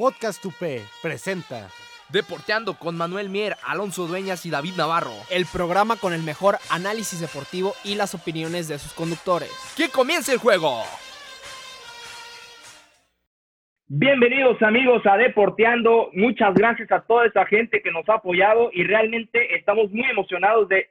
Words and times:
Podcast 0.00 0.42
UP 0.46 0.80
presenta 1.02 1.68
Deporteando 2.08 2.72
con 2.78 2.96
Manuel 2.96 3.28
Mier, 3.28 3.56
Alonso 3.68 4.06
Dueñas 4.06 4.46
y 4.46 4.50
David 4.50 4.72
Navarro. 4.78 5.12
el 5.30 5.44
programa 5.44 5.96
con 5.96 6.14
el 6.14 6.22
mejor 6.22 6.56
análisis 6.70 7.20
deportivo 7.20 7.74
y 7.84 7.96
las 7.96 8.14
opiniones 8.14 8.66
de 8.66 8.78
sus 8.78 8.94
conductores. 8.94 9.50
¡Que 9.76 9.90
comience 9.90 10.32
el 10.32 10.38
juego! 10.38 10.84
Bienvenidos 13.88 14.62
amigos 14.62 15.02
a 15.04 15.18
Deporteando. 15.18 16.08
Muchas 16.14 16.54
gracias 16.54 16.90
a 16.92 17.02
toda 17.02 17.26
esa 17.26 17.44
gente 17.44 17.82
que 17.82 17.92
nos 17.92 18.08
ha 18.08 18.14
apoyado 18.14 18.70
y 18.72 18.84
realmente 18.84 19.54
estamos 19.54 19.90
muy 19.92 20.08
emocionados 20.08 20.66
de 20.70 20.88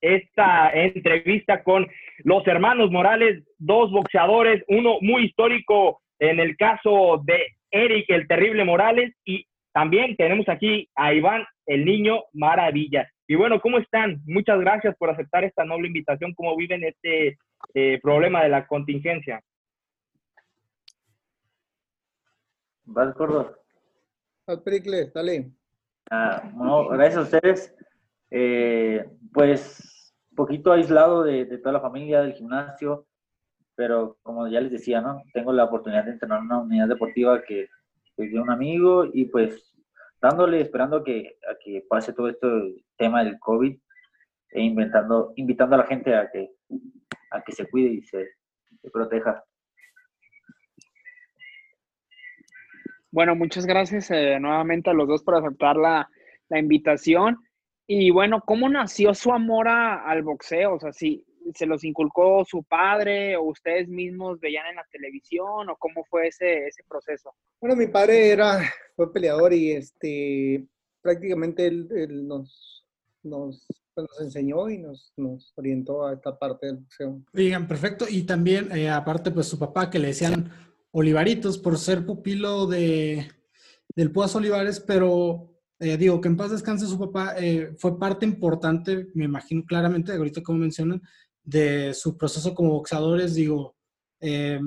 esta 0.00 0.70
entrevista 0.70 1.62
con 1.62 1.86
los 2.24 2.46
hermanos 2.46 2.90
Morales, 2.90 3.44
dos 3.58 3.90
boxeadores, 3.90 4.64
uno 4.68 4.96
muy 5.02 5.26
histórico 5.26 6.00
en 6.18 6.40
el 6.40 6.56
caso 6.56 7.20
de 7.26 7.55
Eric 7.76 8.06
el 8.08 8.26
Terrible 8.26 8.64
Morales 8.64 9.14
y 9.24 9.46
también 9.72 10.16
tenemos 10.16 10.48
aquí 10.48 10.88
a 10.94 11.12
Iván 11.12 11.44
el 11.66 11.84
Niño 11.84 12.24
Maravilla. 12.32 13.08
Y 13.28 13.34
bueno, 13.34 13.60
¿cómo 13.60 13.78
están? 13.78 14.22
Muchas 14.24 14.58
gracias 14.60 14.96
por 14.96 15.10
aceptar 15.10 15.44
esta 15.44 15.64
noble 15.64 15.88
invitación. 15.88 16.32
¿Cómo 16.34 16.56
viven 16.56 16.84
este 16.84 17.36
eh, 17.74 18.00
problema 18.02 18.42
de 18.42 18.48
la 18.48 18.66
contingencia? 18.66 19.42
Vas, 22.84 23.14
gordo. 23.14 23.56
Al 24.46 24.62
Pericle, 24.62 25.10
dale. 25.12 25.50
Ah, 26.10 26.50
bueno, 26.54 26.88
gracias 26.88 27.16
a 27.16 27.22
ustedes. 27.22 27.76
Eh, 28.30 29.04
pues, 29.32 30.14
poquito 30.36 30.72
aislado 30.72 31.24
de, 31.24 31.44
de 31.46 31.58
toda 31.58 31.72
la 31.72 31.80
familia, 31.80 32.22
del 32.22 32.34
gimnasio, 32.34 33.06
pero 33.76 34.16
como 34.22 34.48
ya 34.48 34.60
les 34.60 34.72
decía, 34.72 35.00
¿no? 35.00 35.22
Tengo 35.32 35.52
la 35.52 35.64
oportunidad 35.64 36.04
de 36.04 36.12
entrenar 36.12 36.38
en 36.40 36.46
una 36.46 36.58
unidad 36.60 36.88
deportiva 36.88 37.42
que 37.42 37.68
pues, 38.16 38.32
de 38.32 38.40
un 38.40 38.50
amigo 38.50 39.04
y 39.12 39.26
pues 39.26 39.72
dándole, 40.20 40.60
esperando 40.62 41.04
que, 41.04 41.36
a 41.50 41.56
que 41.62 41.84
pase 41.88 42.12
todo 42.14 42.28
esto 42.28 42.48
el 42.48 42.84
tema 42.96 43.22
del 43.22 43.38
COVID 43.38 43.76
e 44.52 44.60
inventando, 44.62 45.32
invitando 45.36 45.74
a 45.74 45.78
la 45.78 45.86
gente 45.86 46.14
a 46.14 46.30
que, 46.30 46.50
a 47.30 47.42
que 47.42 47.52
se 47.52 47.68
cuide 47.68 47.90
y 47.90 48.02
se, 48.02 48.26
se 48.80 48.90
proteja. 48.90 49.44
Bueno, 53.10 53.34
muchas 53.34 53.66
gracias 53.66 54.10
eh, 54.10 54.38
nuevamente 54.40 54.90
a 54.90 54.92
los 54.94 55.08
dos 55.08 55.22
por 55.22 55.36
aceptar 55.36 55.76
la, 55.76 56.08
la 56.48 56.58
invitación. 56.58 57.38
Y 57.86 58.10
bueno, 58.10 58.40
¿cómo 58.40 58.68
nació 58.68 59.14
su 59.14 59.32
amor 59.32 59.68
a- 59.68 60.02
al 60.04 60.22
boxeo? 60.22 60.74
O 60.74 60.80
sea, 60.80 60.92
si 60.92 61.24
se 61.54 61.66
los 61.66 61.84
inculcó 61.84 62.44
su 62.44 62.62
padre 62.62 63.36
o 63.36 63.44
ustedes 63.44 63.88
mismos 63.88 64.40
veían 64.40 64.66
en 64.66 64.76
la 64.76 64.86
televisión 64.90 65.68
o 65.68 65.76
cómo 65.76 66.04
fue 66.04 66.28
ese, 66.28 66.66
ese 66.66 66.82
proceso. 66.88 67.34
Bueno, 67.60 67.76
mi 67.76 67.86
padre 67.86 68.30
era, 68.30 68.60
fue 68.94 69.12
peleador 69.12 69.52
y 69.52 69.72
este, 69.72 70.66
prácticamente 71.00 71.66
él, 71.66 71.88
él 71.94 72.26
nos, 72.26 72.84
nos, 73.22 73.66
pues, 73.94 74.06
nos 74.08 74.20
enseñó 74.20 74.68
y 74.68 74.78
nos, 74.78 75.12
nos 75.16 75.52
orientó 75.56 76.06
a 76.06 76.14
esta 76.14 76.38
parte 76.38 76.66
del 76.66 76.76
boxeo. 76.76 77.22
Oigan, 77.34 77.66
perfecto. 77.66 78.06
Y 78.08 78.22
también, 78.24 78.70
eh, 78.76 78.90
aparte, 78.90 79.30
pues 79.30 79.46
su 79.46 79.58
papá, 79.58 79.90
que 79.90 79.98
le 79.98 80.08
decían 80.08 80.50
Olivaritos 80.90 81.58
por 81.58 81.78
ser 81.78 82.06
pupilo 82.06 82.66
de, 82.66 83.28
del 83.94 84.10
Púas 84.10 84.34
Olivares, 84.34 84.80
pero 84.80 85.52
eh, 85.78 85.96
digo 85.98 86.20
que 86.20 86.28
en 86.28 86.36
paz 86.36 86.50
descanse 86.50 86.86
su 86.86 86.98
papá, 86.98 87.34
eh, 87.38 87.74
fue 87.76 87.98
parte 87.98 88.24
importante, 88.24 89.08
me 89.14 89.26
imagino 89.26 89.62
claramente, 89.66 90.12
ahorita 90.12 90.42
como 90.42 90.58
mencionan, 90.58 91.02
de 91.46 91.94
su 91.94 92.18
proceso 92.18 92.54
como 92.54 92.72
boxeadores. 92.72 93.34
Digo, 93.34 93.76
eh, 94.20 94.60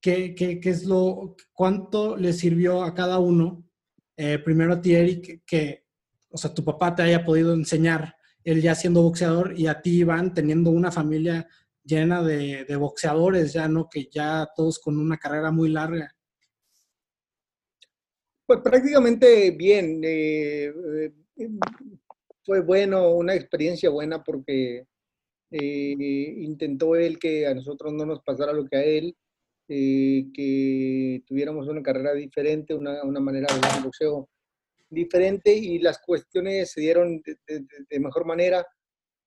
¿qué, 0.00 0.34
qué, 0.34 0.58
qué 0.58 0.70
es 0.70 0.84
lo, 0.84 1.36
cuánto 1.52 2.16
le 2.16 2.32
sirvió 2.32 2.82
a 2.82 2.94
cada 2.94 3.20
uno? 3.20 3.62
Eh, 4.16 4.38
primero 4.38 4.72
a 4.72 4.80
ti, 4.80 4.94
Eric, 4.94 5.42
que, 5.46 5.84
o 6.30 6.36
sea, 6.36 6.52
tu 6.52 6.64
papá 6.64 6.94
te 6.94 7.02
haya 7.02 7.24
podido 7.24 7.54
enseñar, 7.54 8.16
él 8.42 8.60
ya 8.60 8.74
siendo 8.74 9.02
boxeador, 9.02 9.54
y 9.56 9.66
a 9.68 9.80
ti, 9.80 10.00
Iván, 10.00 10.34
teniendo 10.34 10.70
una 10.70 10.90
familia 10.90 11.46
llena 11.84 12.22
de, 12.22 12.64
de 12.64 12.76
boxeadores, 12.76 13.52
ya, 13.52 13.68
¿no? 13.68 13.88
Que 13.88 14.08
ya 14.10 14.48
todos 14.56 14.78
con 14.78 14.98
una 14.98 15.18
carrera 15.18 15.50
muy 15.50 15.68
larga. 15.68 16.14
Pues 18.46 18.60
prácticamente 18.60 19.50
bien. 19.52 20.00
eh, 20.04 20.72
fue 22.44 22.60
bueno, 22.60 23.10
una 23.10 23.34
experiencia 23.34 23.88
buena 23.90 24.22
porque 24.22 24.86
eh, 25.52 26.34
intentó 26.38 26.96
él 26.96 27.18
que 27.18 27.46
a 27.46 27.54
nosotros 27.54 27.92
no 27.92 28.04
nos 28.06 28.20
pasara 28.22 28.52
lo 28.52 28.64
que 28.66 28.76
a 28.76 28.84
él, 28.84 29.16
eh, 29.68 30.26
que 30.34 31.22
tuviéramos 31.26 31.68
una 31.68 31.82
carrera 31.82 32.12
diferente, 32.14 32.74
una, 32.74 33.02
una 33.04 33.20
manera 33.20 33.46
de 33.54 33.60
ver 33.60 33.76
el 33.78 33.84
boxeo 33.84 34.28
diferente 34.90 35.54
y 35.54 35.78
las 35.78 35.98
cuestiones 36.00 36.72
se 36.72 36.80
dieron 36.80 37.22
de, 37.22 37.36
de- 37.46 37.66
de- 37.88 38.00
mejor 38.00 38.24
manera, 38.26 38.66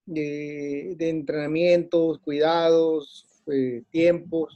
de, 0.05 0.93
de 0.97 1.09
entrenamientos, 1.09 2.19
cuidados, 2.19 3.25
eh, 3.51 3.81
tiempos, 3.89 4.53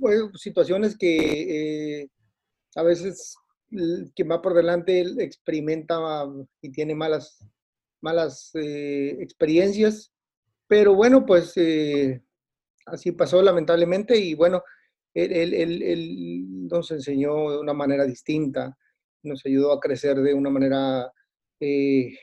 pues, 0.00 0.22
situaciones 0.34 0.96
que 0.98 2.00
eh, 2.02 2.08
a 2.74 2.82
veces 2.82 3.36
quien 4.14 4.30
va 4.30 4.42
por 4.42 4.54
delante 4.54 5.00
experimenta 5.22 6.26
y 6.60 6.70
tiene 6.70 6.94
malas, 6.94 7.38
malas 8.00 8.50
eh, 8.54 9.16
experiencias, 9.20 10.12
pero 10.72 10.94
bueno, 10.94 11.26
pues 11.26 11.54
eh, 11.58 12.22
así 12.86 13.12
pasó 13.12 13.42
lamentablemente 13.42 14.16
y 14.16 14.34
bueno, 14.34 14.62
él, 15.12 16.46
nos 16.70 16.90
enseñó 16.90 17.50
de 17.50 17.58
una 17.58 17.74
manera 17.74 18.06
distinta, 18.06 18.74
nos 19.22 19.44
ayudó 19.44 19.74
a 19.74 19.80
crecer 19.80 20.16
de 20.16 20.32
una 20.32 20.48
manera 20.48 21.12
eh, 21.60 22.16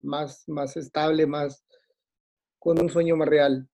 más, 0.00 0.48
más 0.48 0.78
estable, 0.78 1.26
más 1.26 1.62
con 2.58 2.80
un 2.80 2.88
sueño 2.88 3.16
más 3.16 3.28
real. 3.28 3.68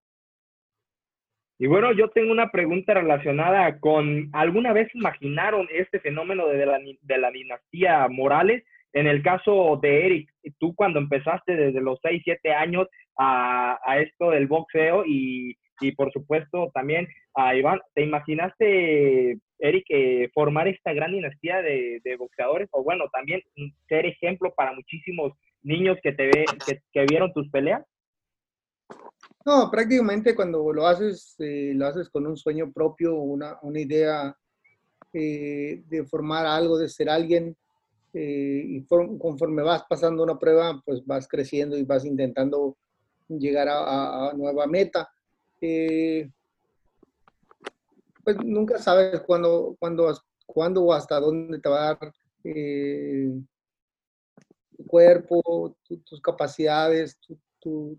Y 1.57 1.67
bueno, 1.67 1.93
yo 1.93 2.09
tengo 2.09 2.33
una 2.33 2.51
pregunta 2.51 2.95
relacionada 2.95 3.79
con, 3.79 4.29
¿alguna 4.33 4.73
vez 4.73 4.93
imaginaron 4.93 5.69
este 5.71 6.01
fenómeno 6.01 6.47
de 6.47 6.65
la, 6.65 6.79
de 6.79 7.17
la 7.17 7.31
dinastía 7.31 8.05
Morales? 8.09 8.65
En 8.91 9.07
el 9.07 9.23
caso 9.23 9.79
de 9.81 10.05
Eric, 10.05 10.33
tú 10.59 10.75
cuando 10.75 10.99
empezaste 10.99 11.55
desde 11.55 11.79
los 11.79 11.97
6, 12.01 12.21
7 12.25 12.51
años 12.51 12.87
a, 13.17 13.77
esto 13.99 14.31
del 14.31 14.47
boxeo 14.47 15.03
y, 15.05 15.57
y 15.79 15.91
por 15.93 16.11
supuesto 16.11 16.71
también 16.73 17.07
a 17.33 17.55
Iván, 17.55 17.79
¿te 17.93 18.03
imaginaste, 18.03 19.39
Eric, 19.59 19.85
eh, 19.89 20.29
formar 20.33 20.67
esta 20.67 20.93
gran 20.93 21.11
dinastía 21.11 21.61
de, 21.61 22.01
de 22.03 22.15
boxeadores? 22.15 22.69
O 22.71 22.83
bueno, 22.83 23.05
también 23.11 23.41
ser 23.87 24.05
ejemplo 24.05 24.53
para 24.55 24.73
muchísimos 24.73 25.33
niños 25.63 25.97
que, 26.01 26.13
te 26.13 26.27
ve, 26.27 26.81
que, 26.93 27.05
vieron 27.05 27.33
tus 27.33 27.49
peleas? 27.49 27.83
No, 29.45 29.69
prácticamente 29.71 30.35
cuando 30.35 30.71
lo 30.73 30.85
haces, 30.85 31.35
eh, 31.39 31.71
lo 31.73 31.87
haces 31.87 32.09
con 32.09 32.27
un 32.27 32.37
sueño 32.37 32.71
propio, 32.71 33.15
una, 33.15 33.57
una 33.61 33.79
idea 33.79 34.35
eh, 35.13 35.83
de 35.87 36.05
formar 36.05 36.45
algo, 36.45 36.77
de 36.77 36.89
ser 36.89 37.09
alguien, 37.09 37.55
y 38.13 38.81
for- 38.89 39.19
conforme 39.19 39.61
vas 39.61 39.83
pasando 39.87 40.23
una 40.23 40.39
prueba, 40.39 40.81
pues 40.83 41.05
vas 41.05 41.27
creciendo 41.27 41.77
y 41.77 41.83
vas 41.83 42.03
intentando 42.03 42.75
llegar 43.27 43.67
a, 43.69 44.31
nueva 44.33 44.67
meta. 44.67 45.09
Eh, 45.61 46.29
pues 48.23 48.37
nunca 48.43 48.77
sabes 48.77 49.21
cuándo, 49.21 49.75
cuándo, 49.79 50.13
cuándo 50.45 50.83
o 50.83 50.93
hasta 50.93 51.19
dónde 51.19 51.59
te 51.59 51.69
va 51.69 51.81
a 51.81 51.95
dar 51.95 52.13
eh, 52.43 53.31
tu 54.75 54.85
cuerpo, 54.85 55.75
tu- 55.83 55.99
tus 55.99 56.21
capacidades, 56.21 57.17
tu, 57.59 57.97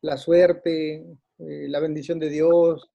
la 0.00 0.16
suerte, 0.16 0.96
eh, 1.38 1.66
la 1.68 1.80
bendición 1.80 2.18
de 2.18 2.28
Dios, 2.28 2.90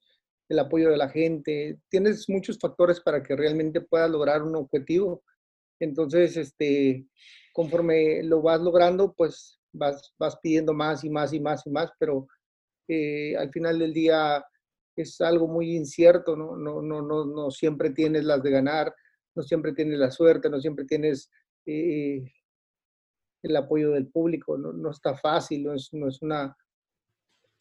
el 0.49 0.59
apoyo 0.59 0.89
de 0.89 0.97
la 0.97 1.09
gente. 1.09 1.79
Tienes 1.89 2.29
muchos 2.29 2.57
factores 2.59 2.99
para 2.99 3.21
que 3.21 3.35
realmente 3.35 3.81
puedas 3.81 4.09
lograr 4.09 4.43
un 4.43 4.55
objetivo. 4.55 5.23
Entonces, 5.79 6.37
este, 6.37 7.05
conforme 7.53 8.23
lo 8.23 8.41
vas 8.41 8.61
logrando, 8.61 9.13
pues 9.13 9.56
vas, 9.77 10.13
vas 10.17 10.37
pidiendo 10.41 10.73
más 10.73 11.03
y 11.03 11.09
más 11.09 11.33
y 11.33 11.39
más 11.39 11.65
y 11.65 11.69
más, 11.69 11.91
pero 11.99 12.27
eh, 12.87 13.35
al 13.37 13.51
final 13.51 13.79
del 13.79 13.93
día 13.93 14.43
es 14.95 15.21
algo 15.21 15.47
muy 15.47 15.75
incierto, 15.75 16.35
¿no? 16.35 16.55
No, 16.55 16.81
no, 16.81 17.01
no, 17.01 17.25
no 17.25 17.51
siempre 17.51 17.91
tienes 17.91 18.25
las 18.25 18.41
de 18.41 18.51
ganar, 18.51 18.93
no 19.35 19.43
siempre 19.43 19.73
tienes 19.73 19.99
la 19.99 20.09
suerte, 20.09 20.49
no 20.49 20.59
siempre 20.59 20.85
tienes 20.85 21.29
eh, 21.65 22.23
el 23.43 23.55
apoyo 23.55 23.91
del 23.91 24.07
público, 24.07 24.57
no, 24.57 24.73
no 24.73 24.91
está 24.91 25.15
fácil, 25.15 25.63
no 25.63 25.73
es, 25.73 25.89
no 25.93 26.07
es 26.07 26.21
una... 26.21 26.55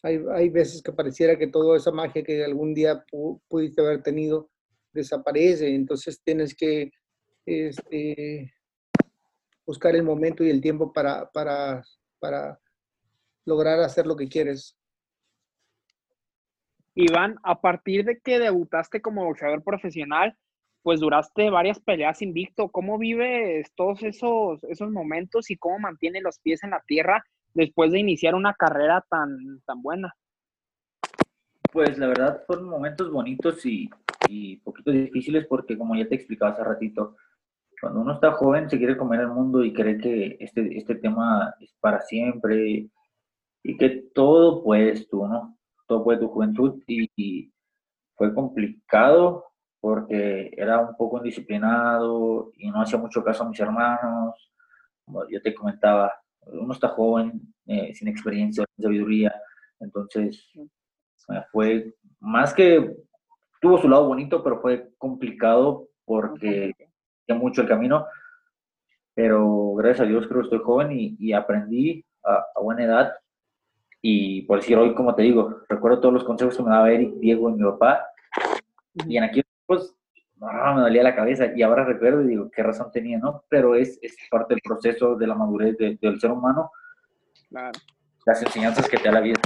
Hay, 0.03 0.21
hay, 0.33 0.49
veces 0.51 0.83
que 0.83 0.93
pareciera 0.93 1.37
que 1.37 1.49
toda 1.49 1.77
esa 1.77 1.91
magia 1.91 2.23
que 2.23 2.45
algún 2.45 2.75
día 2.75 3.05
pudiste 3.49 3.81
haber 3.81 4.03
tenido 4.03 4.51
desaparece, 4.93 5.75
entonces 5.75 6.21
tienes 6.23 6.55
que 6.55 6.93
este, 7.45 8.53
buscar 9.67 9.97
el 9.97 10.03
momento 10.03 10.45
y 10.45 10.51
el 10.51 10.61
tiempo 10.61 10.93
para, 10.93 11.31
para, 11.31 11.83
para 12.19 12.59
lograr 13.45 13.81
hacer 13.81 14.07
lo 14.07 14.17
que 14.17 14.29
quieres. 14.29 14.77
Iván, 16.95 17.37
a 17.43 17.61
partir 17.61 18.05
de 18.05 18.19
que 18.19 18.39
debutaste 18.39 19.03
como 19.03 19.25
boxeador 19.25 19.63
profesional, 19.63 20.37
pues 20.83 21.01
duraste 21.01 21.51
varias 21.51 21.81
peleas 21.81 22.23
invicto. 22.23 22.69
¿Cómo 22.69 22.97
vives 22.97 23.71
todos 23.75 24.03
esos, 24.03 24.63
esos 24.65 24.91
momentos 24.91 25.51
y 25.51 25.57
cómo 25.57 25.79
mantiene 25.79 26.21
los 26.21 26.39
pies 26.39 26.63
en 26.65 26.71
la 26.71 26.83
tierra 26.87 27.25
después 27.55 27.93
de 27.93 27.99
iniciar 27.99 28.35
una 28.35 28.55
carrera 28.55 29.05
tan, 29.11 29.61
tan 29.67 29.83
buena? 29.83 30.15
Pues 31.73 31.99
la 31.99 32.07
verdad 32.07 32.45
fueron 32.47 32.69
momentos 32.69 33.11
bonitos 33.11 33.67
y, 33.67 33.91
y 34.29 34.57
poquito 34.59 34.91
difíciles 34.91 35.47
porque 35.47 35.77
como 35.77 35.97
ya 35.97 36.09
te 36.09 36.15
explicaba 36.15 36.53
hace 36.53 36.65
ratito, 36.65 37.17
cuando 37.81 38.01
uno 38.01 38.15
está 38.15 38.33
joven 38.33 38.71
se 38.71 38.79
quiere 38.79 38.97
comer 38.97 39.21
el 39.21 39.29
mundo 39.29 39.65
y 39.65 39.73
cree 39.73 39.99
que 39.99 40.37
este, 40.41 40.77
este 40.77 40.95
tema 40.97 41.55
es 41.61 41.75
para 41.81 42.01
siempre 42.01 42.89
y 43.63 43.77
que 43.77 44.05
todo 44.15 44.63
puedes 44.63 45.09
tú, 45.09 45.27
¿no? 45.27 45.59
Todo 45.87 46.05
puede 46.05 46.21
tu 46.21 46.29
juventud 46.29 46.83
y, 46.87 47.53
fue 48.19 48.33
complicado 48.33 49.45
porque 49.79 50.51
era 50.57 50.81
un 50.81 50.97
poco 50.97 51.19
indisciplinado 51.19 52.51
y 52.57 52.71
no 52.71 52.81
hacía 52.81 52.99
mucho 52.99 53.23
caso 53.23 53.45
a 53.45 53.49
mis 53.51 53.61
hermanos. 53.61 54.51
Como 55.05 55.29
yo 55.29 55.43
te 55.43 55.55
comentaba, 55.55 56.15
uno 56.47 56.73
está 56.73 56.89
joven, 56.89 57.55
eh, 57.67 57.95
sin 57.95 58.09
experiencia, 58.09 58.65
sin 58.75 58.85
sabiduría, 58.85 59.35
entonces 59.81 60.49
fue 61.53 61.95
más 62.21 62.55
que 62.55 62.97
tuvo 63.61 63.79
su 63.79 63.89
lado 63.89 64.09
bonito, 64.09 64.43
pero 64.43 64.61
fue 64.61 64.91
complicado 64.99 65.89
porque 66.05 66.73
mucho 67.35 67.63
el 67.63 67.69
camino, 67.69 68.07
pero 69.15 69.75
gracias 69.75 70.01
a 70.01 70.09
Dios 70.11 70.27
creo 70.27 70.41
que 70.41 70.47
estoy 70.47 70.61
joven 70.61 70.89
y, 70.93 71.33
aprendí 71.33 72.05
a, 72.25 72.61
buena 72.61 72.85
edad. 72.85 73.15
Y 74.03 74.43
por 74.43 74.61
decir 74.61 74.77
hoy, 74.77 74.95
como 74.95 75.15
te 75.15 75.23
digo, 75.23 75.63
recuerdo 75.69 76.01
todos 76.01 76.15
los 76.15 76.25
consejos 76.25 76.57
que 76.57 76.63
me 76.63 76.71
daba 76.71 76.91
Eric, 76.91 77.15
Diego 77.15 77.51
y 77.51 77.55
mi 77.55 77.65
papá. 77.65 78.07
Y 79.07 79.17
en 79.17 79.25
aquellos 79.25 79.47
pues 79.67 79.95
me 80.39 80.81
dolía 80.81 81.03
la 81.03 81.17
cabeza 81.17 81.47
y 81.55 81.63
ahora 81.63 81.85
recuerdo 81.85 82.23
y 82.23 82.29
digo, 82.29 82.51
qué 82.51 82.63
razón 82.63 82.91
tenía, 82.93 83.19
¿no? 83.19 83.45
Pero 83.49 83.75
es, 83.75 83.99
es 84.03 84.17
parte 84.31 84.55
del 84.55 84.61
proceso 84.63 85.17
de 85.17 85.27
la 85.27 85.35
madurez 85.35 85.77
del 85.79 86.21
ser 86.21 86.31
humano. 86.31 86.71
Las 87.51 88.43
enseñanzas 88.43 88.89
que 88.89 88.99
te 88.99 89.05
da 89.05 89.13
la 89.13 89.21
vida. 89.21 89.41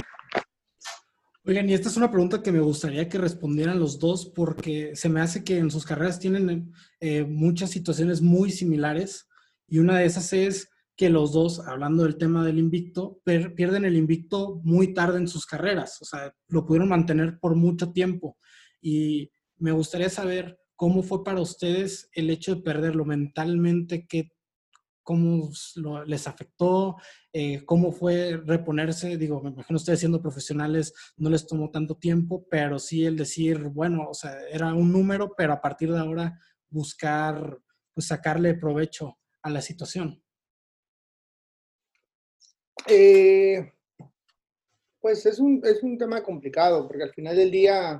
Oigan, 1.43 1.67
y 1.67 1.73
esta 1.73 1.89
es 1.89 1.97
una 1.97 2.11
pregunta 2.11 2.43
que 2.43 2.51
me 2.51 2.59
gustaría 2.59 3.09
que 3.09 3.17
respondieran 3.17 3.79
los 3.79 3.97
dos 3.97 4.27
porque 4.27 4.95
se 4.95 5.09
me 5.09 5.21
hace 5.21 5.43
que 5.43 5.57
en 5.57 5.71
sus 5.71 5.85
carreras 5.85 6.19
tienen 6.19 6.71
eh, 6.99 7.23
muchas 7.23 7.71
situaciones 7.71 8.21
muy 8.21 8.51
similares 8.51 9.27
y 9.67 9.79
una 9.79 9.97
de 9.97 10.05
esas 10.05 10.33
es 10.33 10.69
que 10.95 11.09
los 11.09 11.31
dos, 11.31 11.59
hablando 11.61 12.03
del 12.03 12.17
tema 12.17 12.45
del 12.45 12.59
invicto, 12.59 13.21
pierden 13.23 13.85
el 13.85 13.95
invicto 13.95 14.61
muy 14.63 14.93
tarde 14.93 15.17
en 15.17 15.27
sus 15.27 15.47
carreras, 15.47 15.99
o 16.01 16.05
sea, 16.05 16.31
lo 16.47 16.63
pudieron 16.63 16.89
mantener 16.89 17.39
por 17.39 17.55
mucho 17.55 17.91
tiempo. 17.91 18.37
Y 18.79 19.31
me 19.57 19.71
gustaría 19.71 20.09
saber 20.09 20.59
cómo 20.75 21.01
fue 21.01 21.23
para 21.23 21.41
ustedes 21.41 22.07
el 22.13 22.29
hecho 22.29 22.53
de 22.53 22.61
perderlo 22.61 23.03
mentalmente, 23.03 24.05
qué 24.05 24.29
cómo 25.03 25.49
les 26.05 26.27
afectó, 26.27 26.97
eh, 27.33 27.63
cómo 27.65 27.91
fue 27.91 28.39
reponerse. 28.45 29.17
Digo, 29.17 29.41
me 29.41 29.49
imagino 29.49 29.77
ustedes 29.77 29.99
siendo 29.99 30.21
profesionales 30.21 30.93
no 31.17 31.29
les 31.29 31.47
tomó 31.47 31.69
tanto 31.69 31.95
tiempo, 31.95 32.45
pero 32.49 32.79
sí 32.79 33.05
el 33.05 33.17
decir, 33.17 33.59
bueno, 33.69 34.07
o 34.09 34.13
sea, 34.13 34.39
era 34.49 34.73
un 34.73 34.91
número, 34.91 35.33
pero 35.35 35.53
a 35.53 35.61
partir 35.61 35.91
de 35.91 35.99
ahora 35.99 36.39
buscar, 36.69 37.59
pues 37.93 38.07
sacarle 38.07 38.55
provecho 38.55 39.17
a 39.41 39.49
la 39.49 39.61
situación. 39.61 40.23
Eh, 42.87 43.71
pues 44.99 45.25
es 45.25 45.39
un, 45.39 45.61
es 45.63 45.83
un 45.83 45.97
tema 45.97 46.23
complicado, 46.23 46.87
porque 46.87 47.03
al 47.03 47.13
final 47.13 47.35
del 47.35 47.51
día 47.51 47.97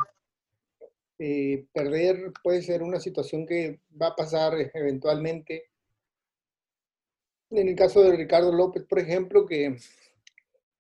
eh, 1.20 1.66
perder 1.74 2.32
puede 2.44 2.62
ser 2.62 2.82
una 2.82 3.00
situación 3.00 3.46
que 3.46 3.82
va 4.00 4.08
a 4.08 4.16
pasar 4.16 4.54
eventualmente 4.74 5.71
en 7.52 7.68
el 7.68 7.76
caso 7.76 8.02
de 8.02 8.16
Ricardo 8.16 8.52
López, 8.52 8.84
por 8.84 9.00
ejemplo, 9.00 9.46
que 9.46 9.78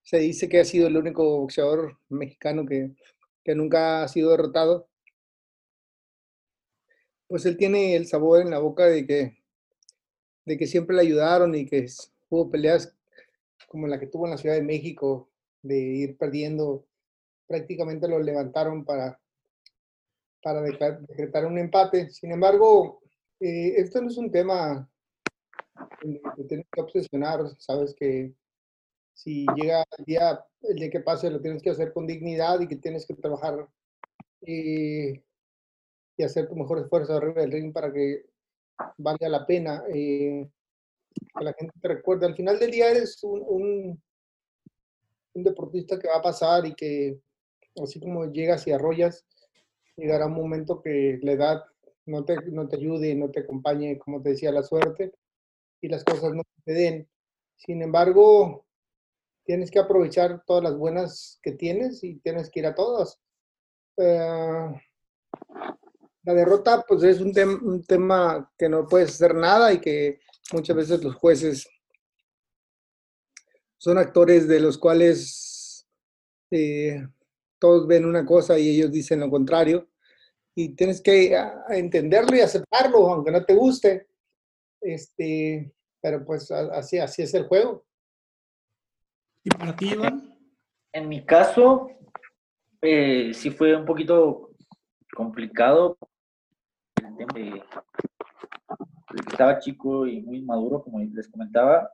se 0.03 0.17
dice 0.19 0.47
que 0.49 0.59
ha 0.59 0.65
sido 0.65 0.87
el 0.87 0.97
único 0.97 1.39
boxeador 1.41 1.97
mexicano 2.09 2.65
que, 2.65 2.91
nunca 3.53 4.03
ha 4.03 4.07
sido 4.07 4.31
derrotado, 4.31 4.87
pues 7.27 7.45
él 7.45 7.57
tiene 7.57 7.95
el 7.95 8.07
sabor 8.07 8.41
en 8.41 8.49
la 8.49 8.59
boca 8.59 8.85
de 8.85 9.05
que, 9.05 9.37
de 10.45 10.57
que 10.57 10.67
siempre 10.67 10.95
le 10.95 11.01
ayudaron 11.01 11.53
y 11.55 11.65
que 11.65 11.85
hubo 12.29 12.49
peleas 12.49 12.93
como 13.67 13.87
la 13.87 13.99
que 13.99 14.07
tuvo 14.07 14.25
en 14.25 14.31
la 14.31 14.37
Ciudad 14.37 14.55
de 14.55 14.63
México, 14.63 15.29
de 15.61 15.77
ir 15.77 16.17
perdiendo, 16.17 16.85
prácticamente 17.47 18.07
lo 18.07 18.19
levantaron 18.19 18.83
para, 18.83 19.19
para 20.41 20.61
decretar 20.61 21.45
un 21.45 21.57
empate. 21.57 22.09
Sin 22.09 22.31
embargo, 22.31 23.01
eh, 23.39 23.75
esto 23.77 24.01
no 24.01 24.09
es 24.09 24.17
un 24.17 24.31
tema 24.31 24.89
te 26.35 26.43
tienes 26.45 26.67
que 26.71 26.81
obsesionar, 26.81 27.41
sabes 27.57 27.93
que 27.95 28.33
si 29.13 29.45
llega 29.55 29.83
el 29.97 30.05
día, 30.05 30.45
el 30.61 30.75
día 30.75 30.89
que 30.89 30.99
pase, 30.99 31.29
lo 31.29 31.41
tienes 31.41 31.61
que 31.61 31.69
hacer 31.69 31.93
con 31.93 32.07
dignidad 32.07 32.59
y 32.59 32.67
que 32.67 32.75
tienes 32.75 33.05
que 33.05 33.13
trabajar 33.13 33.67
y, 34.41 35.11
y 36.17 36.23
hacer 36.23 36.47
tu 36.47 36.55
mejor 36.55 36.79
esfuerzo 36.79 37.15
arriba 37.15 37.41
del 37.41 37.51
ring 37.51 37.73
para 37.73 37.91
que 37.91 38.25
valga 38.97 39.29
la 39.29 39.45
pena. 39.45 39.83
Eh, 39.93 40.49
que 41.13 41.43
la 41.43 41.53
gente 41.53 41.73
te 41.79 41.87
recuerde. 41.87 42.25
Al 42.25 42.35
final 42.35 42.57
del 42.57 42.71
día 42.71 42.89
eres 42.89 43.23
un, 43.23 43.41
un, 43.45 44.03
un, 45.33 45.43
deportista 45.43 45.99
que 45.99 46.07
va 46.07 46.17
a 46.17 46.21
pasar 46.21 46.65
y 46.65 46.73
que 46.73 47.19
así 47.81 47.99
como 47.99 48.31
llegas 48.31 48.65
y 48.67 48.71
arrollas, 48.71 49.25
llegará 49.97 50.27
un 50.27 50.33
momento 50.33 50.81
que 50.81 51.19
la 51.21 51.33
edad 51.33 51.63
no 52.05 52.23
te, 52.25 52.35
no 52.49 52.67
te 52.67 52.77
ayude, 52.77 53.13
no 53.15 53.29
te 53.29 53.41
acompañe, 53.41 53.99
como 53.99 54.21
te 54.21 54.29
decía, 54.29 54.51
la 54.51 54.63
suerte 54.63 55.11
y 55.81 55.89
las 55.89 56.03
cosas 56.03 56.33
no 56.33 56.43
te 56.63 56.73
den. 56.73 57.09
Sin 57.57 57.81
embargo, 57.81 58.65
tienes 59.43 59.71
que 59.71 59.79
aprovechar 59.79 60.43
todas 60.45 60.63
las 60.63 60.77
buenas 60.77 61.39
que 61.41 61.51
tienes 61.51 62.03
y 62.03 62.19
tienes 62.19 62.49
que 62.49 62.59
ir 62.61 62.67
a 62.67 62.75
todas. 62.75 63.19
Eh, 63.97 64.81
la 66.23 66.33
derrota, 66.33 66.85
pues 66.87 67.03
es 67.03 67.19
un, 67.19 67.83
tema 67.83 68.51
que 68.57 68.69
no 68.69 68.87
puedes 68.87 69.09
hacer 69.09 69.33
nada 69.33 69.73
y 69.73 69.79
que 69.79 70.19
muchas 70.53 70.75
veces 70.75 71.03
los 71.03 71.15
jueces 71.15 71.67
son 73.77 73.97
actores 73.97 74.47
de 74.47 74.59
los 74.59 74.77
cuales 74.77 75.87
eh, 76.51 77.03
todos 77.57 77.87
ven 77.87 78.05
una 78.05 78.25
cosa 78.25 78.59
y 78.59 78.69
ellos 78.69 78.91
dicen 78.91 79.19
lo 79.19 79.29
contrario. 79.29 79.87
Y 80.53 80.75
tienes 80.75 81.01
que 81.01 81.35
entenderlo 81.69 82.35
y 82.35 82.41
aceptarlo, 82.41 83.07
aunque 83.07 83.31
no 83.31 83.43
te 83.43 83.55
guste. 83.55 84.10
Este, 84.81 85.73
pero 86.01 86.25
pues 86.25 86.51
así, 86.51 86.97
así 86.97 87.21
es 87.21 87.33
el 87.33 87.47
juego. 87.47 87.85
¿Y 89.43 89.49
para 89.49 89.75
ti, 89.75 89.91
Iván? 89.93 90.37
En 90.91 91.07
mi 91.07 91.25
caso, 91.25 91.89
eh, 92.81 93.31
sí 93.33 93.51
fue 93.51 93.75
un 93.75 93.85
poquito 93.85 94.49
complicado. 95.15 95.97
estaba 99.27 99.59
chico 99.59 100.07
y 100.07 100.21
muy 100.21 100.41
maduro, 100.41 100.83
como 100.83 100.99
les 100.99 101.29
comentaba, 101.29 101.89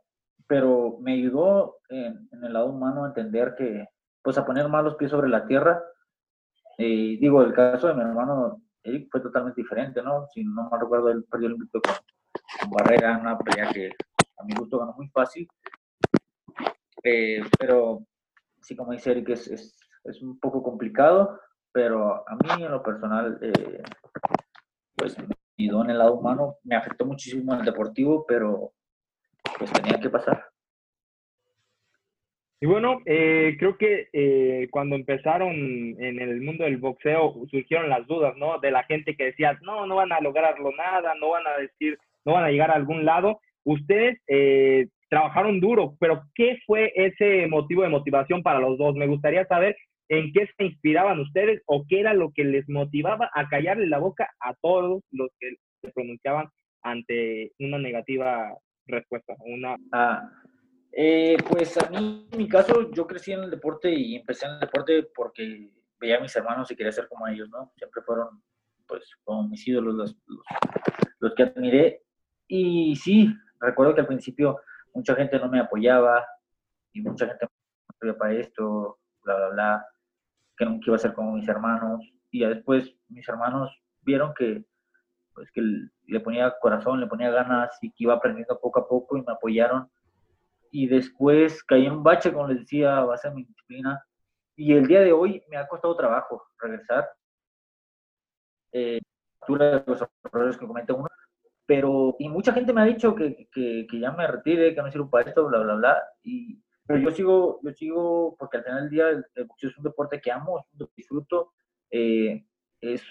pero 0.47 0.97
me 1.01 1.13
ayudó 1.13 1.77
en, 1.89 2.29
el 2.31 2.53
lado 2.53 2.67
humano 2.67 3.03
a 3.03 3.07
entender 3.09 3.55
que, 3.57 3.85
pues 4.21 4.37
a 4.37 4.45
poner 4.45 4.67
más 4.69 4.83
los 4.83 4.95
pies 4.95 5.11
sobre 5.11 5.29
la 5.29 5.45
tierra. 5.45 5.81
Eh, 6.77 7.17
digo, 7.19 7.41
el 7.41 7.53
caso 7.53 7.87
de 7.87 7.95
mi 7.95 8.01
hermano 8.01 8.61
Eric 8.83 9.09
fue 9.11 9.21
totalmente 9.21 9.61
diferente, 9.61 10.01
¿no? 10.01 10.27
Si 10.33 10.43
no 10.43 10.69
me 10.69 10.79
recuerdo, 10.79 11.09
él 11.09 11.25
perdió 11.29 11.47
el 11.47 11.53
invicto 11.53 11.81
con, 11.81 11.93
Barrera, 12.69 13.17
una 13.17 13.37
pelea 13.37 13.71
que 13.71 13.91
a 14.37 14.43
mi 14.43 14.53
gusto 14.55 14.79
ganó 14.79 14.93
muy 14.93 15.07
fácil. 15.09 15.47
Eh, 17.03 17.41
pero 17.59 18.05
sí, 18.61 18.75
como 18.75 18.91
dice 18.91 19.11
Eric, 19.11 19.29
es, 19.29 19.47
es, 19.47 19.79
es, 20.03 20.21
un 20.21 20.39
poco 20.39 20.63
complicado, 20.63 21.39
pero 21.71 22.27
a 22.27 22.35
mí 22.35 22.63
en 22.63 22.71
lo 22.71 22.83
personal, 22.83 23.37
eh, 23.41 23.83
pues 24.95 25.17
me 25.17 25.27
ayudó 25.57 25.83
en 25.83 25.91
el 25.91 25.97
lado 25.99 26.15
humano, 26.15 26.57
me 26.63 26.75
afectó 26.75 27.05
muchísimo 27.05 27.53
en 27.53 27.59
el 27.59 27.65
deportivo, 27.65 28.25
pero 28.27 28.73
pues 29.57 29.71
tenía 29.71 29.99
que 29.99 30.09
pasar. 30.09 30.45
Y 32.59 32.65
bueno, 32.65 33.01
eh, 33.05 33.55
creo 33.59 33.77
que 33.77 34.09
eh, 34.11 34.67
cuando 34.71 34.95
empezaron 34.95 35.53
en 35.53 36.19
el 36.19 36.41
mundo 36.41 36.63
del 36.63 36.77
boxeo 36.77 37.45
surgieron 37.51 37.87
las 37.87 38.07
dudas, 38.07 38.35
¿no? 38.35 38.59
De 38.59 38.71
la 38.71 38.83
gente 38.83 39.15
que 39.15 39.25
decía, 39.25 39.59
no, 39.61 39.85
no 39.85 39.97
van 39.97 40.11
a 40.11 40.21
lograrlo 40.21 40.71
nada, 40.75 41.13
no 41.15 41.29
van 41.29 41.45
a 41.45 41.57
decir, 41.57 41.99
no 42.27 42.33
van 42.33 42.43
a 42.43 42.51
llegar 42.51 42.69
a 42.69 42.75
algún 42.75 43.05
lado. 43.05 43.39
ustedes 43.63 44.19
eh, 44.27 44.87
trabajaron 45.09 45.59
duro, 45.59 45.95
pero 45.99 46.23
¿qué 46.35 46.59
fue 46.67 46.91
ese 46.95 47.47
motivo 47.47 47.83
de 47.83 47.89
motivación 47.89 48.43
para 48.43 48.59
los 48.59 48.77
dos? 48.77 48.95
Me 48.95 49.07
gustaría 49.07 49.45
saber 49.45 49.75
en 50.09 50.31
qué 50.33 50.47
se 50.57 50.65
inspiraban 50.65 51.19
ustedes 51.19 51.61
o 51.65 51.85
qué 51.87 52.01
era 52.01 52.13
lo 52.13 52.31
que 52.33 52.43
les 52.43 52.67
motivaba 52.69 53.29
a 53.33 53.47
callarle 53.47 53.87
la 53.87 53.99
boca 53.99 54.29
a 54.41 54.53
todos 54.61 55.01
los 55.11 55.29
que 55.39 55.55
se 55.81 55.91
pronunciaban 55.91 56.47
ante 56.83 57.51
una 57.59 57.77
negativa 57.79 58.53
respuesta. 58.85 59.35
Una... 59.39 59.75
Ah, 59.91 60.29
eh, 60.91 61.37
pues 61.49 61.77
a 61.77 61.89
mí, 61.89 62.27
en 62.31 62.37
mi 62.37 62.47
caso, 62.47 62.91
yo 62.91 63.05
crecí 63.05 63.31
en 63.31 63.43
el 63.43 63.51
deporte 63.51 63.91
y 63.93 64.15
empecé 64.15 64.45
en 64.45 64.53
el 64.53 64.59
deporte 64.59 65.07
porque 65.15 65.69
veía 65.99 66.17
a 66.17 66.21
mis 66.21 66.35
hermanos 66.35 66.71
y 66.71 66.75
quería 66.75 66.91
ser 66.91 67.07
como 67.07 67.27
ellos, 67.27 67.49
¿no? 67.49 67.71
Siempre 67.77 68.01
fueron, 68.03 68.41
pues, 68.87 69.11
como 69.23 69.47
mis 69.47 69.67
ídolos 69.67 69.95
los, 69.95 70.17
los, 71.19 71.35
que 71.35 71.43
admiré. 71.43 72.01
Y 72.47 72.95
sí, 72.95 73.33
recuerdo 73.59 73.93
que 73.93 74.01
al 74.01 74.07
principio 74.07 74.59
mucha 74.93 75.15
gente 75.15 75.39
no 75.39 75.49
me 75.49 75.59
apoyaba 75.59 76.25
y 76.93 77.01
mucha 77.01 77.27
gente 77.27 77.45
me 77.45 77.95
apoyaba 77.95 78.17
para 78.17 78.33
esto, 78.33 78.99
bla, 79.23 79.35
bla, 79.35 79.49
bla, 79.49 79.87
que 80.57 80.65
nunca 80.65 80.85
iba 80.87 80.95
a 80.95 80.99
ser 80.99 81.13
como 81.13 81.33
mis 81.33 81.47
hermanos. 81.47 82.01
Y 82.31 82.41
ya 82.41 82.49
después 82.49 82.93
mis 83.09 83.27
hermanos 83.27 83.71
vieron 84.01 84.33
que, 84.33 84.65
pues, 85.33 85.51
que 85.51 85.61
le 85.61 86.19
ponía 86.21 86.55
corazón, 86.59 86.99
le 86.99 87.07
ponía 87.07 87.29
ganas 87.29 87.77
y 87.81 87.89
que 87.91 88.03
iba 88.05 88.15
aprendiendo 88.15 88.59
poco 88.59 88.79
a 88.79 88.87
poco 88.87 89.17
y 89.17 89.21
me 89.21 89.33
apoyaron. 89.33 89.89
Y 90.71 90.87
después 90.87 91.63
caí 91.63 91.85
en 91.85 91.93
un 91.93 92.03
bache, 92.03 92.31
como 92.33 92.47
les 92.47 92.59
decía, 92.59 92.97
a 92.97 93.05
base 93.05 93.29
de 93.29 93.35
mi 93.35 93.43
disciplina. 93.43 94.03
Y 94.55 94.73
el 94.73 94.87
día 94.87 95.01
de 95.01 95.13
hoy 95.13 95.43
me 95.49 95.57
ha 95.57 95.67
costado 95.67 95.95
trabajo 95.95 96.47
regresar. 96.59 97.09
Eh, 98.71 98.99
los 99.47 100.03
errores 100.25 100.57
que 100.57 100.67
comenté 100.67 100.93
uno, 100.93 101.07
pero, 101.67 102.15
y 102.17 102.29
mucha 102.29 102.53
gente 102.53 102.73
me 102.73 102.81
ha 102.81 102.85
dicho 102.85 103.13
que, 103.13 103.47
que, 103.51 103.85
que, 103.87 103.99
ya 103.99 104.11
me 104.11 104.25
retire, 104.25 104.73
que 104.73 104.81
no 104.81 104.91
sirvo 104.91 105.09
para 105.09 105.29
esto, 105.29 105.47
bla, 105.47 105.59
bla, 105.59 105.75
bla, 105.75 106.03
y, 106.23 106.59
pero 106.87 106.99
yo 106.99 107.11
sigo, 107.11 107.59
yo 107.61 107.71
sigo, 107.73 108.35
porque 108.39 108.57
al 108.57 108.63
final 108.63 108.81
del 108.81 108.89
día 108.89 109.09
el, 109.09 109.45
boxeo 109.45 109.69
es 109.69 109.77
un 109.77 109.83
deporte 109.83 110.19
que 110.19 110.31
amo, 110.31 110.65
disfruto, 110.95 111.51
eh, 111.91 112.45
es 112.81 113.03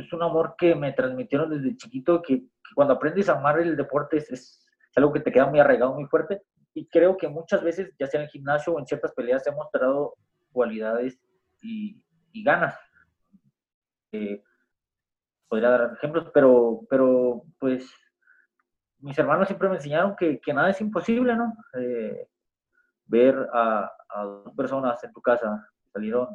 es 0.00 0.12
un 0.12 0.22
amor 0.22 0.54
que 0.58 0.74
me 0.74 0.92
transmitieron 0.92 1.50
desde 1.50 1.76
chiquito, 1.76 2.22
que, 2.22 2.44
cuando 2.74 2.94
aprendes 2.94 3.28
a 3.28 3.38
amar 3.38 3.58
el 3.58 3.76
deporte 3.76 4.18
es, 4.18 4.30
es, 4.30 4.62
algo 4.94 5.12
que 5.12 5.20
te 5.20 5.30
queda 5.30 5.46
muy 5.46 5.60
arraigado, 5.60 5.94
muy 5.94 6.06
fuerte. 6.06 6.42
Y 6.72 6.86
creo 6.86 7.16
que 7.16 7.28
muchas 7.28 7.62
veces, 7.62 7.92
ya 7.98 8.06
sea 8.06 8.20
en 8.20 8.24
el 8.24 8.30
gimnasio 8.30 8.72
o 8.72 8.78
en 8.78 8.86
ciertas 8.86 9.12
peleas, 9.12 9.46
he 9.46 9.52
mostrado 9.52 10.14
cualidades 10.52 11.20
y, 11.60 12.02
y 12.32 12.42
ganas. 12.42 12.78
Eh, 14.12 14.42
podría 15.48 15.70
dar 15.70 15.92
ejemplos, 15.94 16.30
pero, 16.32 16.80
pero 16.88 17.42
pues 17.58 17.88
mis 18.98 19.18
hermanos 19.18 19.48
siempre 19.48 19.68
me 19.68 19.76
enseñaron 19.76 20.16
que, 20.16 20.40
que 20.40 20.52
nada 20.52 20.70
es 20.70 20.80
imposible, 20.80 21.36
¿no? 21.36 21.52
Eh, 21.78 22.28
ver 23.06 23.48
a, 23.52 23.92
dos 24.14 24.54
personas 24.56 25.02
en 25.04 25.12
tu 25.12 25.20
casa 25.20 25.68
salieron 25.92 26.28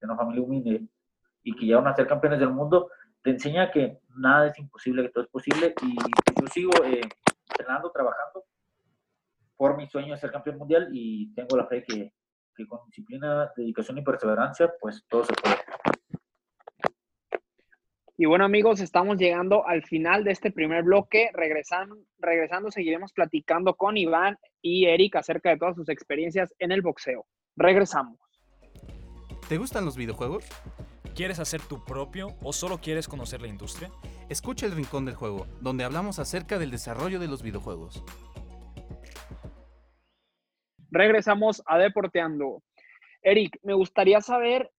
de 0.00 0.06
una 0.06 0.16
familia 0.16 0.42
humilde 0.42 0.88
y 1.42 1.54
que 1.54 1.66
llegaron 1.66 1.86
a 1.86 1.94
ser 1.94 2.06
campeones 2.06 2.40
del 2.40 2.50
mundo, 2.50 2.90
te 3.22 3.30
enseña 3.30 3.70
que 3.70 4.00
nada 4.16 4.48
es 4.48 4.58
imposible, 4.58 5.02
que 5.02 5.10
todo 5.10 5.24
es 5.24 5.30
posible 5.30 5.74
y 5.82 5.96
yo 5.96 6.46
sigo 6.48 6.72
eh, 6.84 7.00
entrenando, 7.48 7.90
trabajando 7.90 8.44
por 9.56 9.76
mi 9.76 9.88
sueño 9.88 10.14
de 10.14 10.20
ser 10.20 10.32
campeón 10.32 10.58
mundial 10.58 10.88
y 10.92 11.32
tengo 11.34 11.56
la 11.56 11.66
fe 11.66 11.84
que, 11.84 12.12
que 12.54 12.66
con 12.66 12.80
disciplina, 12.86 13.50
dedicación 13.56 13.98
y 13.98 14.02
perseverancia, 14.02 14.72
pues 14.80 15.04
todo 15.08 15.24
se 15.24 15.34
puede. 15.34 15.59
Y 18.20 18.26
bueno 18.26 18.44
amigos, 18.44 18.82
estamos 18.82 19.16
llegando 19.16 19.66
al 19.66 19.82
final 19.82 20.24
de 20.24 20.32
este 20.32 20.50
primer 20.50 20.82
bloque. 20.82 21.30
Regresando, 21.32 21.96
regresando, 22.18 22.70
seguiremos 22.70 23.14
platicando 23.14 23.76
con 23.76 23.96
Iván 23.96 24.36
y 24.60 24.84
Eric 24.84 25.16
acerca 25.16 25.48
de 25.48 25.56
todas 25.56 25.74
sus 25.74 25.88
experiencias 25.88 26.54
en 26.58 26.70
el 26.70 26.82
boxeo. 26.82 27.24
Regresamos. 27.56 28.18
¿Te 29.48 29.56
gustan 29.56 29.86
los 29.86 29.96
videojuegos? 29.96 30.44
¿Quieres 31.14 31.38
hacer 31.38 31.62
tu 31.62 31.82
propio 31.82 32.36
o 32.42 32.52
solo 32.52 32.76
quieres 32.76 33.08
conocer 33.08 33.40
la 33.40 33.48
industria? 33.48 33.90
Escucha 34.28 34.66
el 34.66 34.72
Rincón 34.72 35.06
del 35.06 35.14
Juego, 35.14 35.46
donde 35.62 35.84
hablamos 35.84 36.18
acerca 36.18 36.58
del 36.58 36.70
desarrollo 36.70 37.20
de 37.20 37.26
los 37.26 37.42
videojuegos. 37.42 38.04
Regresamos 40.90 41.62
a 41.64 41.78
Deporteando. 41.78 42.62
Eric, 43.22 43.58
me 43.62 43.72
gustaría 43.72 44.20
saber 44.20 44.70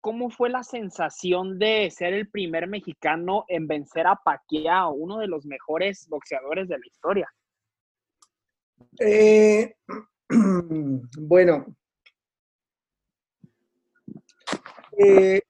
cómo 0.00 0.30
fue 0.30 0.50
la 0.50 0.62
sensación 0.62 1.58
de 1.58 1.90
ser 1.90 2.14
el 2.14 2.28
primer 2.28 2.68
mexicano 2.68 3.44
en 3.48 3.66
vencer 3.66 4.06
a 4.06 4.16
Pacquiao, 4.16 4.92
uno 4.92 5.18
de 5.18 5.28
los 5.28 5.46
mejores 5.46 6.06
boxeadores 6.08 6.68
de 6.68 6.78
la 6.78 6.86
historia. 6.86 7.28
Eh, 9.00 9.74
bueno, 11.18 11.66
eh, 14.98 15.40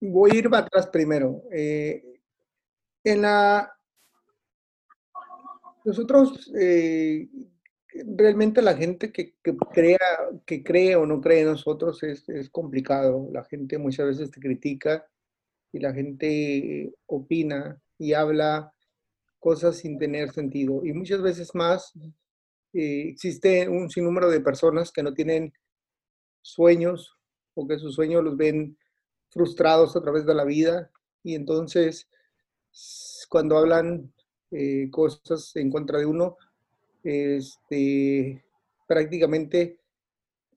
voy 0.00 0.30
a 0.32 0.38
ir 0.38 0.50
para 0.50 0.66
atrás 0.66 0.88
primero. 0.88 1.42
Eh, 1.52 2.20
en 3.04 3.22
la. 3.22 3.72
Nosotros, 5.84 6.52
eh, 6.60 7.28
realmente 8.04 8.62
la 8.62 8.76
gente 8.76 9.12
que, 9.12 9.34
crea, 9.72 9.98
que 10.44 10.62
cree 10.62 10.96
o 10.96 11.06
no 11.06 11.20
cree 11.20 11.40
en 11.40 11.48
nosotros 11.48 12.02
es, 12.02 12.28
es, 12.28 12.50
complicado. 12.50 13.28
La 13.32 13.44
gente 13.44 13.78
muchas 13.78 14.06
veces 14.06 14.30
te 14.30 14.40
critica 14.40 15.06
y 15.72 15.80
la 15.80 15.92
gente 15.92 16.92
opina 17.06 17.80
y 17.98 18.12
habla 18.12 18.72
cosas 19.38 19.76
sin 19.76 19.98
tener 19.98 20.30
sentido. 20.32 20.84
Y 20.84 20.92
muchas 20.92 21.22
veces 21.22 21.54
más 21.54 21.92
eh, 22.72 23.08
existe 23.08 23.68
un 23.68 23.88
sinnúmero 23.90 24.28
de 24.28 24.40
personas 24.40 24.92
que 24.92 25.02
no 25.02 25.14
tienen 25.14 25.52
sueños 26.42 27.16
o 27.54 27.66
que 27.66 27.78
sus 27.78 27.94
sueños 27.94 28.22
los 28.22 28.36
ven 28.36 28.76
frustrados 29.30 29.96
a 29.96 30.02
través 30.02 30.26
de 30.26 30.34
la 30.34 30.44
vida 30.44 30.90
y 31.22 31.34
entonces 31.34 32.08
cuando 33.28 33.56
hablan 33.56 34.12
eh, 34.50 34.88
cosas 34.90 35.56
en 35.56 35.70
contra 35.70 35.98
de 35.98 36.06
uno, 36.06 36.36
este, 37.06 38.44
prácticamente 38.86 39.80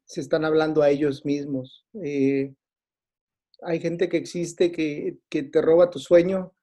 se 0.05 0.21
están 0.21 0.45
hablando 0.45 0.81
a 0.81 0.89
ellos 0.89 1.25
mismos. 1.25 1.85
Eh, 2.03 2.53
hay 3.61 3.79
gente 3.79 4.09
que 4.09 4.17
existe 4.17 4.71
que, 4.71 5.19
que 5.29 5.43
te 5.43 5.61
roba 5.61 5.89
tu 5.89 5.99
sueño 5.99 6.53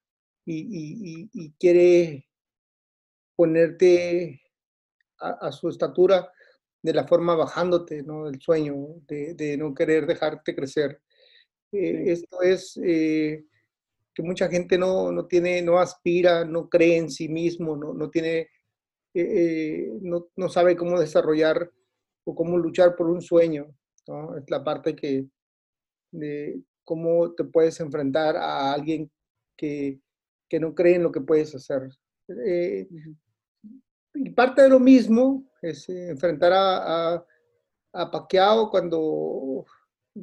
y, 0.44 1.28
y, 1.32 1.52
quiere 1.58 2.28
ponerte 3.34 4.40
a, 5.18 5.50
su 5.50 5.68
estatura 5.68 6.30
de 6.82 6.94
la 6.94 7.06
forma 7.06 7.34
bajándote, 7.34 8.02
¿no? 8.02 8.28
El 8.28 8.40
sueño, 8.40 8.74
de, 9.08 9.34
de 9.34 9.56
no 9.56 9.74
querer 9.74 10.06
dejarte 10.06 10.54
crecer. 10.54 11.02
Eh, 11.72 12.12
esto 12.12 12.42
es 12.42 12.78
eh, 12.82 13.44
que 14.14 14.22
mucha 14.22 14.48
gente 14.48 14.78
no, 14.78 15.10
no, 15.12 15.26
tiene, 15.26 15.62
no 15.62 15.78
aspira, 15.78 16.44
no 16.44 16.68
cree 16.68 16.96
en 16.96 17.10
sí 17.10 17.28
mismo, 17.28 17.76
no, 17.76 17.92
no 17.92 18.10
tiene, 18.10 18.48
eh, 19.20 19.98
no, 20.02 20.28
no, 20.36 20.48
sabe 20.48 20.76
cómo 20.76 20.98
desarrollar 20.98 21.70
o 22.24 22.34
cómo 22.34 22.58
luchar 22.58 22.96
por 22.96 23.08
un 23.08 23.20
sueño. 23.20 23.74
¿no? 24.06 24.36
Es 24.36 24.44
la 24.50 24.62
parte 24.62 24.94
que 24.94 25.26
de 26.12 26.60
cómo 26.84 27.32
te 27.34 27.44
puedes 27.44 27.78
enfrentar 27.80 28.36
a 28.36 28.72
alguien 28.72 29.10
que, 29.56 30.00
que 30.48 30.60
no 30.60 30.74
cree 30.74 30.96
en 30.96 31.02
lo 31.02 31.12
que 31.12 31.20
puedes 31.20 31.54
hacer. 31.54 31.90
y 34.14 34.30
parte 34.30 34.62
de 34.62 34.68
lo 34.68 34.80
mismo 34.80 35.50
es 35.62 35.88
enfrentar 35.88 36.52
a, 36.52 37.14
a, 37.14 37.26
a 37.92 38.10
Pacquiao 38.10 38.70
cuando 38.70 39.64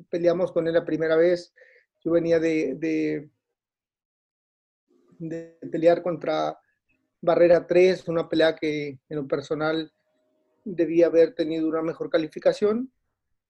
peleamos 0.10 0.52
con 0.52 0.68
él 0.68 0.74
la 0.74 0.86
primera 0.86 1.16
vez. 1.16 1.54
Yo 2.04 2.12
venía 2.12 2.40
de, 2.40 3.30
de, 5.20 5.58
pelear 5.72 6.02
contra 6.02 6.60
Barrera 7.24 7.66
3, 7.66 8.10
una 8.10 8.28
pelea 8.28 8.54
que 8.54 9.00
en 9.08 9.16
lo 9.16 9.26
personal 9.26 9.90
debía 10.66 11.06
haber 11.06 11.34
tenido 11.34 11.70
una 11.70 11.82
mejor 11.82 12.10
calificación, 12.10 12.92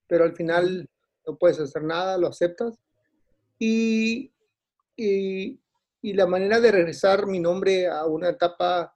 pero 0.06 0.26
al 0.26 0.36
final 0.36 0.88
no 1.26 1.38
puedes 1.40 1.60
hacer 1.60 1.84
nada, 1.84 2.20
lo 2.20 2.28
aceptas. 2.28 2.80
Y, 3.58 4.32
y, 4.96 5.60
y, 6.04 6.14
la 6.14 6.28
manera 6.28 6.60
de 6.60 6.72
regresar 6.72 7.26
mi 7.26 7.40
nombre 7.40 7.88
a 7.88 8.06
una 8.06 8.30
etapa 8.30 8.94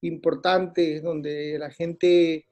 importante 0.00 1.02
donde 1.02 1.58
la 1.58 1.70
gente 1.70 2.46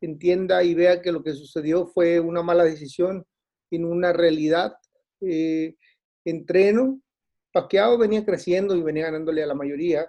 entienda 0.00 0.62
y 0.62 0.72
vea 0.74 1.02
que 1.02 1.10
lo 1.10 1.24
que 1.24 1.32
sucedió 1.32 1.88
fue 1.88 2.20
una 2.20 2.44
mala 2.44 2.62
decisión 2.62 3.26
en 3.72 3.84
una 3.84 4.12
realidad. 4.12 4.76
Eh, 5.20 5.74
entreno, 6.24 7.00
Paqueado 7.52 7.98
venía 7.98 8.24
creciendo 8.24 8.76
y 8.76 8.82
venía 8.82 9.06
ganándole 9.06 9.42
a 9.42 9.46
la 9.46 9.54
mayoría. 9.54 10.08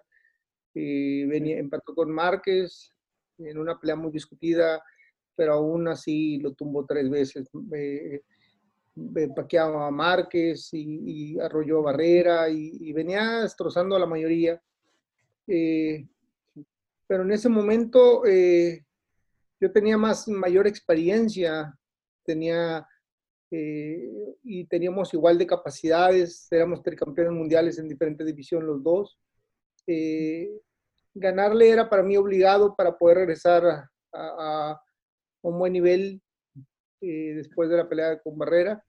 Eh, 0.81 1.25
venía, 1.27 1.57
empató 1.57 1.93
con 1.93 2.09
Márquez 2.12 2.93
en 3.38 3.57
una 3.57 3.77
pelea 3.77 3.95
muy 3.95 4.12
discutida, 4.12 4.81
pero 5.36 5.53
aún 5.53 5.88
así 5.88 6.38
lo 6.39 6.53
tumbó 6.53 6.86
tres 6.86 7.09
veces. 7.09 7.50
Eh, 7.74 8.21
paqueaba 9.36 9.88
a 9.88 9.91
Márquez 9.91 10.69
y, 10.74 11.39
arrolló 11.39 11.79
a 11.79 11.91
Barrera 11.91 12.50
y, 12.50 12.91
venía 12.93 13.41
destrozando 13.41 13.95
a 13.95 14.00
la 14.00 14.05
mayoría. 14.05 14.62
Eh, 15.48 16.07
pero 17.07 17.24
en 17.24 17.31
ese 17.31 17.50
momento 17.50 18.25
eh, 18.25 18.86
yo 19.59 19.71
tenía 19.71 19.98
más, 19.98 20.27
mayor 20.27 20.67
experiencia, 20.67 21.75
tenía, 22.24 22.88
eh, 23.51 24.36
y 24.43 24.65
teníamos 24.65 25.13
igual 25.13 25.38
de 25.38 25.48
capacidades, 25.48 26.48
éramos 26.51 26.83
tricampeones 26.83 27.33
mundiales 27.33 27.79
en 27.79 27.89
diferentes 27.89 28.25
divisiones 28.25 28.67
los 28.67 28.83
dos. 28.83 29.17
Eh, 31.20 31.22
ganarle 31.22 31.70
era 31.70 31.90
para 31.90 32.04
mí 32.04 32.18
obligado 32.18 32.76
para 32.76 32.98
poder 32.98 33.18
regresar 33.18 33.90
a, 34.14 34.82
un 35.42 35.58
buen 35.58 35.74
nivel 35.74 36.22
después 37.02 37.70
de 37.70 37.78
la 37.78 37.88
pelea 37.88 38.20
con 38.20 38.38
Barrera. 38.38 38.84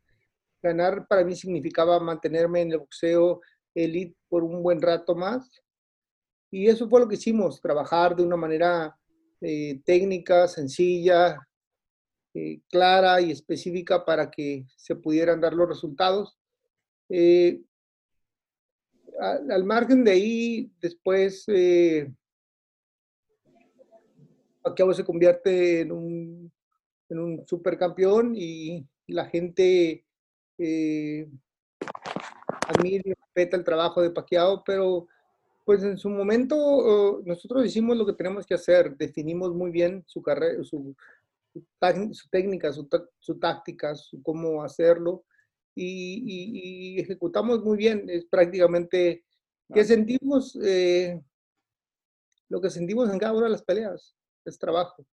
Ganar 0.62 1.06
para 1.06 1.24
mí 1.24 1.34
significaba 1.36 2.00
mantenerme 2.00 2.62
en 2.62 2.72
el 2.72 2.78
boxeo 2.78 3.40
elite 3.74 4.16
por 4.28 4.42
un 4.42 4.62
buen 4.62 4.80
rato 4.80 5.14
más. 5.14 5.48
Y 6.50 6.68
eso 6.68 6.88
fue 6.88 7.00
lo 7.00 7.08
que 7.08 7.14
hicimos, 7.14 7.60
trabajar 7.60 8.16
de 8.16 8.24
una 8.24 8.36
manera 8.36 8.96
eh, 9.40 9.80
técnica, 9.84 10.48
sencilla, 10.48 11.38
eh, 12.34 12.60
clara 12.68 13.20
y 13.20 13.30
específica 13.30 14.04
para 14.04 14.30
que 14.30 14.64
se 14.76 14.96
pudieran 14.96 15.40
dar 15.40 15.52
los 15.52 15.68
resultados. 15.68 16.36
Eh, 17.08 17.60
al, 19.18 19.64
margen 19.64 20.04
de 20.04 20.10
ahí, 20.12 20.72
después, 20.80 21.44
eh, 21.48 22.12
Pacquiao 24.62 24.92
se 24.92 25.04
convierte 25.04 25.80
en 25.80 25.92
un, 25.92 26.52
en 27.08 27.18
un 27.18 27.46
supercampeón 27.46 28.34
y 28.36 28.86
la 29.06 29.26
gente 29.26 30.04
admira 32.68 33.02
y 33.04 33.12
respeta 33.14 33.56
el 33.56 33.64
trabajo 33.64 34.02
de 34.02 34.10
Pacquiao, 34.10 34.62
pero 34.64 35.08
pues 35.64 35.82
en 35.82 35.98
su 35.98 36.08
momento 36.08 36.56
oh, 36.56 37.22
nosotros 37.24 37.64
hicimos 37.64 37.96
lo 37.96 38.06
que 38.06 38.14
tenemos 38.14 38.46
que 38.46 38.54
hacer, 38.54 38.96
definimos 38.96 39.54
muy 39.54 39.70
bien 39.70 40.02
su 40.06 40.22
carrera, 40.22 40.62
su, 40.64 40.94
técnica, 42.30 42.72
su, 42.72 42.88
táctica, 43.38 43.94
su 43.94 44.22
cómo 44.22 44.62
hacerlo 44.62 45.24
y, 45.74 47.00
ejecutamos 47.00 47.62
muy 47.62 47.76
bien. 47.78 48.08
Es 48.08 48.24
prácticamente 48.24 49.24
que 49.72 49.84
sentimos 49.84 50.58
eh, 50.62 51.20
lo 52.48 52.60
que 52.60 52.70
sentimos 52.70 53.10
en 53.10 53.18
cada 53.18 53.32
una 53.32 53.44
de 53.44 53.52
las 53.52 53.62
peleas, 53.62 54.16
es 54.44 54.58
trabajo. 54.58 55.04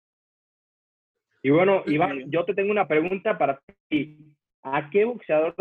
Y 1.44 1.50
bueno, 1.50 1.84
Iván, 1.86 2.30
yo 2.30 2.46
te 2.46 2.54
tengo 2.54 2.72
una 2.72 2.88
pregunta 2.88 3.38
para 3.38 3.62
ti. 3.90 4.18
¿A 4.64 4.90
qué 4.90 5.06
boxeador 5.06 5.56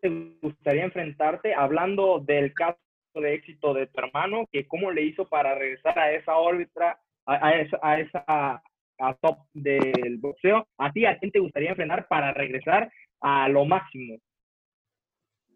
te 0.00 0.08
gustaría 0.40 0.84
enfrentarte 0.84 1.54
hablando 1.54 2.20
del 2.20 2.54
caso 2.54 2.78
de 3.14 3.34
éxito 3.34 3.74
de 3.74 3.86
tu 3.88 4.00
hermano, 4.00 4.46
que 4.52 4.66
cómo 4.66 4.90
le 4.90 5.02
hizo 5.02 5.28
para 5.28 5.54
regresar 5.54 5.98
a 5.98 6.12
esa 6.12 6.36
órbita, 6.36 7.00
a, 7.26 7.52
esa, 7.56 7.78
a 7.82 8.00
esa 8.00 8.62
top 9.20 9.38
del 9.52 10.18
boxeo. 10.18 10.66
¿A 10.78 10.92
ti 10.92 11.04
a 11.04 11.18
quién 11.18 11.30
te 11.30 11.40
gustaría 11.40 11.70
enfrentar 11.70 12.06
para 12.08 12.32
regresar 12.32 12.90
a 13.20 13.48
lo 13.48 13.64
máximo? 13.64 14.18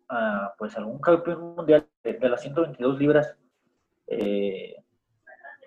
Ah, 0.09 0.53
pues 0.59 0.77
algún 0.77 1.01
campeón 1.01 1.55
mundial 1.57 1.89
de, 2.03 2.29
las 2.29 2.43
122 2.43 2.99
libras. 2.99 3.37
Eh, 4.07 4.77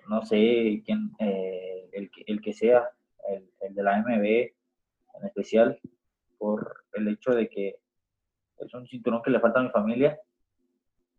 no 0.08 0.22
sé 0.22 0.82
quién, 0.84 1.10
eh, 1.18 1.75
el, 1.96 2.10
el, 2.26 2.40
que 2.40 2.52
sea, 2.52 2.90
el, 3.28 3.50
el 3.60 3.74
de 3.74 3.82
la 3.82 3.98
MB 3.98 4.24
en 5.18 5.26
especial, 5.26 5.80
por 6.38 6.84
el 6.94 7.08
hecho 7.08 7.32
de 7.32 7.48
que 7.48 7.76
es 8.58 8.74
un 8.74 8.86
cinturón 8.86 9.22
que 9.22 9.30
le 9.30 9.40
falta 9.40 9.60
a 9.60 9.62
mi 9.62 9.70
familia. 9.70 10.18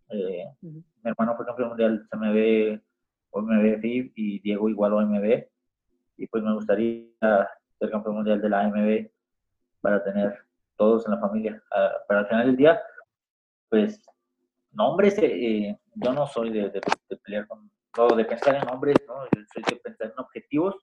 Eh, 0.10 0.46
mi 0.62 0.84
hermano 1.04 1.36
fue 1.36 1.46
campeón 1.46 1.70
mundial 1.70 2.08
CMB, 2.10 2.80
OMB 3.32 3.82
FIB 3.82 4.12
y 4.16 4.40
Diego 4.40 4.70
igual 4.70 4.94
OMB. 4.94 5.46
Y 6.18 6.28
pues 6.28 6.44
me 6.44 6.54
gustaría 6.54 7.06
ser 7.80 7.92
campeón 7.92 8.16
mundial 8.16 8.42
de 8.42 8.50
la 8.50 8.62
AMB 8.62 9.10
para 9.82 10.04
tener 10.04 10.38
todos 10.76 11.06
en 11.06 11.14
la 11.14 11.20
familia. 11.20 11.62
Ah, 11.72 11.92
para 12.08 12.22
el 12.22 12.28
final 12.28 12.46
del 12.48 12.58
día, 12.58 12.82
pues, 13.70 14.02
nombres, 14.72 15.18
eh, 15.20 15.78
yo 15.96 16.14
no 16.14 16.26
soy 16.28 16.52
de, 16.52 16.82
pelear 17.24 17.48
con, 17.48 17.70
todo, 17.94 18.16
de 18.16 18.26
pensar 18.26 18.56
en 18.56 18.66
nombres, 18.66 18.96
¿no? 19.08 19.16
soy 19.54 19.64
de 19.64 19.76
pensar 19.78 20.12
en 20.12 20.20
objetivos 20.20 20.76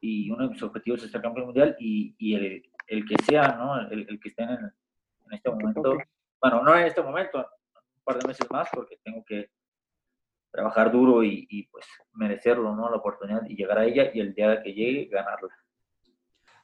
y 0.00 0.30
uno 0.30 0.44
de 0.44 0.54
mis 0.54 0.62
objetivos 0.62 1.02
es 1.02 1.10
ser 1.10 1.20
campeón 1.20 1.46
mundial 1.46 1.76
y, 1.78 2.14
y 2.18 2.34
el, 2.34 2.62
el, 2.86 3.04
que 3.04 3.16
sea, 3.24 3.56
¿no? 3.56 3.80
El, 3.90 4.06
el 4.08 4.18
que 4.18 4.30
esté 4.30 4.42
en, 4.42 4.50
en 4.50 5.32
este 5.32 5.50
momento. 5.50 5.98
Bueno, 6.40 6.62
no 6.62 6.74
en 6.74 6.86
este 6.86 7.02
momento, 7.02 7.38
un 7.38 8.02
par 8.02 8.18
de 8.18 8.26
meses 8.26 8.46
más, 8.50 8.68
porque 8.72 8.98
tengo 9.04 9.22
que 9.24 9.50
trabajar 10.50 10.90
duro 10.90 11.22
y, 11.22 11.68
pues 11.70 11.84
merecerlo, 12.14 12.74
¿no? 12.74 12.90
La 12.90 12.96
oportunidad 12.96 13.42
y 13.48 13.56
llegar 13.56 13.78
a 13.78 13.84
ella 13.84 14.10
y 14.12 14.20
el 14.20 14.34
día 14.34 14.62
que 14.62 14.72
llegue, 14.72 15.06
ganarla. 15.06 15.54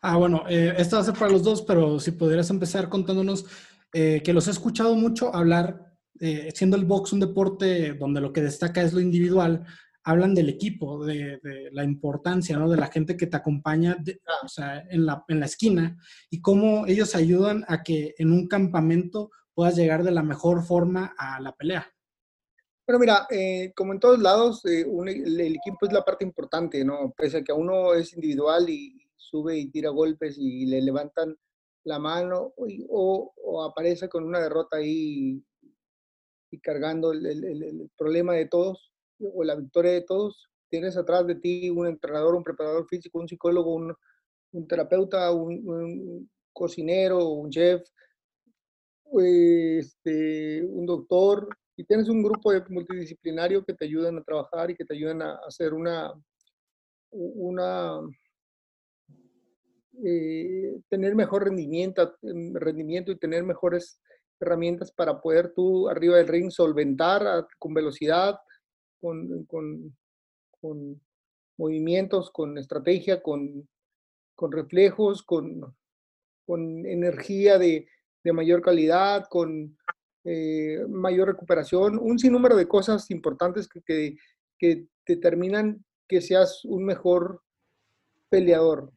Ah, 0.01 0.17
bueno, 0.17 0.45
eh, 0.49 0.75
esto 0.77 0.97
va 0.97 1.03
a 1.03 1.05
ser 1.05 1.15
para 1.15 1.31
los 1.31 1.43
dos, 1.43 1.63
pero 1.63 1.99
si 2.01 2.13
pudieras 2.13 2.51
empezar 2.51 2.89
contándonos 2.89 3.47
eh, 3.93 4.23
que 4.25 4.33
los 4.33 4.49
he 4.49 4.51
escuchado 4.51 4.95
mucho 4.95 5.35
hablar, 5.35 5.86
eh, 6.21 6.51
siendo 6.55 6.77
el 6.77 6.85
box 6.85 7.13
un 7.13 7.21
deporte 7.21 7.95
donde 7.95 8.21
lo 8.21 8.33
que 8.33 8.43
destaca 8.43 8.83
es 8.83 8.93
lo 8.93 9.01
individual, 9.01 9.65
hablan 10.07 10.35
del 10.35 10.49
equipo, 10.49 11.05
de, 11.05 11.41
la 11.73 11.83
importancia, 11.83 12.57
¿no? 12.57 12.71
De 12.71 12.77
la 12.77 12.87
gente 12.87 13.17
que 13.17 13.27
te 13.27 13.37
acompaña, 13.37 13.97
o 14.45 14.49
sea, 14.49 14.85
en 14.89 15.05
la, 15.05 15.25
en 15.27 15.41
la 15.41 15.47
esquina 15.47 15.99
y 16.31 16.41
cómo 16.41 16.87
ellos 16.87 17.17
ayudan 17.17 17.65
a 17.67 17.83
que 17.83 18.15
en 18.19 18.31
un 18.31 18.47
campamento 18.47 19.31
puedas 19.53 19.75
llegar 19.75 20.05
de 20.05 20.13
la 20.13 20.23
mejor 20.23 20.63
forma 20.65 21.15
a 21.19 21.41
la 21.41 21.53
pelea. 21.53 21.93
Bueno, 22.87 23.01
mira, 23.01 23.27
eh, 23.31 23.73
como 23.75 23.95
en 23.95 23.99
todos 23.99 24.21
lados, 24.21 24.65
eh, 24.65 24.87
el, 24.87 25.41
equipo 25.41 25.87
es 25.87 25.93
la 25.93 26.05
parte 26.05 26.25
importante, 26.25 26.85
¿no? 26.85 27.13
Pese 27.17 27.39
a 27.39 27.43
que 27.43 27.53
uno 27.53 27.93
es 27.95 28.13
individual 28.13 28.71
y 28.71 29.09
sube 29.17 29.59
y 29.59 29.71
tira 29.71 29.91
golpes 29.91 30.37
y 30.39 30.67
le 30.67 30.83
levantan 30.83 31.37
la 31.83 31.99
mano 31.99 32.53
o, 32.57 33.33
o 33.43 33.65
aparece 33.65 34.09
con 34.09 34.23
una 34.23 34.39
derrota 34.39 34.77
ahí 34.77 35.43
y 36.51 36.61
cargando 36.61 37.13
el, 37.13 37.27
el 37.27 37.91
problema 37.97 38.35
de 38.35 38.47
todos, 38.47 38.93
o 39.21 39.45
la 39.45 39.55
victoria 39.55 39.93
de 39.93 40.03
todos, 40.03 40.49
tienes 40.69 40.97
atrás 40.97 41.27
de 41.27 41.37
ti 41.37 41.71
un 41.71 41.87
entrenador, 41.87 42.35
un 42.35 42.45
preparador 42.45 42.87
físico, 42.89 43.19
un 43.19 43.29
psicólogo, 43.29 43.75
un, 43.75 43.95
un 44.53 44.69
terapeuta, 44.69 45.31
un, 45.33 46.29
cocinero, 46.53 47.29
un 47.29 47.51
chef, 47.51 47.83
este, 49.13 50.65
un 50.65 50.87
doctor, 50.87 51.49
y 51.77 51.85
tienes 51.85 52.09
un 52.09 52.23
grupo 52.23 52.51
multidisciplinario 52.71 53.63
que 53.65 53.75
te 53.75 53.85
ayudan 53.85 54.19
a 54.19 54.23
trabajar 54.23 54.71
y 54.71 54.75
que 54.75 54.85
te 54.85 54.95
ayudan 54.95 55.21
a 55.21 55.35
hacer 55.47 55.75
una, 55.75 56.13
una 57.11 58.01
eh, 60.05 60.81
tener 60.89 61.15
mejor 61.15 61.45
rendimiento, 61.45 62.17
rendimiento 62.23 63.13
y 63.13 63.19
tener 63.19 63.45
mejores 63.45 64.01
herramientas 64.41 64.93
para 64.93 65.21
poder 65.21 65.53
tú 65.55 65.89
arriba 65.89 66.17
del 66.17 66.29
ring 66.29 66.51
solventar 66.51 67.47
con 67.59 67.75
velocidad, 67.75 68.39
con, 69.01 69.45
con, 69.47 71.01
movimientos, 71.59 72.31
con 72.31 72.59
estrategia, 72.59 73.23
con, 73.23 73.69
con 74.35 74.53
reflejos, 74.53 75.23
con, 75.23 75.75
energía 76.49 77.59
de, 77.59 77.89
de, 78.23 78.33
mayor 78.33 78.61
calidad, 78.63 79.27
con 79.29 79.77
eh, 80.25 80.85
mayor 80.89 81.29
recuperación, 81.29 81.99
un 81.99 82.19
sinnúmero 82.19 82.57
de 82.57 82.69
cosas 82.69 83.11
importantes 83.11 83.69
que, 83.69 84.17
que, 84.59 84.87
determinan 85.07 85.85
que 86.09 86.21
seas 86.21 86.65
un 86.65 86.85
mejor 86.85 87.43
peleador. 88.29 88.93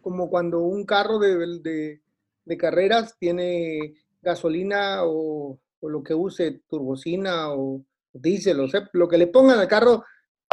Como 0.00 0.30
cuando 0.30 0.60
un 0.60 0.86
carro 0.86 1.18
de, 1.18 2.00
de 2.50 2.58
carreras 2.58 3.16
tiene 3.16 3.94
gasolina 4.20 5.04
o, 5.04 5.56
o, 5.78 5.88
lo 5.88 6.02
que 6.02 6.12
use, 6.12 6.62
turbocina 6.68 7.52
o, 7.52 7.84
díselo, 8.12 8.66
lo 8.92 9.08
que 9.08 9.16
le 9.16 9.28
pongan 9.28 9.60
al 9.60 9.68
carro, 9.68 10.04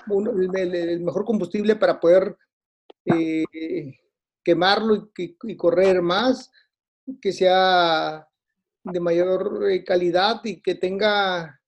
el, 0.07 1.01
mejor 1.01 1.25
combustible 1.25 1.75
para 1.75 1.99
poder 1.99 2.37
eh, 3.03 3.43
quemarlo 4.43 5.09
y, 5.17 5.57
correr 5.57 6.03
más, 6.03 6.51
que 7.19 7.33
sea 7.33 8.27
de 8.83 8.99
mayor 8.99 9.67
eh, 9.71 9.83
calidad 9.83 10.39
y 10.43 10.61
que 10.61 10.75
tenga, 10.75 11.59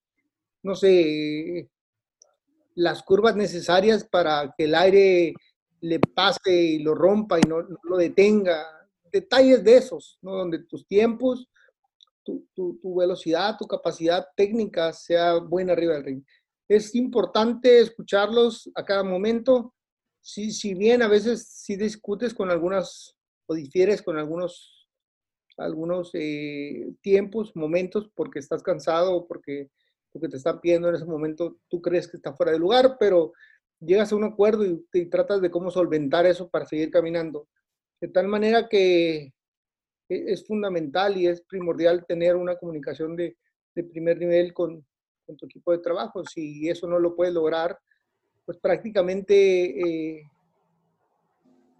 no 0.62 0.76
sé, 0.76 1.68
las 2.76 3.02
curvas 3.02 3.34
necesarias 3.34 4.04
para 4.04 4.54
que 4.56 4.64
el 4.66 4.76
aire 4.76 5.34
le 5.80 5.98
pase 5.98 6.54
y 6.54 6.78
lo 6.78 6.94
rompa 6.94 7.38
y 7.38 7.42
no 7.48 7.66
lo 7.82 7.96
detenga. 7.96 8.79
Detalles 9.10 9.64
de 9.64 9.76
esos. 9.76 10.18
Donde 10.22 10.60
tus 10.60 10.86
tiempos 10.86 11.50
tu, 12.54 12.96
velocidad, 12.96 13.56
tu 13.58 13.66
capacidad 13.66 14.26
técnica 14.36 14.92
sea 14.92 15.38
buena 15.38 15.72
arriba 15.72 15.94
del 15.94 16.04
ring. 16.04 16.24
Es 16.68 16.94
importante 16.94 17.80
escucharlos 17.80 18.70
a 18.74 18.84
cada 18.84 19.02
momento. 19.02 19.74
Si, 20.20 20.52
si 20.52 20.74
bien 20.74 21.02
a 21.02 21.08
veces 21.08 21.48
si 21.48 21.76
discutes 21.76 22.34
con 22.34 22.50
algunas 22.50 23.16
o 23.46 23.54
difieres 23.54 24.02
con 24.02 24.18
algunos, 24.18 24.88
algunos 25.56 26.10
eh, 26.14 26.92
tiempos, 27.00 27.56
momentos, 27.56 28.10
porque 28.14 28.38
estás 28.38 28.62
cansado 28.62 29.14
o 29.14 29.26
porque 29.26 29.70
lo 30.12 30.20
que 30.20 30.28
te 30.28 30.36
están 30.36 30.60
pidiendo 30.60 30.88
en 30.88 30.96
ese 30.96 31.04
momento, 31.04 31.58
tú 31.68 31.80
crees 31.80 32.06
que 32.06 32.16
está 32.16 32.34
fuera 32.34 32.52
de 32.52 32.58
lugar, 32.58 32.96
pero 32.98 33.32
llegas 33.80 34.12
a 34.12 34.16
un 34.16 34.24
acuerdo 34.24 34.64
y 34.64 35.06
tratas 35.06 35.40
de 35.40 35.50
cómo 35.50 35.70
solventar 35.70 36.26
eso 36.26 36.48
para 36.48 36.66
seguir 36.66 36.90
caminando. 36.90 37.48
De 38.00 38.08
tal 38.08 38.28
manera 38.28 38.68
que 38.68 39.32
e, 40.08 40.32
es 40.32 40.46
fundamental 40.46 41.16
y 41.16 41.26
es 41.26 41.42
primordial 41.42 42.04
tener 42.06 42.36
una 42.36 42.56
comunicación 42.56 43.16
de, 43.16 43.36
primer 43.92 44.18
nivel 44.18 44.52
con, 44.52 44.84
con, 45.24 45.36
tu 45.36 45.46
equipo 45.46 45.72
de 45.72 45.78
trabajo. 45.78 46.24
Si 46.24 46.68
eso 46.68 46.86
no 46.86 46.98
lo 46.98 47.16
puedes 47.16 47.32
lograr, 47.32 47.78
pues 48.44 48.58
prácticamente 48.58 50.18
eh, 50.18 50.22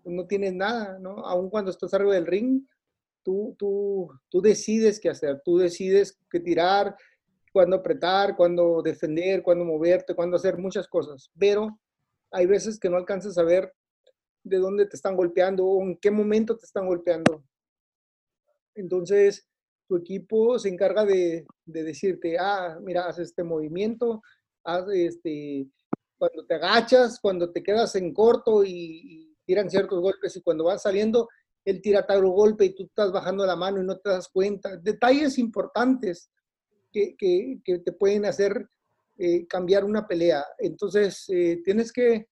no 0.04 0.26
tienes 0.26 0.54
nada, 0.54 0.98
¿no? 0.98 1.18
Aun 1.26 1.50
cuando 1.50 1.70
estás 1.70 1.92
arriba 1.92 2.14
del 2.14 2.26
ring, 2.26 2.62
tú, 3.22 3.54
tú, 3.58 4.10
tú 4.30 4.40
decides 4.40 4.98
qué 4.98 5.10
hacer, 5.10 5.42
tú 5.44 5.58
decides 5.58 6.18
qué 6.30 6.40
tirar, 6.40 6.96
cuándo 7.52 7.76
apretar, 7.76 8.36
cuándo 8.36 8.82
defender, 8.82 9.42
cuándo 9.42 9.64
moverte, 9.64 10.14
cuándo 10.14 10.36
hacer 10.36 10.58
muchas 10.58 10.88
cosas. 10.88 11.30
Pero 11.38 11.78
hay 12.30 12.46
veces 12.46 12.78
que 12.78 12.88
no 12.88 12.96
alcanzas 12.96 13.36
a 13.38 13.42
ver 13.42 13.72
de 14.42 14.58
dónde 14.58 14.86
te 14.86 14.96
están 14.96 15.16
golpeando 15.16 15.66
o 15.66 15.82
en 15.82 15.96
qué 15.96 16.10
momento 16.10 16.56
te 16.56 16.66
están 16.66 16.86
golpeando. 16.86 17.44
Entonces, 18.74 19.46
tu 19.86 19.96
equipo 19.96 20.58
se 20.58 20.68
encarga 20.68 21.04
de, 21.04 21.46
de 21.64 21.82
decirte, 21.82 22.38
ah, 22.38 22.78
mira, 22.82 23.06
haz 23.06 23.18
este 23.18 23.42
movimiento, 23.42 24.22
haz 24.64 24.84
este, 24.92 25.66
cuando 26.16 26.46
te 26.46 26.54
agachas, 26.54 27.18
cuando 27.20 27.50
te 27.50 27.62
quedas 27.62 27.94
en 27.96 28.14
corto 28.14 28.64
y, 28.64 28.70
y 28.70 29.36
tiran 29.44 29.68
ciertos 29.68 30.00
golpes 30.00 30.36
y 30.36 30.42
cuando 30.42 30.64
vas 30.64 30.82
saliendo, 30.82 31.28
él 31.64 31.80
tira 31.82 32.06
tal 32.06 32.24
golpe 32.24 32.66
y 32.66 32.74
tú 32.74 32.84
estás 32.84 33.12
bajando 33.12 33.44
la 33.44 33.56
mano 33.56 33.80
y 33.80 33.84
no 33.84 33.98
te 33.98 34.10
das 34.10 34.28
cuenta. 34.28 34.76
Detalles 34.76 35.38
importantes 35.38 36.30
que, 36.92 37.16
que, 37.16 37.78
te 37.78 37.92
pueden 37.92 38.24
hacer 38.24 38.68
eh, 39.18 39.46
cambiar 39.46 39.84
una 39.84 40.06
pelea. 40.06 40.44
Entonces, 40.58 41.24
eh, 41.28 41.60
tienes 41.64 41.92
que 41.92 42.28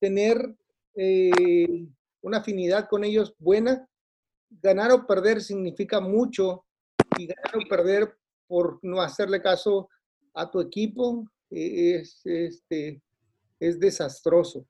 tener 0.00 0.54
eh, 0.94 1.86
una 2.22 2.38
afinidad 2.38 2.88
con 2.88 3.04
ellos 3.04 3.34
buena. 3.38 3.86
Ganar 4.50 4.92
o 4.92 5.06
perder 5.06 5.40
significa 5.40 6.00
mucho 6.00 6.64
y 7.18 7.26
ganar 7.26 7.56
o 7.56 7.68
perder 7.68 8.16
por 8.46 8.78
no 8.82 9.00
hacerle 9.00 9.42
caso 9.42 9.88
a 10.34 10.50
tu 10.50 10.60
equipo 10.60 11.28
es, 11.50 12.20
este, 12.24 13.00
es 13.60 13.78
desastroso. 13.78 14.66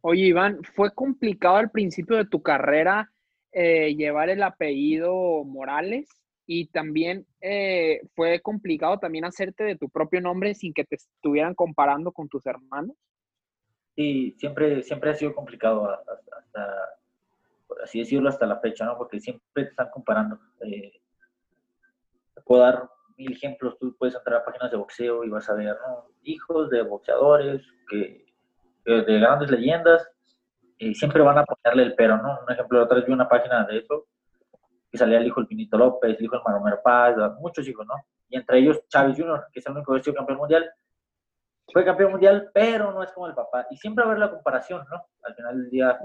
Oye, 0.00 0.26
Iván, 0.26 0.62
¿fue 0.74 0.92
complicado 0.92 1.56
al 1.56 1.70
principio 1.70 2.16
de 2.16 2.24
tu 2.24 2.42
carrera 2.42 3.12
eh, 3.52 3.94
llevar 3.94 4.30
el 4.30 4.42
apellido 4.42 5.44
Morales? 5.44 6.08
Y 6.44 6.66
también 6.66 7.24
eh, 7.40 8.00
fue 8.14 8.40
complicado 8.40 8.98
también 8.98 9.24
hacerte 9.24 9.62
de 9.62 9.76
tu 9.76 9.88
propio 9.88 10.20
nombre 10.20 10.54
sin 10.54 10.74
que 10.74 10.84
te 10.84 10.96
estuvieran 10.96 11.54
comparando 11.54 12.10
con 12.12 12.28
tus 12.28 12.44
hermanos. 12.46 12.96
Sí, 13.94 14.34
siempre, 14.38 14.82
siempre 14.82 15.10
ha 15.10 15.14
sido 15.14 15.34
complicado 15.34 15.90
hasta, 15.90 16.12
hasta, 16.38 16.76
por 17.66 17.82
así 17.82 18.00
decirlo, 18.00 18.28
hasta 18.28 18.46
la 18.46 18.60
fecha, 18.60 18.84
¿no? 18.84 18.96
Porque 18.96 19.20
siempre 19.20 19.44
te 19.54 19.62
están 19.62 19.90
comparando. 19.90 20.38
Eh, 20.60 21.00
puedo 22.44 22.62
dar 22.62 22.88
mil 23.16 23.32
ejemplos, 23.32 23.78
tú 23.78 23.94
puedes 23.96 24.14
entrar 24.14 24.40
a 24.40 24.44
páginas 24.44 24.70
de 24.70 24.76
boxeo 24.78 25.24
y 25.24 25.28
vas 25.28 25.48
a 25.50 25.54
ver, 25.54 25.76
¿no? 25.86 26.06
Hijos 26.22 26.70
de 26.70 26.82
boxeadores 26.82 27.62
que 27.88 28.24
de 28.84 29.20
grandes 29.20 29.50
leyendas, 29.50 30.10
y 30.82 30.94
siempre 30.94 31.22
van 31.22 31.38
a 31.38 31.44
ponerle 31.44 31.84
el 31.84 31.94
pero, 31.94 32.16
¿no? 32.16 32.40
Un 32.44 32.52
ejemplo, 32.52 32.82
otra 32.82 32.96
vez 32.96 33.06
vi 33.06 33.12
una 33.12 33.28
página 33.28 33.64
de 33.64 33.78
eso, 33.78 34.06
que 34.90 34.98
salía 34.98 35.18
el 35.18 35.26
hijo 35.26 35.40
del 35.40 35.46
Pinito 35.46 35.78
López, 35.78 36.18
el 36.18 36.24
hijo 36.24 36.34
del 36.34 36.44
Maromero 36.44 36.80
Paz, 36.82 37.14
muchos 37.38 37.66
hijos, 37.68 37.86
¿no? 37.86 37.94
Y 38.28 38.36
entre 38.36 38.58
ellos 38.58 38.80
Chávez 38.88 39.16
Jr., 39.16 39.46
que 39.52 39.60
es 39.60 39.66
el 39.66 39.72
único 39.72 39.92
que 39.92 40.00
ha 40.00 40.02
sido 40.02 40.16
campeón 40.16 40.38
mundial. 40.38 40.68
Fue 41.72 41.84
campeón 41.84 42.12
mundial, 42.12 42.50
pero 42.52 42.92
no 42.92 43.02
es 43.02 43.12
como 43.12 43.26
el 43.26 43.34
papá. 43.34 43.66
Y 43.70 43.76
siempre 43.76 44.04
va 44.04 44.10
a 44.10 44.12
haber 44.12 44.20
la 44.20 44.30
comparación, 44.30 44.84
¿no? 44.90 45.06
Al 45.22 45.34
final 45.34 45.58
del 45.58 45.70
día, 45.70 45.98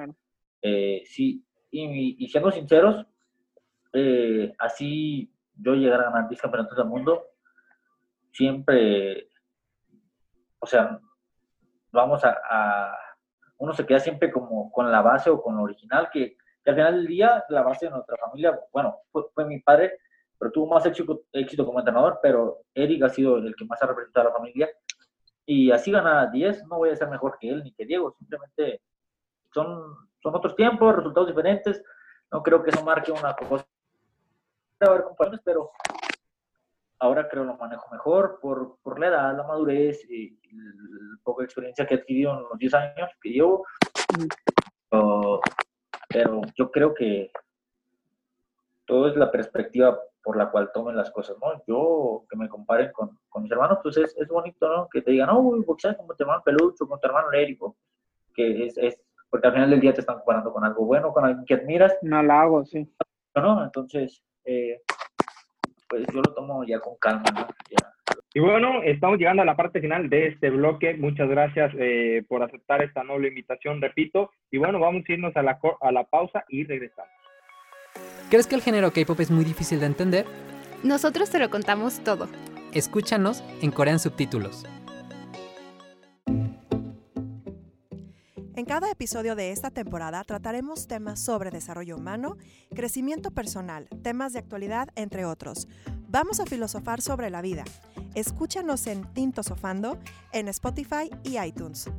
eh, 0.62 1.03
sí. 1.06 1.45
Y, 1.69 2.23
y, 2.23 2.27
siendo 2.30 2.51
sinceros, 2.51 3.06
eh, 3.93 4.53
así 4.60 5.34
yo 5.56 5.73
llegar 5.73 6.01
a 6.01 6.06
ganar 6.06 6.30
10 6.30 6.41
campeonatos 6.41 6.77
del 6.77 6.88
mundo, 6.88 7.25
siempre, 8.32 9.30
o 10.60 10.65
sea, 10.65 10.99
vamos 11.91 12.23
a, 12.23 12.38
a, 12.49 12.97
uno 13.58 13.73
se 13.73 13.86
queda 13.86 13.99
siempre 13.99 14.32
como 14.32 14.71
con 14.71 14.91
la 14.91 15.01
base 15.01 15.30
o 15.30 15.41
con 15.41 15.58
lo 15.58 15.63
original, 15.63 16.10
que, 16.12 16.38
que 16.63 16.69
al 16.69 16.75
final 16.75 16.95
del 16.95 17.08
día 17.08 17.43
la 17.49 17.63
base 17.63 17.88
de 17.88 17.91
nuestra 17.91 18.17
familia, 18.17 18.58
bueno, 18.71 18.99
fue, 19.12 19.23
fue 19.34 19.45
mi 19.45 19.60
padre, 19.60 19.99
pero 20.38 20.51
tuvo 20.51 20.67
más 20.67 20.86
éxito, 20.86 21.23
éxito, 21.32 21.65
como 21.65 21.80
entrenador, 21.80 22.19
pero 22.21 22.60
Eric 22.73 23.03
ha 23.03 23.10
sido 23.10 23.38
el 23.38 23.56
que 23.56 23.65
más 23.65 23.82
ha 23.82 23.88
representado 23.88 24.27
a 24.27 24.32
la 24.32 24.38
familia. 24.38 24.69
Y 25.49 25.71
así 25.71 25.91
gana 25.91 26.25
10, 26.27 26.65
no 26.67 26.77
voy 26.77 26.89
a 26.89 26.95
ser 26.95 27.07
mejor 27.10 27.38
que 27.39 27.49
él 27.49 27.63
ni 27.63 27.71
que 27.71 27.86
Diego, 27.86 28.13
simplemente 28.17 28.81
son, 29.53 30.10
son 30.21 30.36
otros 30.36 30.57
tiempos, 30.57 30.93
resultados 30.93 31.29
diferentes. 31.29 31.81
No 32.29 32.43
creo 32.43 32.62
que 32.62 32.69
eso 32.69 32.83
marque 32.83 33.13
una 33.13 33.33
cosa. 33.33 33.65
a 34.81 34.86
haber 34.86 35.03
compañeros, 35.03 35.39
pero 35.45 35.71
ahora 36.99 37.29
creo 37.29 37.45
lo 37.45 37.55
manejo 37.55 37.89
mejor 37.91 38.39
por, 38.41 38.77
por 38.83 38.99
la 38.99 39.07
edad, 39.07 39.38
la 39.38 39.43
madurez 39.43 40.03
y, 40.10 40.38
la 40.51 41.17
poca 41.23 41.45
experiencia 41.45 41.86
que 41.86 41.95
he 41.95 41.97
adquirido 41.97 42.33
en 42.33 42.43
los 42.43 42.57
10 42.57 42.73
años 42.73 43.10
que 43.21 43.29
llevo. 43.29 43.65
Uh, 44.91 45.39
pero 46.10 46.41
yo 46.55 46.71
creo 46.71 46.93
que 46.93 47.31
todo 48.86 49.07
es 49.07 49.15
la 49.15 49.31
perspectiva 49.31 49.97
por 50.27 50.35
la 50.35 50.51
cual 50.51 50.69
tomen 50.73 50.97
las 50.97 51.09
cosas, 51.09 51.37
¿no? 51.41 51.63
Yo, 51.65 52.25
que 52.29 52.35
me 52.35 52.49
comparen 52.49 52.91
con, 52.91 53.17
con 53.29 53.43
mis 53.43 53.51
hermanos, 53.53 53.79
pues 53.81 53.95
es, 53.95 54.13
es, 54.17 54.27
bonito, 54.27 54.67
¿no? 54.67 54.89
Que 54.89 55.01
te 55.01 55.11
digan, 55.11 55.27
no, 55.27 55.39
oh, 55.39 55.63
boxeas 55.63 55.95
como 55.95 56.13
tu 56.15 56.23
hermano 56.23 56.43
Pelucho, 56.43 56.85
con 56.85 56.99
tu 56.99 57.07
hermano 57.07 57.31
Lérico, 57.31 57.77
que 58.35 58.65
es, 58.65 58.77
es, 58.77 58.99
porque 59.29 59.47
al 59.47 59.53
final 59.53 59.69
del 59.69 59.79
día 59.79 59.93
te 59.93 60.01
están 60.01 60.17
comparando 60.17 60.51
con 60.51 60.65
algo 60.65 60.83
bueno, 60.83 61.13
con 61.13 61.23
alguien 61.23 61.45
que 61.45 61.53
admiras. 61.53 61.97
No 62.01 62.21
lo 62.21 62.33
hago, 62.33 62.65
sí. 62.65 62.93
¿No? 63.35 63.63
Entonces, 63.63 64.21
eh, 64.43 64.81
pues 65.87 66.05
yo 66.13 66.17
lo 66.17 66.33
tomo 66.33 66.65
ya 66.65 66.81
con 66.81 66.97
calma, 66.97 67.23
¿no? 67.33 67.47
Ya. 67.69 67.93
Y 68.33 68.41
bueno, 68.41 68.83
estamos 68.83 69.19
llegando 69.19 69.43
a 69.43 69.45
la 69.45 69.55
parte 69.55 69.79
final 69.79 70.09
de 70.09 70.27
este 70.27 70.49
bloque. 70.49 70.93
Muchas 70.95 71.29
gracias 71.29 71.73
eh, 71.79 72.25
por 72.27 72.43
aceptar 72.43 72.83
esta 72.83 73.01
noble 73.01 73.29
invitación, 73.29 73.81
repito. 73.81 74.31
Y 74.51 74.57
bueno, 74.57 74.77
vamos 74.77 75.03
a 75.07 75.13
irnos 75.13 75.37
a 75.37 75.41
la, 75.41 75.57
a 75.79 75.91
la 75.93 76.03
pausa 76.03 76.43
y 76.49 76.65
regresamos. 76.65 77.26
¿Crees 78.29 78.45
que 78.45 78.55
el 78.55 78.61
género 78.61 78.91
K-pop 78.91 79.17
es 79.21 79.31
muy 79.31 79.45
difícil 79.45 79.79
de 79.79 79.85
entender? 79.85 80.25
Nosotros 80.83 81.29
te 81.29 81.39
lo 81.39 81.49
contamos 81.49 82.03
todo. 82.03 82.27
Escúchanos 82.73 83.41
en 83.61 83.71
Corean 83.71 83.99
Subtítulos. 83.99 84.65
En 88.55 88.65
cada 88.65 88.91
episodio 88.91 89.35
de 89.35 89.51
esta 89.51 89.71
temporada 89.71 90.25
trataremos 90.25 90.87
temas 90.89 91.23
sobre 91.23 91.51
desarrollo 91.51 91.95
humano, 91.95 92.35
crecimiento 92.75 93.31
personal, 93.31 93.87
temas 94.03 94.33
de 94.33 94.39
actualidad, 94.39 94.89
entre 94.97 95.23
otros. 95.23 95.69
Vamos 96.09 96.41
a 96.41 96.45
filosofar 96.45 96.99
sobre 96.99 97.29
la 97.29 97.41
vida. 97.41 97.63
Escúchanos 98.13 98.87
en 98.87 99.05
Tinto 99.13 99.41
Sofando, 99.41 99.99
en 100.33 100.49
Spotify 100.49 101.09
y 101.23 101.39
iTunes. 101.39 101.89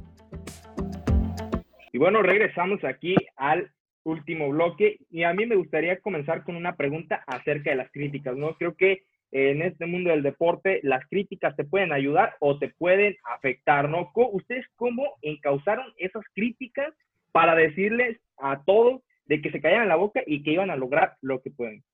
Y 1.90 1.96
bueno, 1.96 2.20
regresamos 2.20 2.84
aquí 2.84 3.14
al 3.36 3.72
último 4.10 4.48
bloque 4.48 4.98
y 5.10 5.22
a 5.22 5.32
mí 5.32 5.46
me 5.46 5.56
gustaría 5.56 6.00
comenzar 6.00 6.44
con 6.44 6.56
una 6.56 6.76
pregunta 6.76 7.22
acerca 7.26 7.70
de 7.70 7.76
las 7.76 7.90
críticas, 7.90 8.36
¿no? 8.36 8.56
Creo 8.56 8.76
que 8.76 9.04
en 9.30 9.62
este 9.62 9.86
mundo 9.86 10.10
del 10.10 10.22
deporte 10.22 10.80
las 10.82 11.06
críticas 11.08 11.54
te 11.56 11.64
pueden 11.64 11.92
ayudar 11.92 12.36
o 12.40 12.58
te 12.58 12.70
pueden 12.70 13.16
afectar, 13.24 13.88
¿no? 13.88 14.10
¿Ustedes 14.14 14.66
cómo 14.76 15.04
encauzaron 15.22 15.92
esas 15.98 16.24
críticas 16.34 16.94
para 17.32 17.54
decirles 17.54 18.18
a 18.38 18.62
todos 18.64 19.02
de 19.26 19.42
que 19.42 19.50
se 19.50 19.60
callaran 19.60 19.88
la 19.88 19.96
boca 19.96 20.22
y 20.26 20.42
que 20.42 20.52
iban 20.52 20.70
a 20.70 20.76
lograr 20.76 21.16
lo 21.20 21.42
que 21.42 21.50
pueden, 21.50 21.84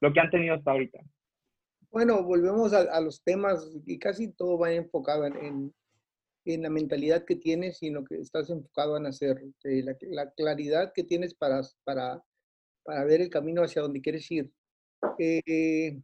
lo 0.00 0.12
que 0.12 0.20
han 0.20 0.30
tenido 0.30 0.54
hasta 0.54 0.70
ahorita? 0.70 1.00
Bueno, 1.90 2.24
volvemos 2.24 2.72
a, 2.72 3.00
los 3.00 3.22
temas 3.22 3.70
y 3.86 3.98
casi 3.98 4.32
todo 4.32 4.58
va 4.58 4.72
enfocado 4.72 5.26
en, 5.26 5.36
en, 5.36 5.74
en, 6.44 6.62
la 6.62 6.70
mentalidad 6.70 7.24
que 7.24 7.36
tienes 7.36 7.82
y 7.82 7.88
en 7.88 7.94
lo 7.94 8.04
que 8.04 8.16
estás 8.20 8.50
enfocado 8.50 8.96
en 8.96 9.06
hacer, 9.06 9.42
eh, 9.64 9.82
la, 9.82 9.96
la, 10.02 10.30
claridad 10.32 10.92
que 10.92 11.04
tienes 11.04 11.34
para, 11.34 11.62
para, 11.84 12.22
para 12.82 13.04
ver 13.04 13.20
el 13.20 13.30
camino 13.30 13.62
hacia 13.62 13.82
donde 13.82 14.00
quieres 14.00 14.30
ir. 14.30 14.52
Eh, 15.18 16.00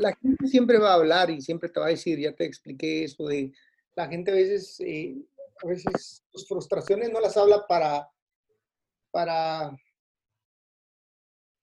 la 0.00 0.14
gente 0.16 0.46
siempre 0.46 0.78
va 0.78 0.92
a 0.92 0.94
hablar 0.94 1.30
y 1.30 1.40
siempre 1.40 1.68
te 1.68 1.80
va 1.80 1.86
a 1.86 1.90
decir, 1.90 2.18
ya 2.18 2.34
te 2.34 2.44
expliqué 2.44 3.04
eso 3.04 3.26
de 3.26 3.52
la 3.96 4.08
gente 4.08 4.30
a 4.30 4.34
veces, 4.34 4.80
eh, 4.80 5.16
a 5.62 5.66
veces 5.66 6.24
tus 6.30 6.48
frustraciones 6.48 7.10
no 7.10 7.20
las 7.20 7.36
habla 7.36 7.66
para, 7.66 8.08
para 9.10 9.76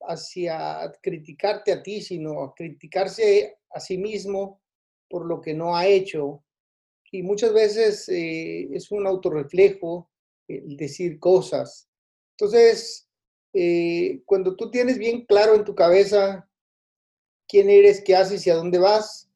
hacia 0.02 0.92
criticarte 1.02 1.72
a 1.72 1.84
ti, 1.84 2.02
sino 2.02 2.44
a 2.44 2.54
criticarse 2.56 3.60
a 3.70 3.80
sí 3.80 3.98
mismo 3.98 4.62
por 5.10 5.26
lo 5.26 5.42
que 5.42 5.54
no 5.54 5.76
ha 5.76 5.86
hecho. 5.86 6.44
Y 7.12 7.24
muchas 7.24 7.54
veces 7.54 8.08
eh, 8.10 8.70
es 8.74 8.90
un 8.92 9.06
autorreflejo 9.06 10.10
el 10.48 10.78
decir 10.78 11.20
cosas. 11.20 11.90
Entonces, 12.38 13.08
eh, 13.54 14.22
cuando 14.26 14.56
tú 14.56 14.72
tienes 14.72 14.98
bien 14.98 15.26
claro 15.26 15.56
en 15.56 15.66
tu 15.66 15.76
cabeza 15.76 16.50
quién 17.48 17.70
eres, 17.70 18.02
qué 18.02 18.16
haces 18.16 18.48
y 18.48 18.50
a 18.50 18.56
dónde 18.56 18.80
vas, 18.80 19.30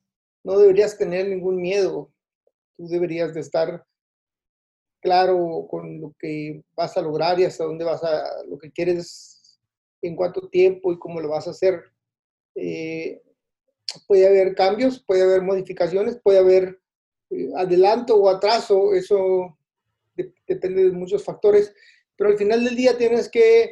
no 0.44 0.58
deberías 0.58 0.98
tener 0.98 1.28
ningún 1.28 1.62
miedo. 1.62 2.12
Tú 2.78 2.88
deberías 2.88 3.34
de 3.34 3.42
estar 3.42 3.86
claro 5.02 5.68
con 5.70 6.00
lo 6.00 6.16
que 6.18 6.64
vas 6.76 6.96
a 6.98 7.02
lograr 7.02 7.40
y 7.40 7.44
hasta 7.44 7.66
dónde 7.66 7.86
vas 7.86 8.04
a, 8.04 8.44
lo 8.48 8.58
que 8.58 8.72
quieres, 8.72 9.60
en 10.02 10.16
cuánto 10.16 10.50
tiempo 10.50 10.92
y 10.92 11.00
cómo 11.00 11.20
lo 11.20 11.30
vas 11.30 11.48
a 11.48 11.52
hacer. 11.52 11.84
Eh, 12.56 13.22
puede 14.08 14.28
haber 14.28 14.56
cambios, 14.56 15.04
puede 15.04 15.24
haber 15.24 15.42
modificaciones, 15.42 16.20
puede 16.24 16.40
haber 16.40 16.80
adelanto 17.56 18.16
o 18.16 18.30
atraso, 18.30 18.94
eso 18.94 19.58
depende 20.48 20.86
de 20.86 20.92
muchos 20.92 21.24
factores, 21.24 21.74
pero 22.16 22.30
al 22.30 22.38
final 22.38 22.64
del 22.64 22.76
día 22.76 22.98
tienes 22.98 23.30
que 23.30 23.64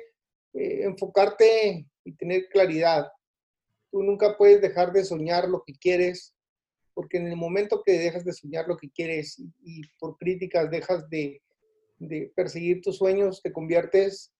eh, 0.53 0.83
enfocarte 0.83 1.87
y 2.03 2.11
tener 2.13 2.47
claridad. 2.49 3.07
Tú 3.91 4.03
nunca 4.03 4.37
puedes 4.37 4.61
dejar 4.61 4.91
de 4.91 5.03
soñar 5.03 5.47
lo 5.47 5.63
que 5.65 5.73
quieres, 5.73 6.33
porque 6.93 7.17
en 7.17 7.27
el 7.27 7.35
momento 7.35 7.81
que 7.83 7.93
dejas 7.93 8.25
de 8.25 8.33
soñar 8.33 8.67
lo 8.67 8.77
que 8.77 8.89
quieres 8.89 9.39
y, 9.61 9.81
por 9.97 10.17
críticas 10.17 10.69
dejas 10.69 11.09
de, 11.09 11.41
de, 11.99 12.31
perseguir 12.35 12.81
tus 12.81 12.97
sueños, 12.97 13.41
te 13.41 13.53
conviertes 13.53 14.31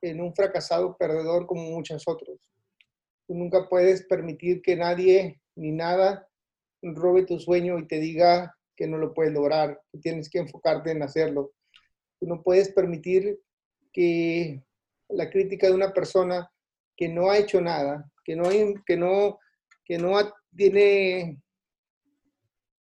en 0.00 0.20
un 0.20 0.34
fracasado 0.34 0.96
perdedor 0.98 1.46
como 1.46 1.62
muchos 1.70 2.02
otros. 2.06 2.50
Tú 3.26 3.34
nunca 3.34 3.68
puedes 3.68 4.04
permitir 4.04 4.60
que 4.60 4.76
nadie 4.76 5.40
ni 5.54 5.70
nada 5.72 6.28
robe 6.82 7.24
tu 7.24 7.38
sueño 7.38 7.78
y 7.78 7.86
te 7.86 7.98
diga 7.98 8.54
que 8.76 8.86
no 8.86 8.98
lo 8.98 9.14
puedes 9.14 9.32
lograr. 9.32 9.80
Tú 9.90 10.00
tienes 10.00 10.28
que 10.28 10.38
enfocarte 10.38 10.90
en 10.90 11.02
hacerlo. 11.02 11.52
Tú 12.18 12.26
no 12.26 12.42
puedes 12.42 12.70
permitir 12.70 13.40
que 13.92 14.62
la 15.08 15.30
crítica 15.30 15.68
de 15.68 15.74
una 15.74 15.92
persona 15.92 16.50
que 16.96 17.08
no 17.08 17.30
ha 17.30 17.38
hecho 17.38 17.60
nada, 17.60 18.10
que 18.24 18.36
no, 18.36 18.48
que 18.86 18.96
no, 18.96 19.38
que 19.84 19.98
no 19.98 20.32
tiene 20.56 21.40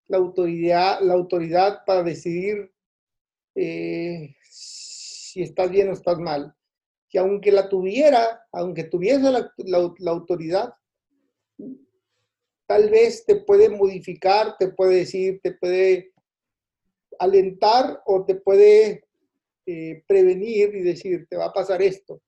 la 0.08 0.18
autoridad, 0.18 1.00
la 1.02 1.14
autoridad 1.14 1.84
para 1.86 2.04
decidir 2.04 2.72
eh, 3.56 4.36
si 4.44 5.42
estás 5.42 5.70
bien 5.72 5.90
o 5.90 5.94
estás 5.94 6.20
mal. 6.20 6.54
Que 7.10 7.20
aunque 7.20 7.52
la 7.52 7.68
tuviera, 7.68 8.42
aunque 8.52 8.86
tuviese 8.86 9.32
la, 9.32 9.52
la, 9.58 10.12
autoridad, 10.12 10.74
tal 12.72 12.90
vez 12.90 13.26
te 13.26 13.36
puede 13.36 13.68
modificar, 13.68 14.56
te 14.58 14.70
puede 14.70 15.00
decir, 15.00 15.42
te 15.44 15.52
puede 15.52 16.14
alentar 17.20 18.02
o 18.06 18.24
te 18.24 18.36
puede 18.36 19.04
eh, 19.66 20.02
prevenir 20.08 20.74
y 20.74 20.82
decir, 20.82 21.28
te 21.30 21.36
va 21.36 21.48
a 21.48 21.54
pasar 21.54 21.82
esto. 21.82 22.22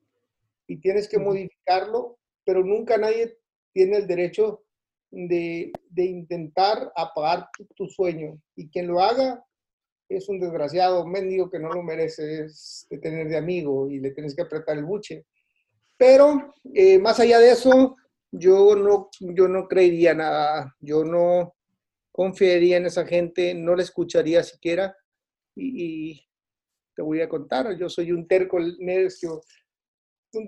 Y 0.67 0.81
tienes 0.81 1.07
que 1.07 1.17
modificarlo, 1.17 2.17
pero 2.43 2.61
nunca 2.61 2.97
nadie 2.97 3.37
tiene 3.71 3.95
el 3.95 4.05
derecho 4.05 4.65
de, 5.11 5.71
intentar 5.95 6.91
apagar 6.93 7.47
tu, 7.77 7.87
sueño. 7.87 8.37
Y 8.57 8.67
quien 8.67 8.87
lo 8.87 8.99
haga 8.99 9.45
es 10.09 10.27
un 10.27 10.41
desgraciado 10.41 11.07
mendigo 11.07 11.49
que 11.49 11.59
no 11.59 11.69
lo 11.69 11.83
mereces 11.83 12.85
de 12.89 12.97
tener 12.97 13.29
de 13.29 13.37
amigo 13.37 13.89
y 13.89 14.01
le 14.01 14.11
tienes 14.11 14.35
que 14.35 14.41
apretar 14.41 14.77
el 14.77 14.83
buche. 14.83 15.23
Pero 15.95 16.53
eh, 16.73 16.99
más 16.99 17.21
allá 17.21 17.39
de 17.39 17.51
eso, 17.51 17.95
yo 18.35 18.75
no, 18.75 19.09
yo 19.19 19.47
no 19.47 19.67
creería 19.67 20.15
nada, 20.15 20.75
yo 20.79 21.03
no 21.03 21.55
confiaría 22.11 22.77
en 22.77 22.87
esa 22.87 23.05
gente, 23.05 23.53
no 23.53 23.75
la 23.75 23.83
escucharía 23.83 24.43
siquiera. 24.43 24.97
Y, 25.55 26.19
te 26.95 27.01
voy 27.01 27.21
a 27.21 27.29
contar, 27.29 27.75
yo 27.77 27.89
soy 27.89 28.11
un 28.11 28.27
terco 28.27 28.59
necio, 28.79 29.41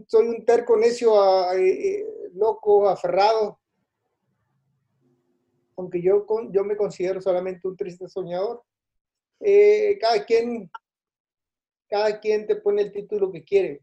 soy 0.07 0.27
un 0.27 0.45
terco 0.45 0.77
necio, 0.77 1.51
eh, 1.53 1.69
eh, 1.69 2.05
loco, 2.33 2.87
aferrado, 2.87 3.59
aunque 5.75 6.01
yo, 6.01 6.25
yo 6.51 6.63
me 6.63 6.77
considero 6.77 7.19
solamente 7.19 7.67
un 7.67 7.75
triste 7.75 8.07
soñador. 8.07 8.63
Eh, 9.39 9.97
cada, 9.99 10.23
quien, 10.23 10.69
cada 11.89 12.19
quien 12.19 12.45
te 12.45 12.55
pone 12.57 12.83
el 12.83 12.91
título 12.91 13.31
que 13.31 13.43
quiere 13.43 13.81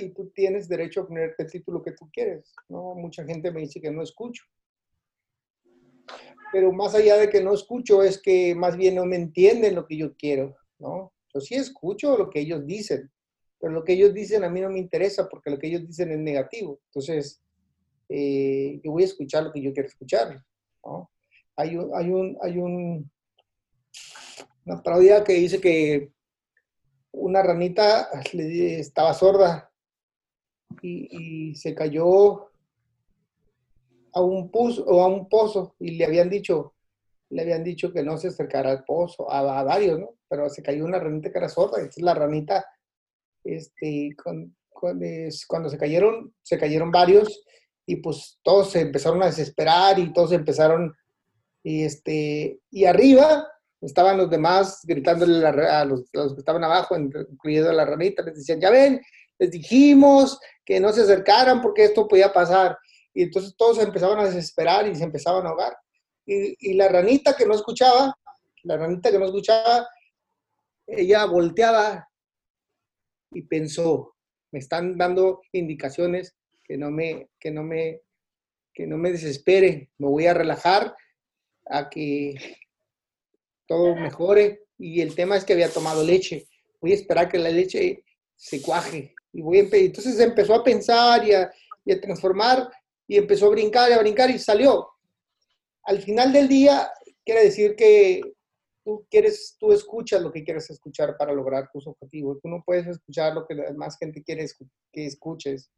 y 0.00 0.10
tú 0.10 0.30
tienes 0.30 0.68
derecho 0.68 1.02
a 1.02 1.06
ponerte 1.06 1.42
el 1.42 1.50
título 1.50 1.82
que 1.82 1.92
tú 1.92 2.08
quieres. 2.12 2.52
¿no? 2.68 2.94
Mucha 2.94 3.24
gente 3.24 3.50
me 3.50 3.60
dice 3.60 3.80
que 3.80 3.90
no 3.90 4.02
escucho. 4.02 4.44
Pero 6.52 6.72
más 6.72 6.94
allá 6.94 7.16
de 7.16 7.28
que 7.28 7.42
no 7.42 7.52
escucho 7.52 8.02
es 8.02 8.20
que 8.20 8.54
más 8.54 8.76
bien 8.76 8.94
no 8.94 9.04
me 9.04 9.16
entienden 9.16 9.74
lo 9.74 9.86
que 9.86 9.96
yo 9.96 10.14
quiero. 10.16 10.56
¿no? 10.78 11.12
Yo 11.34 11.40
sí 11.40 11.54
escucho 11.54 12.16
lo 12.16 12.30
que 12.30 12.40
ellos 12.40 12.66
dicen, 12.66 13.10
pero 13.60 13.72
lo 13.72 13.84
que 13.84 13.92
ellos 13.92 14.14
dicen 14.14 14.44
a 14.44 14.48
mí 14.48 14.60
no 14.60 14.70
me 14.70 14.78
interesa 14.78 15.28
porque 15.28 15.50
lo 15.50 15.58
que 15.58 15.66
ellos 15.66 15.86
dicen 15.86 16.10
es 16.10 16.18
negativo. 16.18 16.80
Entonces, 16.86 17.42
eh, 18.08 18.80
yo 18.82 18.92
voy 18.92 19.02
a 19.02 19.06
escuchar 19.06 19.44
lo 19.44 19.52
que 19.52 19.60
yo 19.60 19.72
quiero 19.72 19.88
escuchar. 19.88 20.42
Hay 21.56 21.76
un, 21.76 21.90
hay 21.94 22.10
un, 22.10 22.38
hay 22.40 22.56
un, 22.56 23.10
una 24.64 24.82
parodia 24.82 25.22
que 25.22 25.34
dice 25.34 25.60
que 25.60 26.12
una 27.12 27.42
ranita 27.42 28.08
estaba 28.32 29.14
sorda 29.14 29.70
y, 30.82 31.54
se 31.54 31.74
cayó 31.74 32.50
a 34.12 34.20
un, 34.20 34.50
pozo, 34.50 34.84
o 34.84 35.02
a 35.02 35.08
un 35.08 35.28
pozo 35.28 35.74
y 35.78 35.92
le 35.92 36.04
habían 36.04 36.30
dicho, 36.30 36.74
le 37.30 37.42
habían 37.42 37.64
dicho 37.64 37.92
que 37.92 38.02
no 38.02 38.16
se 38.16 38.28
acercara 38.28 38.70
al 38.70 38.84
pozo, 38.84 39.30
a, 39.30 39.62
varios, 39.62 39.98
¿no? 39.98 40.14
Pero 40.28 40.48
se 40.48 40.62
cayó 40.62 40.84
una 40.84 40.98
ranita 40.98 41.30
que 41.30 41.38
era 41.38 41.48
sorda, 41.48 41.78
entonces 41.78 42.02
la 42.02 42.14
ranita, 42.14 42.64
este, 43.44 44.14
cuando 44.22 45.70
se 45.70 45.78
cayeron, 45.78 46.34
se 46.42 46.58
cayeron 46.58 46.90
varios 46.90 47.42
y 47.86 47.96
pues 47.96 48.38
todos 48.42 48.70
se 48.70 48.80
empezaron 48.80 49.22
a 49.22 49.26
desesperar 49.26 49.98
y 49.98 50.12
todos 50.12 50.32
empezaron, 50.32 50.94
y, 51.62 51.84
este, 51.84 52.60
y 52.70 52.84
arriba 52.84 53.48
estaban 53.80 54.16
los 54.16 54.30
demás 54.30 54.80
gritándole 54.84 55.46
a, 55.46 55.84
los, 55.84 56.10
que 56.10 56.20
estaban 56.38 56.64
abajo, 56.64 56.96
incluyendo 56.96 57.70
a 57.70 57.74
la 57.74 57.84
ranita, 57.84 58.22
les 58.22 58.36
decían, 58.36 58.60
ya 58.60 58.70
ven, 58.70 59.00
les 59.38 59.50
dijimos 59.50 60.40
que 60.64 60.80
no 60.80 60.92
se 60.92 61.02
acercaran 61.02 61.62
porque 61.62 61.84
esto 61.84 62.08
podía 62.08 62.32
pasar. 62.32 62.76
Y 63.14 63.22
entonces 63.22 63.54
todos 63.56 63.78
se 63.78 63.84
empezaban 63.84 64.18
a 64.18 64.24
desesperar 64.24 64.86
y 64.86 64.94
se 64.94 65.04
empezaban 65.04 65.46
a 65.46 65.50
ahogar. 65.50 65.76
Y, 66.26 66.74
la 66.74 66.88
ranita 66.88 67.34
que 67.34 67.46
no 67.46 67.54
escuchaba, 67.54 68.14
la 68.64 68.76
ranita 68.76 69.10
que 69.10 69.18
no 69.18 69.26
escuchaba, 69.26 69.88
ella 70.86 71.24
volteaba 71.24 72.06
y 73.30 73.42
pensó, 73.42 74.14
me 74.50 74.58
están 74.58 74.98
dando 74.98 75.40
indicaciones 75.52 76.36
que 76.64 76.76
no 76.76 76.90
me, 76.90 77.30
que 77.40 77.50
no 77.50 77.62
me, 77.62 78.02
que 78.74 78.86
no 78.86 78.98
me 78.98 79.12
desespere, 79.12 79.90
me 79.98 80.06
voy 80.06 80.26
a 80.26 80.34
relajar 80.34 80.94
a 81.66 81.88
que 81.88 82.34
todo 83.68 83.94
mejore. 83.94 84.64
Y 84.78 85.00
el 85.00 85.14
tema 85.14 85.36
es 85.36 85.44
que 85.44 85.52
había 85.52 85.68
tomado 85.68 86.02
leche. 86.02 86.48
Voy 86.80 86.90
a 86.90 86.96
esperar 86.96 87.28
que 87.28 87.38
la 87.38 87.50
leche 87.50 88.04
se 88.34 88.60
cuaje. 88.60 89.14
Y 89.32 89.42
voy 89.42 89.58
a 89.58 89.68
Entonces 89.70 90.18
empezó 90.18 90.54
a 90.54 90.64
pensar 90.64 91.24
y 91.24 91.32
a, 91.32 91.52
transformar 92.00 92.68
y 93.06 93.16
empezó 93.16 93.46
a 93.46 93.50
brincar 93.50 93.90
y 93.90 93.94
a 93.94 93.98
brincar 93.98 94.30
y 94.30 94.38
salió. 94.38 94.88
Al 95.84 96.02
final 96.02 96.32
del 96.32 96.48
día, 96.48 96.90
quiere 97.24 97.44
decir 97.44 97.76
que 97.76 98.20
tú 98.84 99.06
quieres, 99.10 99.56
tú 99.58 99.72
escuchas 99.72 100.20
lo 100.20 100.32
que 100.32 100.42
quieres 100.42 100.68
escuchar 100.70 101.16
para 101.16 101.32
lograr 101.32 101.70
tus 101.72 101.86
objetivos. 101.86 102.38
Tú 102.42 102.48
no 102.48 102.62
puedes 102.64 102.86
escuchar 102.86 103.34
lo 103.34 103.46
que 103.46 103.54
la 103.54 103.70
demás 103.70 103.96
gente 103.98 104.22
quiere 104.22 104.46
que 104.92 105.06
escuches 105.06 105.70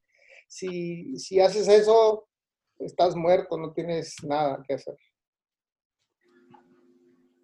si, 0.50 1.16
si 1.16 1.40
haces 1.40 1.68
eso, 1.68 2.28
estás 2.78 3.14
muerto, 3.14 3.56
no 3.56 3.72
tienes 3.72 4.16
nada 4.24 4.62
que 4.66 4.74
hacer. 4.74 4.96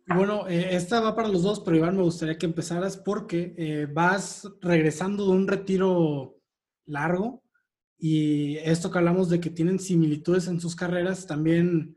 Bueno, 0.09 0.49
eh, 0.49 0.77
esta 0.77 1.01
va 1.01 1.17
para 1.17 1.29
los 1.29 1.43
dos, 1.43 1.61
pero 1.61 1.77
Iván, 1.77 1.97
me 1.97 2.03
gustaría 2.03 2.39
que 2.39 2.47
empezaras 2.47 2.97
porque 2.97 3.55
eh, 3.57 3.87
vas 3.93 4.49
regresando 4.61 5.25
de 5.27 5.33
un 5.33 5.49
retiro 5.49 6.41
largo 6.85 7.43
y 7.99 8.57
esto 8.59 8.91
que 8.91 8.99
hablamos 8.99 9.29
de 9.29 9.41
que 9.41 9.51
tienen 9.51 9.79
similitudes 9.81 10.47
en 10.49 10.61
sus 10.61 10.77
carreras, 10.77 11.27
también 11.27 11.97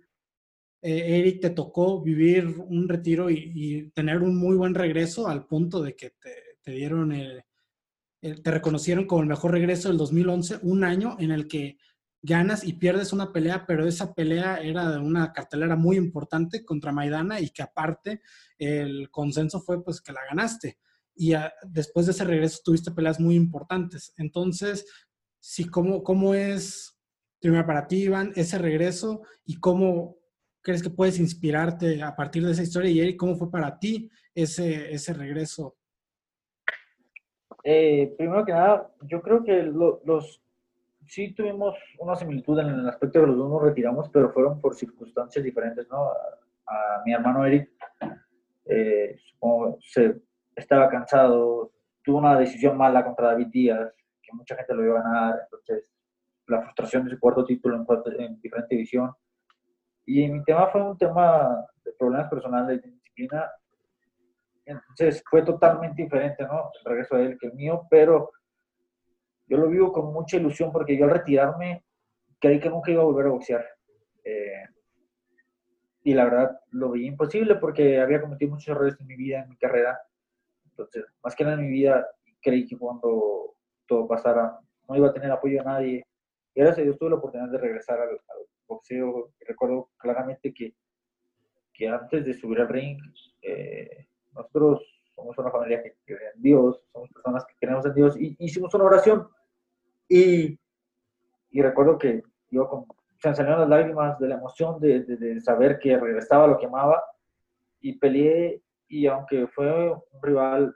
eh, 0.81 1.19
Eric 1.19 1.41
te 1.41 1.49
tocó 1.49 2.01
vivir 2.01 2.47
un 2.57 2.87
retiro 2.87 3.29
y, 3.29 3.91
tener 3.93 4.21
un 4.21 4.37
muy 4.37 4.55
buen 4.55 4.73
regreso 4.73 5.27
al 5.27 5.45
punto 5.45 5.81
de 5.81 5.95
que 5.95 6.11
te, 6.11 6.71
dieron 6.71 7.11
el, 7.11 7.43
eh, 8.21 8.35
te 8.41 8.51
reconocieron 8.51 9.05
como 9.05 9.21
el 9.23 9.27
mejor 9.27 9.51
regreso 9.51 9.89
del 9.89 9.97
2011, 9.97 10.59
un 10.61 10.83
año 10.83 11.17
en 11.19 11.31
el 11.31 11.47
que 11.47 11.77
ganas 12.21 12.63
y 12.63 12.73
pierdes 12.73 13.13
una 13.13 13.31
pelea, 13.31 13.65
pero 13.65 13.87
esa 13.87 14.13
pelea 14.13 14.57
era 14.57 14.89
de 14.91 14.99
una 14.99 15.31
cartelera 15.31 15.75
muy 15.75 15.97
importante 15.97 16.65
contra 16.65 16.91
Maidana 16.91 17.39
y 17.39 17.49
que 17.49 17.63
aparte 17.63 18.21
el 18.57 19.09
consenso 19.09 19.61
fue 19.61 19.83
pues 19.83 20.01
que 20.01 20.11
la 20.11 20.21
ganaste. 20.29 20.77
Y 21.15 21.33
después 21.63 22.05
de 22.05 22.13
ese 22.13 22.23
regreso 22.23 22.61
tuviste 22.63 22.91
peleas 22.91 23.19
muy 23.19 23.35
importantes. 23.35 24.13
Entonces, 24.17 24.85
sí, 25.39 25.65
¿cómo, 25.65 26.03
cómo 26.03 26.33
es, 26.33 26.97
primero 27.39 27.65
para 27.65 27.87
ti, 27.87 28.03
Iván, 28.03 28.31
ese 28.35 28.57
regreso 28.57 29.21
y 29.45 29.59
cómo 29.59 30.17
crees 30.61 30.83
que 30.83 30.89
puedes 30.89 31.19
inspirarte 31.19 32.01
a 32.03 32.15
partir 32.15 32.45
de 32.45 32.53
esa 32.53 32.63
historia? 32.63 33.05
Y 33.05 33.17
¿cómo 33.17 33.35
fue 33.35 33.51
para 33.51 33.79
ti 33.79 34.09
ese, 34.33 34.93
ese 34.93 35.13
regreso 35.13 35.75
eh, 37.63 38.13
primero 38.17 38.45
que 38.45 38.51
nada, 38.51 38.89
yo 39.01 39.21
creo 39.21 39.43
que 39.43 39.63
los 39.63 40.41
sí 41.09 41.33
tuvimos 41.33 41.75
una 41.97 42.15
similitud 42.15 42.59
en 42.59 42.67
el 42.67 42.87
aspecto 42.87 43.19
de 43.19 43.27
los 43.27 43.37
dos 43.37 43.49
nos 43.49 43.61
retiramos, 43.63 44.09
pero 44.09 44.31
fueron 44.31 44.61
por 44.61 44.75
circunstancias 44.75 45.43
diferentes, 45.43 45.89
¿no? 45.89 46.11
A, 46.67 47.01
mi 47.03 47.13
hermano 47.13 47.45
Eric, 47.45 47.71
eh, 48.65 49.19
se, 49.81 50.21
estaba 50.55 50.87
cansado, 50.87 51.71
tuvo 52.03 52.19
una 52.19 52.37
decisión 52.37 52.77
mala 52.77 53.03
contra 53.03 53.29
David 53.29 53.47
Díaz, 53.47 53.91
que 54.21 54.31
mucha 54.33 54.55
gente 54.55 54.75
lo 54.75 54.85
iba 54.85 54.99
a 54.99 55.03
ganar, 55.03 55.39
entonces 55.45 55.89
la 56.47 56.61
frustración 56.61 57.05
de 57.05 57.11
su 57.11 57.19
cuarto 57.19 57.43
título 57.43 57.75
en, 57.75 58.21
en 58.21 58.41
diferente 58.41 58.75
división. 58.75 59.11
Y 60.05 60.27
mi 60.27 60.43
tema 60.43 60.67
fue 60.67 60.81
un 60.81 60.97
tema 60.97 61.65
de 61.83 61.93
problemas 61.93 62.29
personales, 62.29 62.81
de 62.81 62.89
disciplina. 62.89 63.49
Entonces 64.65 65.23
fue 65.27 65.43
totalmente 65.43 66.03
diferente, 66.03 66.43
¿no? 66.43 66.71
El 66.79 66.85
regreso 66.85 67.15
de 67.15 67.25
él 67.25 67.37
que 67.39 67.47
el 67.47 67.53
mío, 67.53 67.87
pero 67.89 68.31
yo 69.49 69.57
lo 69.57 69.67
vivo 69.67 69.91
con 69.91 70.13
mucha 70.13 70.37
ilusión 70.37 70.71
porque 70.71 70.95
yo 70.97 71.05
al 71.05 71.11
retirarme 71.11 71.83
creí 72.39 72.59
que 72.59 72.69
nunca 72.69 72.91
iba 72.91 73.01
a 73.01 73.05
volver 73.05 73.25
a 73.25 73.29
boxear. 73.29 73.65
Eh, 74.23 74.63
y 76.03 76.13
la 76.13 76.25
verdad 76.25 76.59
lo 76.71 76.91
vi 76.91 77.05
imposible 77.05 77.55
porque 77.55 77.99
había 77.99 78.21
cometido 78.21 78.51
muchos 78.51 78.69
errores 78.69 78.95
en 78.99 79.07
mi 79.07 79.15
vida, 79.15 79.41
en 79.41 79.49
mi 79.49 79.57
carrera. 79.57 79.99
Entonces, 80.69 81.05
más 81.23 81.35
que 81.35 81.43
nada 81.43 81.55
en 81.55 81.63
mi 81.63 81.71
vida, 81.71 82.07
creí 82.41 82.65
que 82.65 82.77
cuando 82.77 83.55
todo 83.85 84.07
pasara 84.07 84.57
no 84.87 84.95
iba 84.95 85.09
a 85.09 85.13
tener 85.13 85.31
apoyo 85.31 85.57
de 85.57 85.65
nadie. 85.65 86.05
Y 86.53 86.61
gracias 86.61 86.79
a 86.79 86.83
Dios 86.83 86.97
tuve 86.97 87.09
la 87.09 87.15
oportunidad 87.17 87.51
de 87.51 87.57
regresar 87.57 87.99
al, 87.99 88.19
boxeo. 88.67 89.31
recuerdo 89.41 89.89
claramente 89.97 90.53
que, 90.53 90.75
que, 91.73 91.87
antes 91.87 92.23
de 92.23 92.33
subir 92.35 92.61
al 92.61 92.69
ring, 92.69 92.99
eh, 93.41 94.05
nosotros 94.31 94.79
somos 95.15 95.37
una 95.39 95.51
familia 95.51 95.81
que 95.81 95.95
cree 96.05 96.29
en 96.35 96.41
Dios, 96.41 96.85
somos 96.93 97.09
personas 97.09 97.45
que 97.45 97.55
creemos 97.59 97.85
en 97.87 97.93
Dios 97.95 98.15
y 98.15 98.35
hicimos 98.39 98.73
una 98.75 98.85
oración 98.85 99.27
y, 100.09 100.59
y 101.51 101.61
recuerdo 101.61 101.97
que 101.97 102.23
yo 102.49 102.67
con, 102.67 102.85
se 103.19 103.29
me 103.29 103.35
salieron 103.35 103.61
las 103.61 103.69
lágrimas 103.69 104.19
de 104.19 104.27
la 104.27 104.35
emoción 104.35 104.79
de, 104.79 105.01
de, 105.03 105.39
saber 105.41 105.77
que 105.79 105.97
regresaba 105.97 106.47
lo 106.47 106.57
que 106.57 106.65
amaba 106.65 107.03
y 107.79 107.97
peleé 107.97 108.61
y 108.87 109.05
aunque 109.07 109.47
fue 109.47 109.91
un 109.91 110.21
rival, 110.21 110.75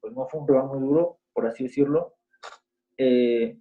pues 0.00 0.12
no 0.14 0.26
fue 0.26 0.40
un 0.40 0.48
rival 0.48 0.66
muy 0.66 0.80
duro, 0.80 1.18
por 1.32 1.46
así 1.46 1.64
decirlo, 1.64 2.14
eh, 2.96 3.58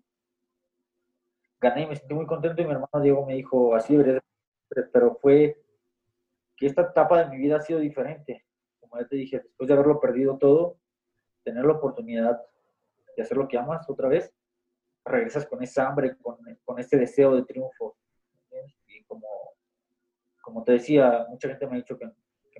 gané 1.59 1.83
y 1.83 1.87
me 1.87 1.95
sentí 1.95 2.13
muy 2.13 2.25
contento 2.25 2.61
y 2.61 2.65
mi 2.65 2.71
hermano 2.71 3.01
Diego 3.01 3.25
me 3.25 3.35
dijo, 3.35 3.75
así 3.75 3.95
debería 3.95 4.21
pero 4.91 5.15
fue 5.15 5.61
que 6.55 6.65
esta 6.65 6.83
etapa 6.83 7.23
de 7.23 7.29
mi 7.29 7.37
vida 7.37 7.57
ha 7.57 7.61
sido 7.61 7.79
diferente. 7.79 8.45
Como 8.79 8.99
ya 8.99 9.07
te 9.07 9.15
dije, 9.15 9.39
después 9.39 9.67
de 9.67 9.73
haberlo 9.73 9.99
perdido 9.99 10.37
todo, 10.37 10.77
tener 11.43 11.65
la 11.65 11.73
oportunidad 11.73 12.41
de 13.15 13.23
hacer 13.23 13.37
lo 13.37 13.47
que 13.47 13.57
amas 13.57 13.87
otra 13.89 14.07
vez, 14.07 14.33
regresas 15.05 15.45
con 15.47 15.61
esa 15.63 15.87
hambre, 15.87 16.17
con, 16.17 16.37
con 16.63 16.79
ese 16.79 16.97
deseo 16.97 17.35
de 17.35 17.43
triunfo. 17.43 17.97
Y 18.87 19.03
como, 19.03 19.27
como 20.41 20.63
te 20.63 20.73
decía, 20.73 21.25
mucha 21.29 21.49
gente 21.49 21.67
me 21.67 21.73
ha 21.73 21.77
dicho 21.77 21.97
que, 21.97 22.09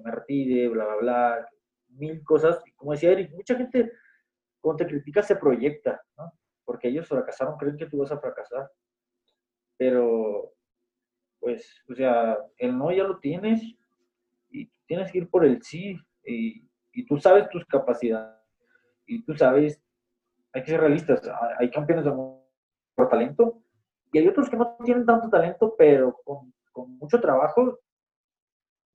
me 0.02 0.12
retire, 0.12 0.68
bla, 0.70 0.86
bla, 0.86 0.96
bla, 0.98 1.50
mil 1.90 2.24
cosas. 2.24 2.62
Y 2.66 2.72
como 2.74 2.92
decía 2.92 3.12
Eric, 3.12 3.32
mucha 3.32 3.56
gente 3.56 3.92
cuando 4.60 4.84
te 4.84 4.90
critica 4.90 5.22
se 5.22 5.36
proyecta, 5.36 6.02
¿no? 6.18 6.34
Porque 6.66 6.88
ellos 6.88 7.08
fracasaron, 7.08 7.58
creen 7.58 7.78
que 7.78 7.86
tú 7.86 8.00
vas 8.00 8.12
a 8.12 8.20
fracasar. 8.20 8.70
Pero, 9.78 10.54
pues, 11.40 11.82
o 11.90 11.96
sea, 11.96 12.38
el 12.58 12.78
no 12.78 12.92
ya 12.92 13.04
lo 13.04 13.20
tienes 13.20 13.62
y 14.50 14.70
tienes 14.86 15.12
que 15.12 15.20
ir 15.20 15.30
por 15.30 15.46
el 15.46 15.62
sí. 15.62 15.98
Y, 16.26 16.68
y 16.94 17.06
tú 17.06 17.18
sabes 17.20 17.50
tus 17.50 17.66
capacidades 17.66 18.44
y 19.06 19.24
tú 19.24 19.36
sabes 19.36 19.82
hay 20.54 20.63
que 20.63 20.72
ser 20.72 20.80
realistas. 20.80 21.22
Hay 21.60 21.70
campeones 21.70 22.06
de 22.06 22.12
por 22.96 23.10
talento 23.10 23.63
y 24.12 24.20
hay 24.20 24.28
otros 24.28 24.50
que 24.50 24.56
no 24.56 24.78
tienen 24.84 25.06
tanto 25.06 25.30
talento, 25.30 25.76
pero 25.76 26.16
con, 26.24 26.54
con 26.72 26.98
mucho 26.98 27.20
trabajo, 27.20 27.80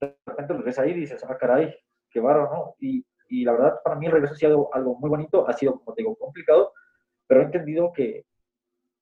de 0.00 0.16
repente 0.24 0.54
los 0.54 0.64
ves 0.64 0.78
ahí 0.78 0.92
y 0.92 1.00
dices, 1.00 1.24
ah, 1.28 1.36
caray, 1.36 1.74
qué 2.08 2.20
barro, 2.20 2.48
¿no? 2.52 2.74
Y, 2.78 3.04
y, 3.28 3.44
la 3.44 3.52
verdad, 3.52 3.80
para 3.82 3.96
mí 3.96 4.06
el 4.06 4.12
regreso 4.12 4.34
ha 4.34 4.38
sido 4.38 4.72
algo 4.72 4.94
muy 4.94 5.10
bonito, 5.10 5.48
ha 5.48 5.52
sido, 5.52 5.80
como 5.80 5.94
te 5.94 6.02
digo, 6.02 6.16
complicado, 6.16 6.72
pero 7.26 7.40
he 7.40 7.44
entendido 7.44 7.92
que, 7.92 8.24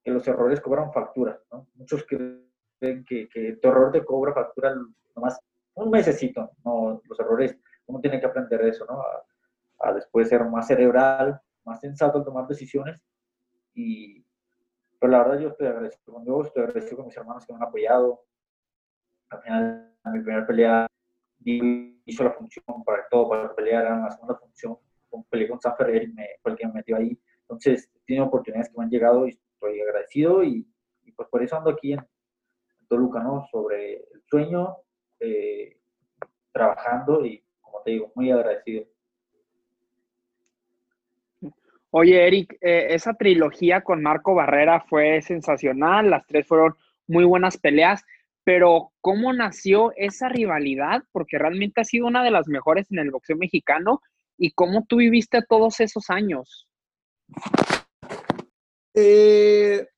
que 0.03 0.11
los 0.11 0.27
errores 0.27 0.61
cobran 0.63 0.93
factura, 0.93 1.39
¿no? 1.53 1.69
Muchos 1.75 2.05
creen 2.05 3.05
que, 3.05 3.29
que 3.29 3.59
tu 3.61 3.69
error 3.69 3.93
te 3.93 4.05
cobra 4.05 4.33
factura 4.33 4.75
nomás 5.15 5.39
un 5.75 5.91
mesecito, 5.91 6.53
¿no? 6.65 7.03
Los 7.05 7.21
errores, 7.21 7.59
uno 7.85 8.01
tiene 8.01 8.19
que 8.19 8.27
aprender 8.27 8.63
eso, 8.63 8.87
¿no? 8.87 9.03
A, 9.03 9.27
a 9.81 9.93
después 9.93 10.31
ser 10.31 10.43
más 10.47 10.67
cerebral, 10.67 11.41
más 11.67 11.81
sensato 11.81 12.19
al 12.19 12.25
tomar 12.25 12.47
decisiones. 12.47 13.03
Y, 13.75 14.25
pero 14.99 15.13
la 15.13 15.19
verdad 15.19 15.41
yo 15.41 15.49
estoy 15.49 15.67
agradecido 15.67 16.15
con 16.15 16.25
Dios, 16.25 16.47
estoy 16.47 16.63
agradecido 16.63 16.97
con 16.97 17.07
mis 17.07 17.17
hermanos 17.17 17.47
que 17.47 17.53
me 17.53 17.59
han 17.59 17.65
apoyado. 17.65 18.23
Al 19.31 19.43
final, 19.43 19.97
en 20.05 20.13
mi 20.13 20.21
primera 20.21 20.47
pelea, 20.47 20.87
hizo 21.45 22.25
la 22.25 22.33
función 22.33 22.65
para 22.85 23.07
todo, 23.11 23.29
para 23.29 23.55
pelear 23.55 23.87
en 23.87 24.03
la 24.03 24.11
segunda 24.11 24.37
función. 24.37 24.79
Peleé 25.31 25.49
con 25.49 25.61
San 25.61 25.77
Ferrer 25.77 26.05
y 26.05 26.13
me, 26.13 26.29
fue 26.43 26.53
el 26.53 26.59
que 26.59 26.67
me 26.67 26.75
metió 26.75 26.97
ahí. 26.97 27.19
Entonces, 27.43 27.91
tenido 28.07 28.27
oportunidades 28.27 28.71
que 28.71 28.79
me 28.79 28.85
han 28.85 28.91
llegado 28.91 29.27
y 29.27 29.31
estoy 29.31 29.81
agradecido 29.81 30.43
y, 30.43 30.69
y 31.05 31.13
pues 31.13 31.29
por 31.29 31.43
eso 31.43 31.57
ando 31.57 31.71
aquí 31.71 31.93
en, 31.93 32.01
Toluca, 32.89 33.23
¿no? 33.23 33.47
Sobre 33.51 33.97
el 33.97 34.23
sueño, 34.29 34.77
eh, 35.21 35.81
trabajando 36.53 37.25
y, 37.25 37.45
como 37.61 37.83
te 37.83 37.93
digo, 37.93 38.13
muy 38.15 38.31
agradecido. 38.31 38.87
Oye, 41.99 42.27
Eric, 42.27 42.59
eh, 42.61 42.89
esa 42.91 43.15
trilogía 43.15 43.81
con 43.81 44.03
Marco 44.03 44.35
Barrera 44.35 44.85
fue 44.87 45.23
sensacional, 45.23 46.11
las 46.11 46.27
tres 46.27 46.47
fueron 46.47 46.75
muy 47.07 47.25
buenas 47.25 47.57
peleas, 47.57 48.05
pero 48.45 48.93
¿cómo 49.01 49.33
nació 49.33 49.95
esa 49.97 50.29
rivalidad? 50.29 51.05
Porque 51.11 51.39
realmente 51.39 51.81
ha 51.81 51.85
sido 51.85 52.07
una 52.07 52.23
de 52.23 52.31
las 52.31 52.49
mejores 52.49 52.93
en 52.93 52.99
el 52.99 53.11
boxeo 53.11 53.39
mexicano 53.39 54.03
y 54.37 54.53
cómo 54.53 54.85
tú 54.87 54.97
viviste 54.97 55.41
todos 55.49 55.81
esos 55.81 56.11
años. 56.11 56.69
Eh, 58.93 59.89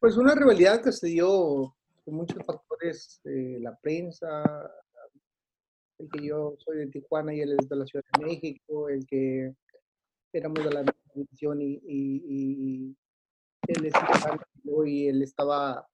pues 0.00 0.16
una 0.16 0.34
rivalidad 0.34 0.82
que 0.82 0.92
se 0.92 1.08
dio 1.08 1.76
con 2.06 2.14
muchos 2.14 2.42
factores, 2.46 3.20
la 3.24 3.76
prensa, 3.82 4.42
que 6.08 6.26
yo 6.26 6.54
soy 6.58 6.78
de 6.78 6.86
Tijuana 6.88 7.34
y 7.34 7.40
él 7.40 7.56
es 7.58 7.68
de 7.68 7.76
la 7.76 7.86
Ciudad 7.86 8.04
de 8.18 8.26
México, 8.26 8.88
el 8.88 9.06
que 9.06 9.54
éramos 10.32 10.64
de 10.64 10.70
la 10.70 10.80
misma 10.80 11.12
división 11.14 11.62
y, 11.62 11.80
y, 11.86 12.96
él 13.68 13.92
y 14.86 15.08
él 15.08 15.22
estaba 15.22 15.86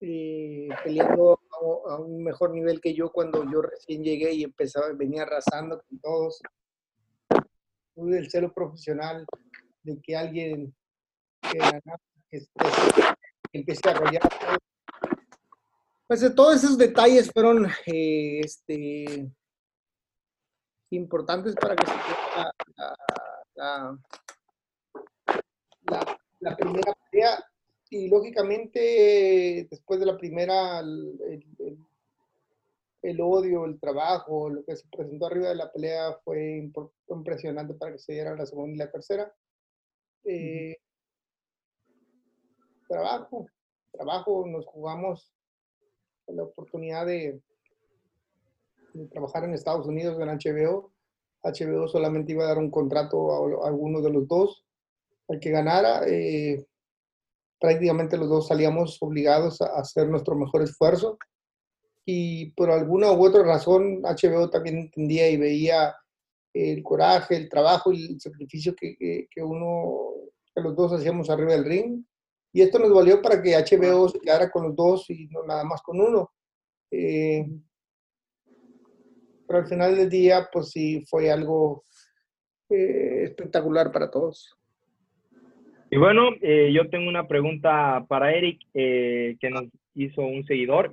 eh, 0.00 0.68
peleando 0.82 1.40
a, 1.86 1.96
un 2.00 2.22
mejor 2.22 2.52
nivel 2.52 2.80
que 2.80 2.94
yo 2.94 3.10
cuando 3.10 3.44
yo 3.50 3.62
recién 3.62 4.02
llegué 4.02 4.32
y 4.32 4.44
empezaba, 4.44 4.92
venía 4.92 5.22
arrasando 5.22 5.82
con 5.82 6.00
todos. 6.00 6.40
Tuve 7.94 8.18
el 8.18 8.30
celo 8.30 8.52
profesional 8.52 9.26
de 9.82 10.00
que 10.00 10.16
alguien 10.16 10.74
que, 11.42 11.58
que, 12.30 12.40
que 12.40 13.58
empecé 13.58 13.88
a 13.88 13.92
arrollar 13.92 14.22
pues 16.08 16.34
todos 16.34 16.56
esos 16.56 16.76
detalles 16.78 17.30
fueron 17.30 17.66
eh, 17.86 18.40
este, 18.40 19.30
importantes 20.90 21.54
para 21.54 21.76
que 21.76 21.86
se 21.86 21.92
la, 23.56 23.98
la, 26.40 26.56
primera 26.56 26.94
pelea. 27.10 27.44
Y 27.90 28.08
lógicamente, 28.08 29.68
después 29.70 30.00
de 30.00 30.06
la 30.06 30.16
primera, 30.16 30.80
el, 30.80 31.78
odio, 33.20 33.66
el 33.66 33.78
trabajo, 33.78 34.48
lo 34.48 34.64
que 34.64 34.76
se 34.76 34.88
presentó 34.88 35.26
arriba 35.26 35.50
de 35.50 35.56
la 35.56 35.70
pelea 35.70 36.18
fue 36.24 36.70
impresionante 37.08 37.74
para 37.74 37.92
que 37.92 37.98
se 37.98 38.14
diera 38.14 38.34
la 38.34 38.46
segunda 38.46 38.74
y 38.74 38.78
la 38.78 38.90
tercera. 38.90 39.30
Eh, 40.24 40.78
trabajo, 42.88 43.46
trabajo, 43.92 44.46
nos 44.46 44.64
jugamos 44.64 45.34
la 46.28 46.42
oportunidad 46.42 47.06
de, 47.06 47.40
trabajar 49.10 49.44
en 49.44 49.54
Estados 49.54 49.86
Unidos 49.86 50.18
en 50.20 50.28
HBO. 50.28 50.90
HBO 51.42 51.86
solamente 51.88 52.32
iba 52.32 52.44
a 52.44 52.48
dar 52.48 52.58
un 52.58 52.70
contrato 52.70 53.62
a, 53.62 53.68
alguno 53.68 54.00
de 54.00 54.10
los 54.10 54.26
dos, 54.26 54.64
al 55.28 55.38
que 55.38 55.50
ganara. 55.50 56.02
Eh, 56.06 56.66
prácticamente 57.60 58.16
los 58.16 58.28
dos 58.28 58.48
salíamos 58.48 58.98
obligados 59.00 59.60
a 59.60 59.66
hacer 59.78 60.08
nuestro 60.08 60.34
mejor 60.34 60.62
esfuerzo. 60.62 61.18
Y 62.04 62.52
por 62.52 62.70
alguna 62.70 63.12
u 63.12 63.24
otra 63.24 63.42
razón, 63.42 64.02
HBO 64.02 64.48
también 64.50 64.78
entendía 64.78 65.28
y 65.28 65.36
veía 65.36 65.94
el 66.54 66.82
coraje, 66.82 67.36
el 67.36 67.48
trabajo 67.48 67.92
y 67.92 68.12
el 68.12 68.20
sacrificio 68.20 68.74
que, 68.74 69.28
que 69.30 69.42
uno, 69.42 70.14
que 70.54 70.62
los 70.62 70.74
dos 70.74 70.92
hacíamos 70.92 71.28
arriba 71.30 71.52
del 71.52 71.64
ring. 71.64 72.04
Y 72.52 72.62
esto 72.62 72.78
nos 72.78 72.92
valió 72.92 73.20
para 73.20 73.42
que 73.42 73.56
HBO 73.56 74.08
se 74.08 74.20
quedara 74.20 74.50
con 74.50 74.64
los 74.64 74.76
dos 74.76 75.08
y 75.10 75.26
no 75.28 75.44
nada 75.44 75.64
más 75.64 75.82
con 75.82 76.00
uno. 76.00 76.30
Eh, 76.90 77.46
pero 79.46 79.60
al 79.60 79.66
final 79.66 79.96
del 79.96 80.08
día, 80.08 80.48
pues 80.52 80.70
sí, 80.70 81.04
fue 81.08 81.30
algo 81.30 81.84
eh, 82.70 83.24
espectacular 83.24 83.90
para 83.92 84.10
todos. 84.10 84.58
Y 85.90 85.96
bueno, 85.96 86.30
eh, 86.42 86.70
yo 86.72 86.90
tengo 86.90 87.08
una 87.08 87.26
pregunta 87.26 88.04
para 88.08 88.32
Eric 88.32 88.60
eh, 88.74 89.36
que 89.40 89.48
nos 89.48 89.64
hizo 89.94 90.20
un 90.20 90.44
seguidor 90.44 90.90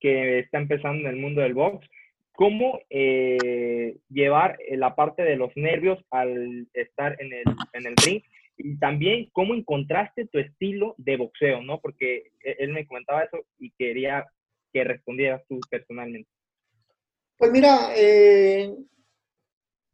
que 0.00 0.38
está 0.40 0.58
empezando 0.58 1.08
en 1.08 1.14
el 1.14 1.20
mundo 1.20 1.42
del 1.42 1.52
box. 1.52 1.86
¿Cómo 2.32 2.80
eh, 2.88 3.96
llevar 4.08 4.58
la 4.70 4.94
parte 4.94 5.22
de 5.22 5.36
los 5.36 5.54
nervios 5.56 5.98
al 6.10 6.66
estar 6.72 7.16
en 7.20 7.32
el, 7.32 7.44
en 7.74 7.86
el 7.86 7.94
ring? 7.96 8.22
Y 8.56 8.78
también, 8.78 9.30
¿cómo 9.32 9.54
encontraste 9.54 10.26
tu 10.26 10.38
estilo 10.38 10.94
de 10.98 11.16
boxeo? 11.16 11.62
¿no? 11.62 11.80
Porque 11.80 12.32
e, 12.44 12.56
él 12.58 12.72
me 12.72 12.86
comentaba 12.86 13.24
eso 13.24 13.44
y 13.58 13.70
quería 13.72 14.26
que 14.72 14.84
respondieras 14.84 15.42
tú 15.48 15.60
personalmente. 15.70 16.30
Pues 17.36 17.50
mira, 17.50 17.92
eh, 17.96 18.74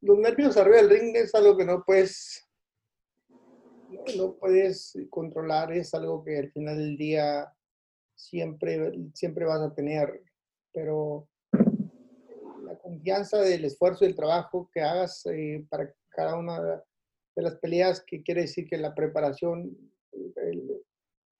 los 0.02 0.18
nervios 0.18 0.56
arriba 0.56 0.76
del 0.76 0.90
ring 0.90 1.16
es 1.16 1.34
algo 1.34 1.56
que 1.56 1.64
no 1.64 1.82
puedes, 1.84 2.46
no, 4.16 4.36
puedes 4.36 4.98
controlar, 5.08 5.72
es 5.72 5.92
algo 5.94 6.22
que 6.22 6.38
al 6.38 6.52
final 6.52 6.76
del 6.76 6.96
día 6.96 7.52
siempre, 8.14 8.92
siempre 9.14 9.46
vas 9.46 9.60
a 9.60 9.74
tener, 9.74 10.22
pero 10.72 11.28
la 12.62 12.78
confianza 12.78 13.38
del 13.38 13.64
esfuerzo 13.64 14.04
y 14.04 14.08
el 14.08 14.14
trabajo 14.14 14.70
que 14.72 14.80
hagas 14.80 15.24
eh, 15.26 15.64
para 15.68 15.92
cada 16.10 16.36
una 16.36 16.82
de 17.40 17.50
las 17.50 17.56
peleas, 17.56 18.04
que 18.06 18.22
quiere 18.22 18.42
decir 18.42 18.68
que 18.68 18.76
la 18.76 18.94
preparación 18.94 19.76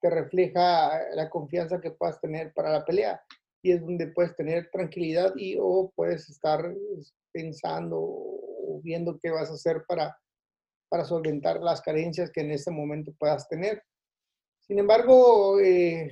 te 0.01 0.11
refleja 0.11 1.15
la 1.15 1.29
confianza 1.29 1.81
que 1.81 1.91
puedas 1.91 2.21
tener 2.21 2.53
para 2.55 2.73
la 2.73 2.85
pelea 2.85 3.23
y 3.63 3.73
es 3.73 3.81
donde 3.83 4.07
puedes 4.09 4.35
tener 4.35 4.71
tranquilidad 4.71 5.35
y 5.37 5.57
o 5.61 5.93
puedes 5.95 6.29
estar 6.31 6.75
pensando 7.33 7.99
o 8.01 8.81
viendo 8.83 9.19
qué 9.21 9.31
vas 9.31 9.51
a 9.51 9.55
hacer 9.55 9.85
para, 9.87 10.17
para 10.89 11.05
solventar 11.05 11.61
las 11.61 11.83
carencias 11.83 12.31
que 12.31 12.41
en 12.41 12.53
este 12.53 12.71
momento 12.71 13.13
puedas 13.19 13.47
tener. 13.49 13.83
Sin 14.61 14.79
embargo, 14.79 15.61
eh, 15.61 16.11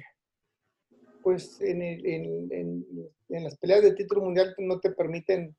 pues 1.22 1.59
en, 1.61 1.80
en, 1.82 2.49
en, 2.51 3.45
las 3.45 3.57
peleas 3.57 3.82
de 3.82 3.95
título 3.95 4.22
mundial 4.22 4.55
no 4.59 4.80
te 4.80 4.91
permiten, 4.91 5.57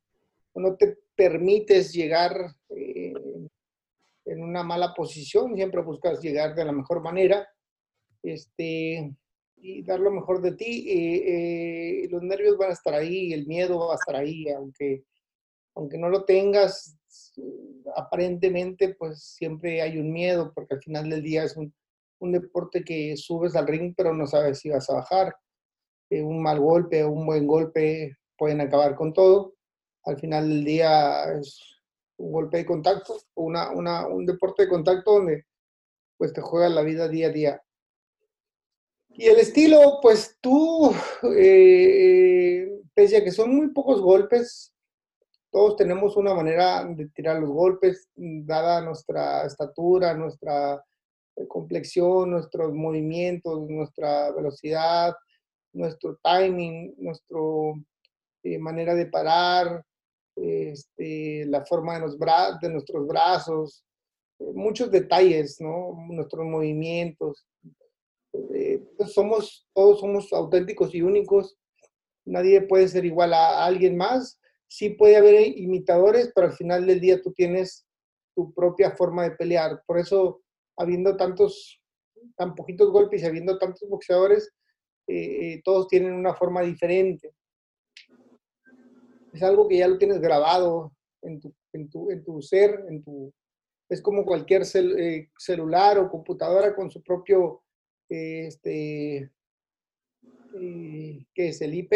no 0.53 0.75
te 0.75 0.97
permites 1.15 1.93
llegar 1.93 2.35
eh, 2.69 2.88
en 4.29 4.43
una 4.43 4.63
mala 4.63 4.93
posición, 4.93 5.55
siempre 5.55 5.81
buscas 5.81 6.21
llegar 6.21 6.55
de 6.55 6.65
la 6.65 6.71
mejor 6.71 7.01
manera. 7.01 7.47
Este, 8.21 9.13
y 9.57 9.83
dar 9.83 9.99
lo 9.99 10.11
mejor 10.11 10.41
de 10.41 10.53
ti. 10.53 10.85
Eh, 10.89 12.07
los 12.09 12.21
nervios 12.21 12.57
van 12.57 12.69
a 12.69 12.73
estar 12.73 12.93
ahí, 12.93 13.33
el 13.33 13.47
miedo 13.47 13.87
va 13.87 13.93
a 13.93 13.95
estar 13.95 14.15
ahí, 14.15 14.49
aunque, 14.49 15.03
aunque 15.75 15.97
no 15.97 16.09
lo 16.09 16.25
tengas, 16.25 16.97
aparentemente 17.95 18.95
pues 18.95 19.23
siempre 19.23 19.81
hay 19.81 19.97
un 19.97 20.11
miedo, 20.11 20.51
porque 20.53 20.75
al 20.75 20.81
final 20.81 21.09
del 21.09 21.23
día 21.23 21.43
es 21.43 21.57
un, 21.57 21.73
un 22.19 22.31
deporte 22.31 22.83
que 22.83 23.15
subes 23.17 23.55
al 23.55 23.67
ring, 23.67 23.93
pero 23.95 24.13
no 24.13 24.27
sabes 24.27 24.59
si 24.59 24.69
vas 24.69 24.89
a 24.89 24.95
bajar. 24.95 25.35
Eh, 26.09 26.21
un 26.21 26.41
mal 26.41 26.59
golpe 26.59 27.03
o 27.03 27.11
un 27.11 27.25
buen 27.25 27.45
golpe 27.45 28.15
pueden 28.37 28.61
acabar 28.61 28.95
con 28.95 29.13
todo. 29.13 29.55
Al 30.05 30.17
final 30.19 30.49
del 30.49 30.63
día 30.63 31.25
es 31.33 31.78
un 32.19 32.31
golpe 32.31 32.57
de 32.57 32.65
contacto, 32.65 33.17
una, 33.35 33.71
una, 33.71 34.07
un 34.07 34.25
deporte 34.25 34.63
de 34.63 34.69
contacto 34.69 35.13
donde 35.13 35.45
pues 36.17 36.33
te 36.33 36.41
juega 36.41 36.69
la 36.69 36.81
vida 36.81 37.07
día 37.07 37.27
a 37.27 37.31
día. 37.31 37.63
Y 39.09 39.25
el 39.25 39.39
estilo, 39.39 39.99
pues 40.01 40.37
tú, 40.41 40.93
eh, 41.35 42.69
pese 42.93 43.17
a 43.17 43.23
que 43.23 43.31
son 43.31 43.55
muy 43.55 43.69
pocos 43.71 44.01
golpes, 44.01 44.73
todos 45.51 45.77
tenemos 45.77 46.15
una 46.15 46.33
manera 46.33 46.85
de 46.85 47.07
tirar 47.09 47.39
los 47.39 47.49
golpes, 47.49 48.09
dada 48.15 48.81
nuestra 48.81 49.45
estatura, 49.45 50.13
nuestra 50.13 50.83
eh, 51.35 51.47
complexión, 51.47 52.31
nuestros 52.31 52.73
movimientos, 52.73 53.67
nuestra 53.67 54.31
velocidad, 54.31 55.15
nuestro 55.73 56.19
timing, 56.21 56.93
nuestra 56.97 57.39
eh, 58.43 58.59
manera 58.59 58.93
de 58.93 59.07
parar, 59.07 59.83
este, 60.41 61.45
la 61.45 61.65
forma 61.65 61.95
de, 61.95 62.01
los 62.01 62.17
de 62.17 62.69
nuestros 62.69 63.07
brazos, 63.07 63.83
muchos 64.39 64.89
detalles, 64.91 65.59
¿no? 65.59 65.95
Nuestros 66.09 66.45
movimientos. 66.45 67.45
Eh, 68.53 68.83
pues 68.97 69.13
somos, 69.13 69.67
todos 69.73 69.99
somos 69.99 70.31
auténticos 70.33 70.93
y 70.95 71.01
únicos. 71.01 71.57
Nadie 72.25 72.61
puede 72.61 72.87
ser 72.87 73.05
igual 73.05 73.33
a, 73.33 73.65
alguien 73.65 73.97
más. 73.97 74.39
Sí 74.67 74.91
puede 74.91 75.17
haber 75.17 75.57
imitadores, 75.57 76.31
pero 76.33 76.47
al 76.47 76.53
final 76.53 76.85
del 76.85 76.99
día 76.99 77.21
tú 77.21 77.33
tienes 77.33 77.85
tu 78.35 78.53
propia 78.53 78.91
forma 78.91 79.23
de 79.23 79.31
pelear. 79.31 79.81
Por 79.85 79.99
eso, 79.99 80.41
habiendo 80.77 81.17
tantos, 81.17 81.81
tan 82.37 82.55
poquitos 82.55 82.91
golpes 82.91 83.23
y 83.23 83.25
habiendo 83.25 83.57
tantos 83.57 83.89
boxeadores, 83.89 84.53
eh, 85.07 85.53
eh, 85.53 85.61
todos 85.63 85.87
tienen 85.87 86.13
una 86.13 86.35
forma 86.35 86.61
diferente. 86.61 87.33
Es 89.33 89.43
algo 89.43 89.67
que 89.67 89.77
ya 89.77 89.87
lo 89.87 89.97
tienes 89.97 90.19
grabado 90.19 90.93
en 91.21 91.39
tu, 91.39 91.53
en 91.73 91.89
tu, 91.89 92.09
en 92.11 92.23
tu 92.23 92.41
ser, 92.41 92.85
en 92.89 93.03
tu, 93.03 93.33
es 93.89 94.01
como 94.01 94.25
cualquier 94.25 94.65
celular 94.65 95.97
o 95.97 96.09
computadora 96.09 96.75
con 96.75 96.89
su 96.89 97.01
propio 97.01 97.63
este, 98.07 99.31
eh, 100.55 101.25
que 101.33 101.49
es 101.49 101.61
el 101.61 101.75
IP, 101.75 101.93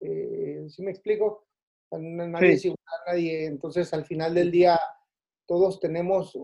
eh, 0.00 0.66
¿sí 0.68 0.82
me 0.82 0.90
explico? 0.90 1.46
Nadie 1.90 2.52
es 2.52 2.64
igual 2.66 2.78
a 2.84 3.12
nadie, 3.12 3.46
entonces 3.46 3.92
al 3.94 4.04
final 4.04 4.34
del 4.34 4.50
día 4.50 4.78
todos 5.46 5.80
tenemos 5.80 6.36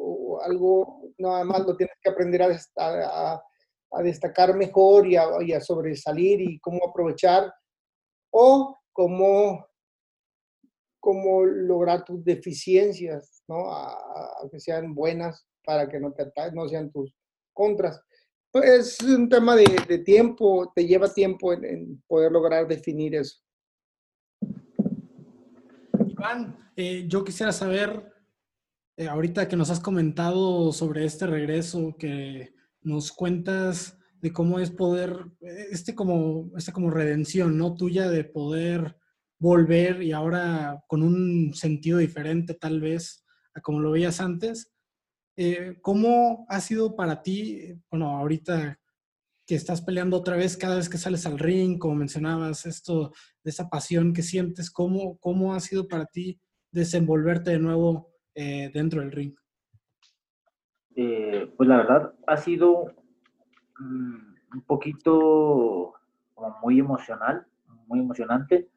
algo, 0.43 1.03
nada 1.19 1.45
más 1.45 1.61
lo 1.67 1.77
tienes 1.77 1.97
que 2.01 2.09
aprender 2.09 2.43
a, 2.43 3.43
a, 3.93 4.03
destacar 4.03 4.57
mejor 4.57 5.07
y 5.07 5.17
a, 5.17 5.27
y 5.43 5.53
a, 5.53 5.61
sobresalir 5.61 6.41
y 6.41 6.59
cómo 6.59 6.89
aprovechar 6.89 7.53
o 8.33 8.79
cómo, 8.93 9.67
cómo 11.05 11.45
lograr 11.45 12.03
tus 12.03 12.25
deficiencias, 12.25 13.43
¿no? 13.47 13.71
A, 13.71 13.95
que 14.51 14.59
sean 14.59 14.95
buenas 14.95 15.47
para 15.63 15.87
que 15.87 16.01
no, 16.01 16.13
te 16.13 16.25
no 16.55 16.67
sean 16.67 16.91
tus 16.91 17.15
contras. 17.53 18.01
Es 18.55 18.99
un 19.03 19.29
tema 19.29 19.55
de, 19.55 19.99
tiempo, 19.99 20.73
te 20.75 20.87
lleva 20.87 21.13
tiempo 21.13 21.53
en, 21.53 22.03
poder 22.07 22.33
lograr 22.33 22.67
definir 22.67 23.17
eso. 23.17 23.39
Iván, 26.09 26.73
eh, 26.75 27.05
yo 27.07 27.23
quisiera 27.23 27.53
saber, 27.53 28.11
eh, 28.97 29.07
ahorita 29.07 29.47
que 29.47 29.57
nos 29.57 29.69
has 29.69 29.81
comentado 29.81 30.73
sobre 30.73 31.05
este 31.05 31.27
regreso, 31.27 31.97
que 31.99 32.55
nos 32.81 33.13
cuentas 33.13 33.99
de 34.23 34.33
cómo 34.33 34.59
es 34.59 34.71
poder, 34.71 35.27
este 35.71 35.95
como, 35.95 36.51
este 36.57 36.73
como 36.73 36.89
redención, 36.89 37.59
¿no? 37.59 37.75
Tuya 37.75 38.09
de 38.09 38.25
poder 38.25 38.97
volver 39.45 40.03
y 40.03 40.13
ahora 40.13 40.83
con 40.87 41.03
un 41.03 41.53
sentido 41.53 41.99
diferente 41.99 42.55
tal 42.55 42.81
vez 42.81 43.27
a 43.55 43.61
como 43.61 43.79
lo 43.81 43.91
veías 43.91 44.21
antes. 44.21 44.73
Eh, 45.37 45.77
¿Cómo 45.83 46.47
ha 46.49 46.61
sido 46.61 46.97
para 46.97 47.21
ti, 47.21 47.75
bueno, 47.91 48.17
ahorita 48.17 48.81
que 49.47 49.55
estás 49.55 49.83
peleando 49.83 50.17
otra 50.17 50.37
vez 50.37 50.57
cada 50.57 50.77
vez 50.77 50.89
que 50.89 50.97
sales 50.97 51.27
al 51.27 51.39
ring, 51.39 51.79
como 51.79 51.95
mencionabas, 51.97 52.65
esto 52.65 53.13
de 53.43 53.51
esa 53.51 53.69
pasión 53.69 54.15
que 54.15 54.23
sientes, 54.23 54.71
¿cómo, 54.71 55.19
cómo 55.19 55.55
ha 55.55 55.61
sido 55.61 55.87
para 55.89 56.07
ti 56.07 56.41
desenvolverte 56.73 57.51
de 57.51 57.59
nuevo 57.59 58.15
eh, 58.35 58.71
dentro 58.73 59.03
del 59.03 59.13
ring? 59.13 59.35
Eh, 60.97 61.53
pues 61.55 61.69
la 61.69 61.77
verdad 61.77 62.15
ha 62.27 62.37
sido 62.39 62.87
mm, 63.79 64.35
un 64.55 64.63
poquito 64.67 65.93
muy 66.63 66.79
emocional, 66.79 67.47
muy 67.87 67.99
emocionante, 67.99 68.71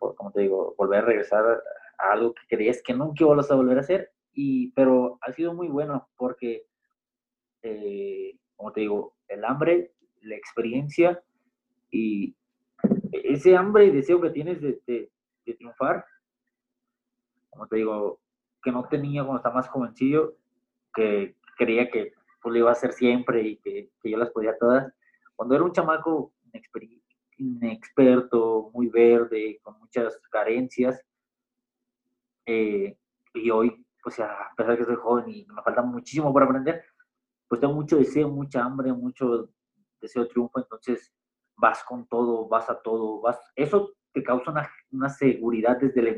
como 0.00 0.32
te 0.32 0.42
digo, 0.42 0.74
volver 0.76 1.00
a 1.00 1.06
regresar 1.06 1.62
a 1.98 2.12
algo 2.12 2.34
que 2.34 2.56
creías 2.56 2.82
que 2.82 2.94
nunca 2.94 3.24
ibas 3.24 3.50
a 3.50 3.54
volver 3.54 3.78
a 3.78 3.82
hacer 3.82 4.10
y, 4.32 4.70
pero 4.72 5.18
ha 5.22 5.32
sido 5.32 5.54
muy 5.54 5.68
bueno 5.68 6.08
porque, 6.16 6.66
eh, 7.62 8.36
como 8.56 8.72
te 8.72 8.80
digo, 8.80 9.14
el 9.28 9.44
hambre, 9.44 9.92
la 10.22 10.34
experiencia 10.34 11.22
y 11.90 12.34
ese 13.12 13.56
hambre 13.56 13.86
y 13.86 13.90
deseo 13.90 14.20
que 14.20 14.30
tienes 14.30 14.60
de, 14.60 15.10
triunfar, 15.58 16.04
como 17.50 17.66
te 17.66 17.76
digo, 17.76 18.20
que 18.62 18.70
no 18.70 18.86
tenía 18.88 19.22
cuando 19.22 19.38
estaba 19.38 19.56
más 19.56 19.68
jovencillo, 19.68 20.36
que 20.94 21.34
creía 21.56 21.90
que 21.90 22.12
pues, 22.40 22.52
lo 22.52 22.58
iba 22.58 22.68
a 22.68 22.72
hacer 22.72 22.92
siempre 22.92 23.42
y 23.42 23.56
que, 23.56 23.90
que 24.00 24.10
yo 24.10 24.16
las 24.16 24.30
podía 24.30 24.56
todas. 24.56 24.92
Cuando 25.34 25.56
era 25.56 25.64
un 25.64 25.72
chamaco 25.72 26.32
inexperto, 27.40 28.70
muy 28.72 28.88
verde, 28.88 29.58
con 29.62 29.78
muchas 29.78 30.18
carencias, 30.30 31.00
eh, 32.46 32.96
y 33.34 33.50
hoy 33.50 33.84
pues 34.02 34.18
a 34.20 34.50
pesar 34.56 34.72
de 34.72 34.78
que 34.78 34.84
soy 34.84 34.96
joven 34.96 35.28
y 35.28 35.46
me 35.46 35.62
falta 35.62 35.82
muchísimo 35.82 36.32
por 36.32 36.42
aprender, 36.42 36.82
pues 37.48 37.60
tengo 37.60 37.74
mucho 37.74 37.98
deseo, 37.98 38.28
mucha 38.28 38.64
hambre, 38.64 38.92
mucho 38.92 39.50
deseo 40.00 40.22
de 40.22 40.30
triunfo, 40.30 40.58
entonces 40.58 41.12
vas 41.56 41.84
con 41.84 42.06
todo, 42.06 42.48
vas 42.48 42.70
a 42.70 42.80
todo, 42.80 43.20
vas, 43.20 43.38
eso 43.54 43.92
te 44.12 44.22
causa 44.22 44.50
una, 44.50 44.70
una 44.90 45.08
seguridad 45.08 45.78
desde 45.78 46.00
el 46.00 46.08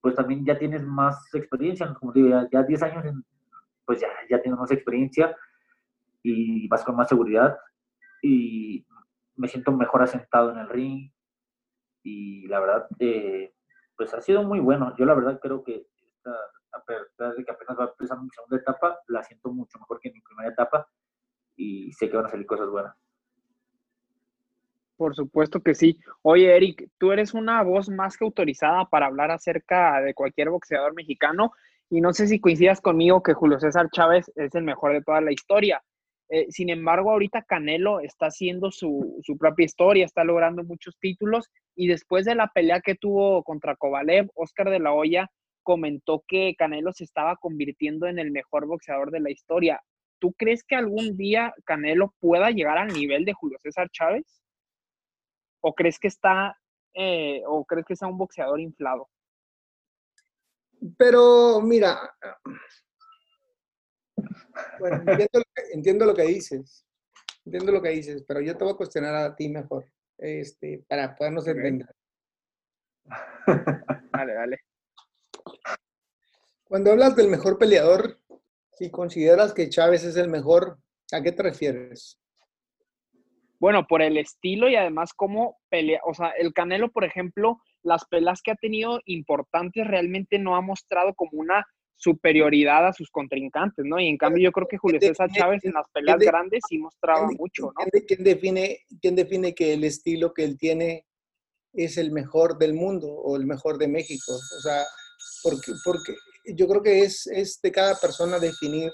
pues 0.00 0.14
también 0.14 0.44
ya 0.44 0.56
tienes 0.56 0.84
más 0.84 1.34
experiencia, 1.34 1.92
como 1.94 2.12
digo, 2.12 2.28
ya, 2.28 2.48
ya 2.50 2.62
10 2.62 2.82
años, 2.84 3.04
pues 3.86 4.00
ya, 4.00 4.08
ya 4.28 4.42
tienes 4.42 4.58
más 4.58 4.70
experiencia 4.70 5.36
y 6.22 6.66
vas 6.68 6.84
con 6.84 6.96
más 6.96 7.08
seguridad 7.08 7.56
y 8.22 8.84
me 9.36 9.48
siento 9.48 9.72
mejor 9.72 10.02
asentado 10.02 10.50
en 10.50 10.58
el 10.58 10.68
ring 10.68 11.10
y 12.02 12.46
la 12.48 12.60
verdad, 12.60 12.86
eh, 12.98 13.54
pues 13.96 14.12
ha 14.14 14.20
sido 14.20 14.42
muy 14.42 14.60
bueno. 14.60 14.94
Yo 14.96 15.04
la 15.04 15.14
verdad 15.14 15.40
creo 15.40 15.62
que 15.64 15.86
esta, 16.06 16.30
a 16.72 16.84
pesar 16.84 17.34
de 17.34 17.44
que 17.44 17.50
apenas 17.50 17.78
va 17.78 17.84
a 17.84 17.88
empezar 17.88 18.20
mi 18.20 18.30
segunda 18.30 18.56
etapa, 18.56 18.98
la 19.08 19.22
siento 19.22 19.50
mucho 19.50 19.78
mejor 19.78 20.00
que 20.00 20.08
en 20.08 20.14
mi 20.14 20.20
primera 20.20 20.50
etapa 20.50 20.88
y 21.56 21.92
sé 21.92 22.10
que 22.10 22.16
van 22.16 22.26
a 22.26 22.30
salir 22.30 22.46
cosas 22.46 22.68
buenas. 22.68 22.96
Por 24.96 25.14
supuesto 25.14 25.60
que 25.60 25.74
sí. 25.74 25.98
Oye, 26.22 26.56
Eric, 26.56 26.90
tú 26.98 27.12
eres 27.12 27.34
una 27.34 27.62
voz 27.62 27.90
más 27.90 28.16
que 28.16 28.24
autorizada 28.24 28.86
para 28.86 29.06
hablar 29.06 29.30
acerca 29.30 30.00
de 30.00 30.14
cualquier 30.14 30.48
boxeador 30.48 30.94
mexicano 30.94 31.52
y 31.90 32.00
no 32.00 32.12
sé 32.12 32.26
si 32.26 32.40
coincidas 32.40 32.80
conmigo 32.80 33.22
que 33.22 33.34
Julio 33.34 33.60
César 33.60 33.88
Chávez 33.92 34.30
es 34.34 34.54
el 34.54 34.64
mejor 34.64 34.92
de 34.92 35.02
toda 35.02 35.20
la 35.20 35.32
historia. 35.32 35.82
Eh, 36.28 36.46
sin 36.50 36.70
embargo, 36.70 37.12
ahorita 37.12 37.42
Canelo 37.42 38.00
está 38.00 38.26
haciendo 38.26 38.72
su, 38.72 39.20
su, 39.22 39.38
propia 39.38 39.64
historia, 39.64 40.04
está 40.04 40.24
logrando 40.24 40.64
muchos 40.64 40.98
títulos 40.98 41.48
y 41.76 41.86
después 41.86 42.24
de 42.24 42.34
la 42.34 42.48
pelea 42.48 42.80
que 42.80 42.96
tuvo 42.96 43.44
contra 43.44 43.76
Kovalev, 43.76 44.28
Oscar 44.34 44.70
de 44.70 44.80
la 44.80 44.92
Hoya 44.92 45.30
comentó 45.62 46.24
que 46.26 46.54
Canelo 46.56 46.92
se 46.92 47.04
estaba 47.04 47.36
convirtiendo 47.36 48.06
en 48.06 48.18
el 48.18 48.32
mejor 48.32 48.66
boxeador 48.66 49.12
de 49.12 49.20
la 49.20 49.30
historia. 49.30 49.80
¿Tú 50.18 50.32
crees 50.32 50.64
que 50.64 50.74
algún 50.74 51.16
día 51.16 51.54
Canelo 51.64 52.14
pueda 52.20 52.50
llegar 52.50 52.78
al 52.78 52.88
nivel 52.88 53.24
de 53.24 53.32
Julio 53.32 53.58
César 53.62 53.88
Chávez? 53.90 54.42
¿O 55.60 55.74
crees 55.74 55.98
que 55.98 56.08
está, 56.08 56.56
eh, 56.94 57.42
o 57.46 57.64
crees 57.64 57.86
que 57.86 57.92
está 57.94 58.06
un 58.06 58.18
boxeador 58.18 58.60
inflado? 58.60 59.08
Pero 60.96 61.60
mira, 61.60 61.98
bueno, 64.78 65.02
entiendo 65.72 66.06
lo, 66.06 66.14
que, 66.14 66.22
dices, 66.24 66.86
entiendo 67.44 67.72
lo 67.72 67.82
que 67.82 67.90
dices, 67.90 68.24
pero 68.26 68.40
yo 68.40 68.56
te 68.56 68.64
voy 68.64 68.72
a 68.74 68.76
cuestionar 68.76 69.14
a 69.14 69.34
ti 69.34 69.48
mejor, 69.48 69.86
este, 70.18 70.84
para 70.88 71.14
podernos 71.14 71.46
entender. 71.46 71.94
Dale, 74.12 74.32
dale. 74.32 74.60
Cuando 76.64 76.90
hablas 76.90 77.14
del 77.14 77.28
mejor 77.28 77.58
peleador, 77.58 78.18
si 78.72 78.90
consideras 78.90 79.52
que 79.52 79.68
Chávez 79.68 80.04
es 80.04 80.16
el 80.16 80.28
mejor, 80.28 80.78
¿a 81.12 81.22
qué 81.22 81.32
te 81.32 81.42
refieres? 81.42 82.18
Bueno, 83.60 83.86
por 83.86 84.02
el 84.02 84.16
estilo 84.16 84.68
y 84.68 84.74
además 84.74 85.12
cómo 85.14 85.58
pelea, 85.68 86.00
o 86.04 86.14
sea, 86.14 86.30
el 86.30 86.52
Canelo, 86.52 86.90
por 86.90 87.04
ejemplo, 87.04 87.60
las 87.86 88.04
pelas 88.06 88.42
que 88.42 88.50
ha 88.50 88.56
tenido 88.56 89.00
importantes 89.06 89.86
realmente 89.86 90.38
no 90.38 90.56
ha 90.56 90.60
mostrado 90.60 91.14
como 91.14 91.40
una 91.40 91.64
superioridad 91.96 92.86
a 92.86 92.92
sus 92.92 93.10
contrincantes, 93.10 93.84
¿no? 93.84 93.98
Y 93.98 94.08
en 94.08 94.18
cambio 94.18 94.44
yo 94.44 94.52
creo 94.52 94.68
que 94.68 94.76
Julio 94.76 95.00
César 95.00 95.30
Chávez 95.32 95.64
en 95.64 95.72
las 95.72 95.88
peleas 95.90 96.18
grandes 96.18 96.62
sí 96.68 96.78
mostraba 96.78 97.28
mucho, 97.38 97.72
¿no? 97.72 98.02
¿quién 98.06 98.22
define, 98.22 98.80
¿Quién 99.00 99.16
define 99.16 99.54
que 99.54 99.72
el 99.72 99.84
estilo 99.84 100.34
que 100.34 100.44
él 100.44 100.58
tiene 100.58 101.06
es 101.72 101.96
el 101.96 102.12
mejor 102.12 102.58
del 102.58 102.74
mundo 102.74 103.08
o 103.08 103.36
el 103.36 103.46
mejor 103.46 103.78
de 103.78 103.88
México? 103.88 104.32
O 104.32 104.60
sea, 104.60 104.84
porque, 105.42 105.72
porque 105.84 106.14
yo 106.54 106.68
creo 106.68 106.82
que 106.82 107.00
es, 107.00 107.26
es 107.28 107.60
de 107.62 107.72
cada 107.72 107.94
persona 107.98 108.38
definir, 108.38 108.92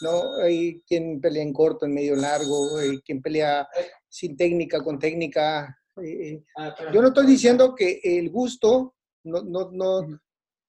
¿no? 0.00 0.36
Hay 0.42 0.80
quien 0.86 1.20
pelea 1.20 1.42
en 1.42 1.52
corto, 1.52 1.84
en 1.84 1.94
medio 1.94 2.16
largo, 2.16 2.78
hay 2.78 3.00
quien 3.00 3.20
pelea 3.20 3.68
sin 4.08 4.36
técnica, 4.36 4.82
con 4.82 4.98
técnica. 4.98 5.76
Eh, 6.02 6.28
eh. 6.28 6.44
Ah, 6.56 6.74
yo 6.92 7.02
no 7.02 7.08
estoy 7.08 7.26
diciendo 7.26 7.74
que 7.74 8.00
el 8.02 8.30
gusto 8.30 8.94
no, 9.24 9.42
no, 9.42 9.70
no, 9.70 10.20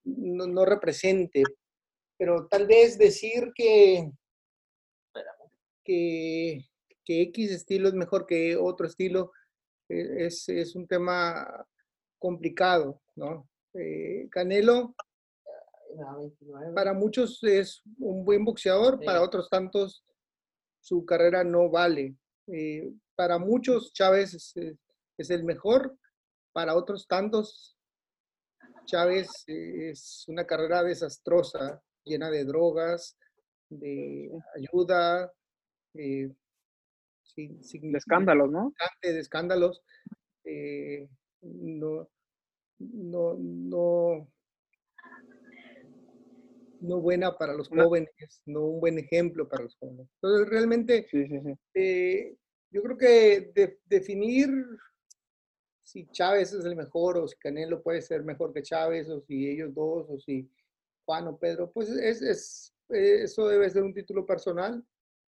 no, 0.04 0.48
no 0.48 0.66
represente, 0.66 1.44
pero 2.18 2.48
tal 2.48 2.68
vez 2.68 2.98
decir 2.98 3.52
que, 3.56 4.12
que, 5.84 6.66
que 7.04 7.22
X 7.24 7.52
estilo 7.52 7.88
es 7.88 7.94
mejor 7.94 8.26
que 8.26 8.56
otro 8.56 8.88
estilo 8.88 9.32
e, 9.90 10.26
es, 10.26 10.48
es 10.50 10.76
un 10.76 10.88
tema 10.88 11.66
complicado, 12.20 13.02
¿no? 13.16 13.50
Eh, 13.74 14.28
Canelo, 14.30 14.96
para 16.76 16.94
muchos 16.94 17.44
es 17.44 17.82
un 18.00 18.24
buen 18.24 18.46
boxeador, 18.46 19.04
para 19.04 19.22
otros 19.22 19.50
tantos 19.50 20.04
su 20.82 21.06
carrera 21.06 21.44
no 21.44 21.70
vale. 21.70 22.16
Eh, 22.48 22.92
para 23.16 23.38
muchos 23.38 23.94
Chávez 23.94 24.54
es, 25.22 25.30
el 25.30 25.44
mejor, 25.44 25.98
para 26.54 26.76
otros 26.76 27.08
tantos 27.08 27.78
Chávez 28.86 29.30
es 29.48 30.26
una 30.28 30.46
carrera 30.46 30.84
desastrosa 30.84 31.82
llena 32.04 32.30
de 32.30 32.46
drogas, 32.46 33.18
de 33.70 34.30
ayuda, 34.56 35.32
eh, 35.94 36.30
sin, 37.24 37.96
escándalos, 37.96 38.52
¿no? 38.52 38.74
De 39.02 39.20
escándalos. 39.20 39.82
Eh, 40.44 41.08
no, 41.42 42.10
no, 42.80 43.36
no, 43.38 44.28
no 46.82 47.02
buena 47.02 47.38
para 47.38 47.54
los 47.54 47.70
jóvenes, 47.70 48.42
no 48.46 48.66
un 48.66 48.80
buen 48.80 48.98
ejemplo 48.98 49.48
para 49.48 49.64
los 49.64 49.76
jóvenes. 49.78 50.08
Entonces, 50.22 50.50
realmente, 50.50 51.08
eh, 51.76 52.36
yo 52.72 52.82
creo 52.82 52.98
que 52.98 53.78
definir 53.86 54.50
si 55.92 56.08
Chávez 56.08 56.54
es 56.54 56.64
el 56.64 56.76
mejor 56.76 57.18
o 57.18 57.28
si 57.28 57.36
Canelo 57.38 57.84
puede 57.84 58.02
ser 58.02 58.24
mejor 58.24 58.54
que 58.54 58.62
Chávez 58.62 59.10
o 59.10 59.20
si 59.22 59.50
ellos 59.50 59.74
dos 59.74 60.06
o 60.10 60.18
si 60.20 60.50
Juan 61.06 61.28
o 61.28 61.38
Pedro, 61.38 61.70
pues 61.72 61.90
es, 61.90 62.22
es, 62.22 62.74
eso 62.90 63.48
debe 63.48 63.70
ser 63.70 63.84
un 63.84 63.94
título 63.94 64.26
personal. 64.26 64.84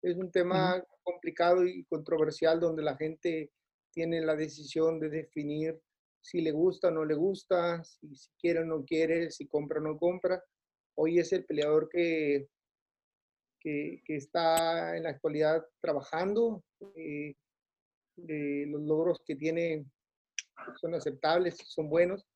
Es 0.03 0.17
un 0.17 0.31
tema 0.31 0.85
complicado 1.03 1.65
y 1.65 1.85
controversial 1.85 2.61
donde 2.61 2.83
la 2.83 2.97
gente 2.97 3.51
tiene 3.91 4.21
la 4.21 4.37
decisión 4.37 5.01
de 5.01 5.09
definir 5.09 5.81
si 6.23 6.43
le 6.43 6.53
gusta 6.53 6.89
o 6.89 6.91
no 6.91 7.05
le 7.05 7.15
gusta, 7.15 7.83
si, 7.83 8.09
quiere 8.39 8.61
o 8.61 8.65
no 8.65 8.85
quiere, 8.85 9.31
si 9.31 9.47
compra 9.47 9.81
o 9.81 9.83
no 9.83 9.97
compra. 9.97 10.43
Hoy 10.97 11.19
es 11.19 11.33
el 11.33 11.47
peleador 11.47 11.89
que, 11.89 12.49
que, 13.59 14.03
está 14.07 14.97
en 14.97 15.05
la 15.05 15.11
actualidad 15.11 15.65
trabajando. 15.81 16.63
Eh, 16.95 17.35
eh, 18.29 18.67
los 18.67 18.83
logros 18.83 19.23
que 19.25 19.37
tiene 19.37 19.87
son 20.81 20.95
aceptables, 20.95 21.57
son 21.67 21.89
buenos 21.89 22.27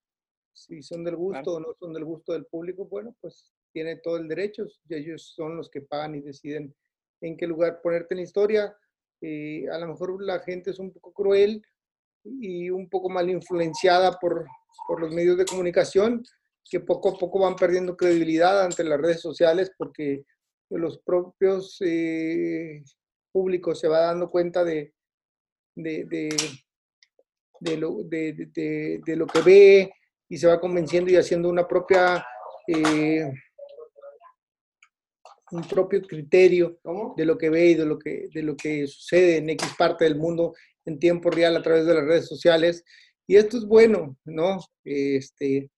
si 0.54 0.82
son 0.82 1.04
del 1.04 1.16
gusto 1.16 1.54
o 1.54 1.60
no 1.60 1.74
son 1.78 1.92
del 1.92 2.04
gusto 2.04 2.32
del 2.32 2.46
público, 2.46 2.86
bueno, 2.86 3.14
pues 3.20 3.52
tiene 3.72 3.96
todo 3.96 4.16
el 4.16 4.28
derecho. 4.28 4.64
Ellos 4.88 5.32
son 5.34 5.56
los 5.56 5.68
que 5.68 5.82
pagan 5.82 6.14
y 6.14 6.20
deciden 6.20 6.74
en 7.20 7.36
qué 7.36 7.46
lugar 7.46 7.80
ponerte 7.82 8.14
en 8.14 8.18
la 8.18 8.24
historia. 8.24 8.76
Eh, 9.20 9.66
a 9.70 9.78
lo 9.78 9.88
mejor 9.88 10.22
la 10.22 10.38
gente 10.40 10.70
es 10.70 10.78
un 10.78 10.92
poco 10.92 11.12
cruel 11.12 11.62
y 12.24 12.70
un 12.70 12.88
poco 12.88 13.10
mal 13.10 13.28
influenciada 13.28 14.12
por, 14.18 14.46
por 14.86 15.00
los 15.00 15.12
medios 15.12 15.36
de 15.36 15.44
comunicación, 15.44 16.22
que 16.64 16.80
poco 16.80 17.10
a 17.10 17.18
poco 17.18 17.40
van 17.40 17.56
perdiendo 17.56 17.96
credibilidad 17.96 18.64
ante 18.64 18.84
las 18.84 19.00
redes 19.00 19.20
sociales 19.20 19.72
porque 19.76 20.24
los 20.70 20.98
propios 20.98 21.76
eh, 21.80 22.82
públicos 23.32 23.80
se 23.80 23.88
va 23.88 24.00
dando 24.00 24.30
cuenta 24.30 24.64
de, 24.64 24.94
de, 25.74 26.04
de, 26.04 26.28
de 27.64 27.76
lo, 27.78 28.02
de, 28.04 29.16
lo 29.16 29.26
que 29.26 29.40
ve, 29.40 29.92
y 30.28 30.36
se 30.36 30.46
va 30.46 30.60
convenciendo 30.60 31.10
y 31.10 31.16
haciendo 31.16 31.48
una 31.48 31.66
propia, 31.66 32.24
eh, 32.66 33.32
un 35.50 35.62
propio 35.62 36.02
criterio 36.02 36.78
de 37.16 37.24
lo 37.24 37.38
que 37.38 37.48
ve 37.48 37.66
y 37.70 37.74
de 37.74 37.86
lo 37.86 37.98
que, 37.98 38.28
de 38.32 38.42
lo 38.42 38.54
que 38.54 38.86
sucede 38.86 39.38
en 39.38 39.50
X 39.50 39.74
parte 39.78 40.04
del 40.04 40.16
mundo 40.16 40.54
en 40.84 40.98
tiempo 40.98 41.30
real 41.30 41.56
a 41.56 41.62
través 41.62 41.86
de 41.86 41.94
las 41.94 42.04
redes 42.04 42.26
sociales. 42.26 42.84
Y 43.26 43.36
esto 43.36 43.56
es 43.56 43.64
bueno, 43.64 44.18
¿no? 44.24 44.58
Este, 44.84 45.70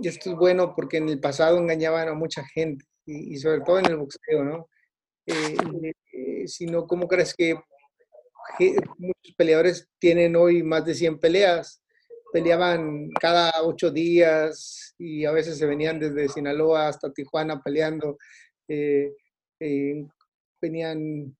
esto 0.00 0.30
es 0.30 0.36
bueno 0.36 0.72
porque 0.76 0.98
en 0.98 1.08
el 1.08 1.18
pasado 1.18 1.58
engañaban 1.58 2.08
a 2.08 2.14
mucha 2.14 2.44
gente 2.44 2.84
y, 3.04 3.36
sobre 3.38 3.60
todo 3.62 3.80
en 3.80 3.86
el 3.86 3.96
boxeo, 3.96 4.44
¿no? 4.44 4.68
Eh, 5.26 5.92
eh, 6.12 6.46
si 6.46 6.66
no, 6.66 6.86
¿cómo 6.86 7.08
crees 7.08 7.34
que 7.34 7.56
muchos 8.98 9.34
peleadores 9.36 9.88
tienen 9.98 10.36
hoy 10.36 10.62
más 10.62 10.84
de 10.84 10.94
100 10.94 11.18
peleas? 11.18 11.82
peleaban 12.36 13.08
cada 13.18 13.50
ocho 13.62 13.90
días 13.90 14.94
y 14.98 15.24
a 15.24 15.32
veces 15.32 15.56
se 15.56 15.64
venían 15.64 15.98
desde 15.98 16.28
Sinaloa 16.28 16.88
hasta 16.88 17.10
Tijuana 17.10 17.62
peleando. 17.62 18.18
Eh, 18.68 19.10
eh, 19.58 20.06
venían 20.60 21.34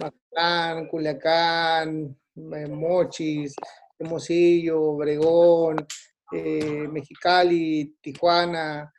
Mazatlán, 0.00 0.88
Culiacán, 0.88 2.18
eh, 2.34 2.66
Mochis, 2.66 3.54
Hermosillo, 3.98 4.80
Obregón, 4.80 5.86
Mexicali, 6.32 7.96
Tijuana. 8.00 8.90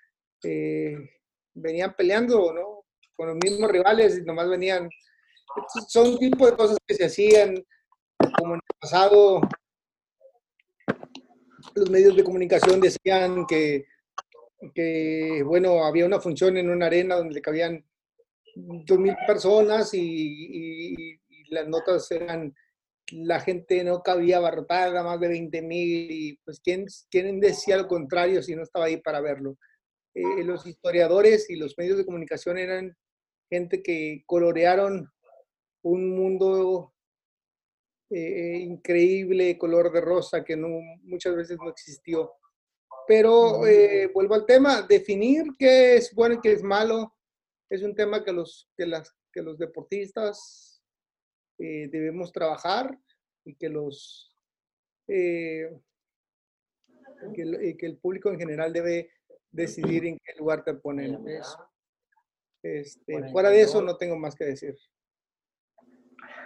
venían 1.54 1.96
peleando, 1.96 2.54
¿no? 2.54 2.86
Con 3.16 3.30
los 3.30 3.38
mismos 3.38 3.72
rivales 3.72 4.20
y 4.20 4.22
nomás 4.22 4.48
venían. 4.50 4.88
Son 5.88 6.18
tipo 6.18 6.46
de 6.46 6.56
cosas 6.56 6.78
que 6.86 6.96
se 6.96 7.06
hacían 7.06 7.56
como 8.38 8.56
en 8.56 8.62
el 8.64 8.76
pasado 8.80 9.42
los 11.76 11.90
medios 11.90 12.16
de 12.16 12.24
comunicación 12.24 12.80
decían 12.80 13.46
que, 13.48 13.86
que, 14.74 15.42
bueno, 15.46 15.84
había 15.84 16.06
una 16.06 16.20
función 16.20 16.58
en 16.58 16.70
una 16.70 16.86
arena 16.86 17.16
donde 17.16 17.42
cabían 17.42 17.84
2.000 18.56 19.16
personas 19.28 19.94
y, 19.94 20.00
y- 20.00 21.20
y 21.28 21.54
las 21.54 21.68
notas 21.68 22.10
eran, 22.12 22.56
la 23.12 23.40
gente 23.42 23.84
no 23.84 24.02
cabía 24.02 24.38
abarrotada, 24.38 25.04
más 25.04 25.20
de 25.20 25.28
20.000 25.28 26.08
y 26.12 26.38
pues 26.46 26.60
¿quién, 26.62 26.86
quién 27.10 27.40
decía 27.40 27.78
lo 27.78 27.88
contrario 27.88 28.42
si 28.42 28.56
no 28.56 28.64
estaba 28.64 28.86
ahí 28.86 28.98
para 28.98 29.20
verlo? 29.22 29.58
Eh, 30.14 30.44
los 30.44 30.66
historiadores 30.66 31.50
y 31.50 31.58
los 31.58 31.78
medios 31.78 31.98
de 31.98 32.06
comunicación 32.06 32.58
eran 32.58 32.96
gente 33.50 33.84
que 33.84 34.24
colorearon 34.26 35.12
un 35.86 36.16
mundo 36.16 36.94
eh, 38.10 38.58
increíble, 38.60 39.58
color 39.58 39.92
de 39.92 40.02
rosa, 40.02 40.44
que 40.44 40.56
no, 40.56 40.68
muchas 41.04 41.36
veces 41.36 41.58
no 41.60 41.70
existió. 41.70 42.34
Pero 43.08 43.66
eh, 43.68 44.08
vuelvo 44.14 44.34
al 44.36 44.46
tema, 44.46 44.82
definir 44.82 45.44
qué 45.60 45.96
es 45.98 46.14
bueno 46.14 46.36
y 46.36 46.42
qué 46.42 46.54
es 46.54 46.64
malo 46.64 47.14
es 47.70 47.84
un 47.84 47.96
tema 47.96 48.24
que 48.24 48.32
los, 48.32 48.68
que 48.76 48.86
las, 48.88 49.16
que 49.32 49.42
los 49.42 49.58
deportistas 49.58 50.82
eh, 51.60 51.88
debemos 51.92 52.32
trabajar 52.32 52.98
y 53.44 53.56
que 53.56 53.70
los 53.70 54.36
eh, 55.08 55.70
que, 57.36 57.42
el- 57.44 57.78
que 57.78 57.86
el 57.86 57.98
público 57.98 58.30
en 58.32 58.40
general 58.40 58.74
debe 58.74 59.12
decidir 59.52 60.06
en 60.06 60.20
qué 60.24 60.34
lugar 60.38 60.64
te 60.64 60.74
ponen. 60.74 61.28
Es- 61.28 61.56
este, 62.64 63.14
fuera 63.32 63.50
de 63.50 63.62
eso 63.62 63.82
no 63.84 63.98
tengo 63.98 64.16
más 64.18 64.36
que 64.36 64.46
decir. 64.46 64.76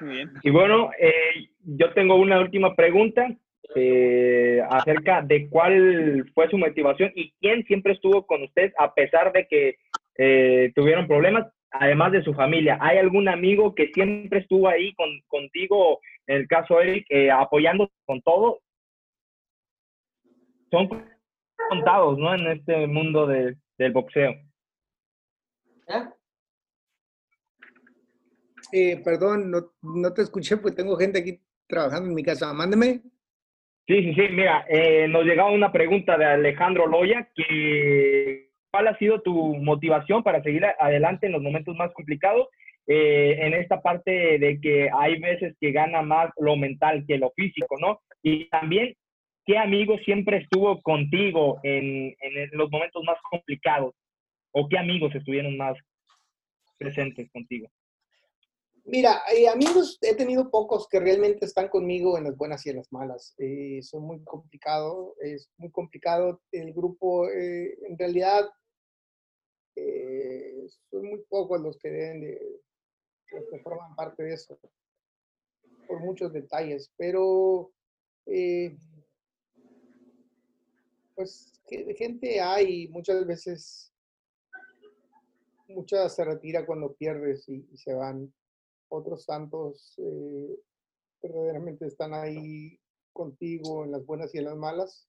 Muy 0.02 0.16
bien. 0.16 0.32
Y 0.43 0.50
bueno, 0.50 0.91
eh, 1.00 1.50
yo 1.64 1.91
tengo 1.93 2.16
una 2.16 2.39
última 2.39 2.76
pregunta 2.76 3.28
eh, 3.76 4.62
acerca 4.70 5.22
de 5.22 5.47
cuál 5.50 6.30
fue 6.34 6.50
su 6.50 6.58
motivación 6.58 7.12
y 7.16 7.32
quién 7.39 7.64
siempre 7.66 7.93
estuvo 7.93 8.26
con 8.26 8.43
usted 8.43 8.74
a 8.78 8.93
pesar 8.93 9.32
de 9.32 9.47
que 9.47 9.78
eh, 10.18 10.72
tuvieron 10.76 11.08
problemas, 11.08 11.47
además 11.72 12.12
de 12.12 12.24
su 12.24 12.34
familia. 12.34 12.78
¿Hay 12.82 12.97
algún 12.97 13.28
amigo 13.28 13.76
que 13.76 13.88
siempre 13.93 14.39
estuvo 14.39 14.68
ahí 14.68 14.93
con, 14.95 15.10
contigo, 15.28 16.00
en 16.28 16.38
el 16.38 16.47
caso 16.47 16.82
Eric, 16.82 17.06
eh, 17.10 17.30
apoyando 17.32 17.91
con 18.06 18.22
todo? 18.22 18.60
Son 20.72 20.88
contados, 21.70 22.18
¿no? 22.18 22.34
En 22.34 22.47
este 22.47 22.88
mundo 22.88 23.28
de- 23.28 23.56
del 23.78 23.91
boxeo. 23.91 24.32
Eh, 25.88 26.04
perdón, 29.03 29.51
no, 29.51 30.13
te 30.13 30.22
escuché 30.22 30.57
porque 30.57 30.76
tengo 30.76 30.95
gente 30.97 31.20
aquí 31.20 31.39
trabajando 31.67 32.09
en 32.09 32.15
mi 32.15 32.24
casa. 32.24 32.53
Mándeme. 32.53 33.01
Sí, 33.88 34.03
sí, 34.03 34.13
sí. 34.13 34.22
Mira, 34.32 34.65
eh, 34.70 35.07
nos 35.07 35.26
llegaba 35.26 35.51
una 35.51 35.72
pregunta 35.72 36.17
de 36.17 36.26
Alejandro 36.26 36.88
Loya, 36.88 37.30
que 37.36 38.49
¿cuál 38.72 38.88
ha 38.88 38.97
sido 38.97 39.22
tu 39.22 39.55
motivación 39.55 40.24
para 40.24 40.43
seguir 40.43 40.65
adelante 40.65 41.26
en 41.26 41.34
los 41.34 41.41
momentos 41.41 41.76
más 41.76 41.91
complicados? 41.93 42.47
Eh, 42.88 43.38
en 43.45 43.53
esta 43.53 43.82
parte 43.82 44.39
de 44.39 44.59
que 44.61 44.89
hay 44.91 45.20
veces 45.20 45.55
que 45.59 45.72
gana 45.72 46.01
más 46.01 46.32
lo 46.38 46.55
mental 46.55 47.05
que 47.07 47.17
lo 47.17 47.32
físico, 47.36 47.76
¿no? 47.80 48.01
Y 48.24 48.49
también, 48.49 48.95
¿qué 49.45 49.57
amigo 49.57 49.97
siempre 50.05 50.38
estuvo 50.38 50.82
contigo 50.82 51.59
en 51.63 52.15
los 52.51 52.70
momentos 52.72 53.03
más 53.03 53.17
complicados? 53.30 53.93
¿O 54.51 54.67
qué 54.67 54.78
amigos 54.78 55.13
estuvieron 55.13 55.55
más 55.57 55.78
presentes 56.78 57.30
contigo? 57.32 57.70
Mira, 58.92 59.22
eh, 59.32 59.48
amigos 59.48 60.00
he 60.02 60.16
tenido 60.16 60.50
pocos 60.50 60.88
que 60.88 61.00
realmente 61.00 61.46
están 61.46 61.70
conmigo 61.70 62.18
en 62.18 62.24
las 62.24 62.36
buenas 62.36 62.66
y 62.66 62.72
en 62.72 62.78
las 62.78 62.92
malas. 62.92 63.36
Eh, 63.38 63.84
son 63.84 64.02
muy 64.02 64.24
complicado, 64.24 65.16
es 65.20 65.52
muy 65.58 65.70
complicado 65.70 66.42
el 66.52 66.74
grupo. 66.74 67.30
eh, 67.30 67.78
en 67.88 68.00
realidad, 68.00 68.50
eh, 69.76 70.68
son 70.90 71.06
muy 71.08 71.22
pocos 71.30 71.62
los 71.62 71.78
que 71.78 71.90
deben 71.92 72.22
de, 72.22 72.62
los 73.32 73.46
que 73.52 73.60
forman 73.60 73.96
parte 73.96 74.24
de 74.24 74.34
eso, 74.34 74.60
por 75.88 76.00
muchos 76.00 76.34
detalles. 76.34 76.92
Pero, 76.98 77.72
eh, 78.26 78.76
pues, 81.14 81.62
gente 81.96 82.42
hay 82.42 82.88
muchas 82.88 83.24
veces, 83.28 83.94
muchas 85.68 86.16
se 86.16 86.26
retira 86.26 86.66
cuando 86.66 86.96
pierdes 86.96 87.48
y 87.48 87.78
se 87.78 87.94
van 87.94 88.34
otros 88.90 89.26
tantos 89.26 89.94
eh, 89.98 90.60
verdaderamente 91.22 91.86
están 91.86 92.14
ahí 92.14 92.80
contigo 93.14 93.86
en 93.86 93.92
las 93.92 94.06
buenas 94.06 94.34
y 94.34 94.40
en 94.40 94.46
las 94.46 94.58
malas. 94.58 95.08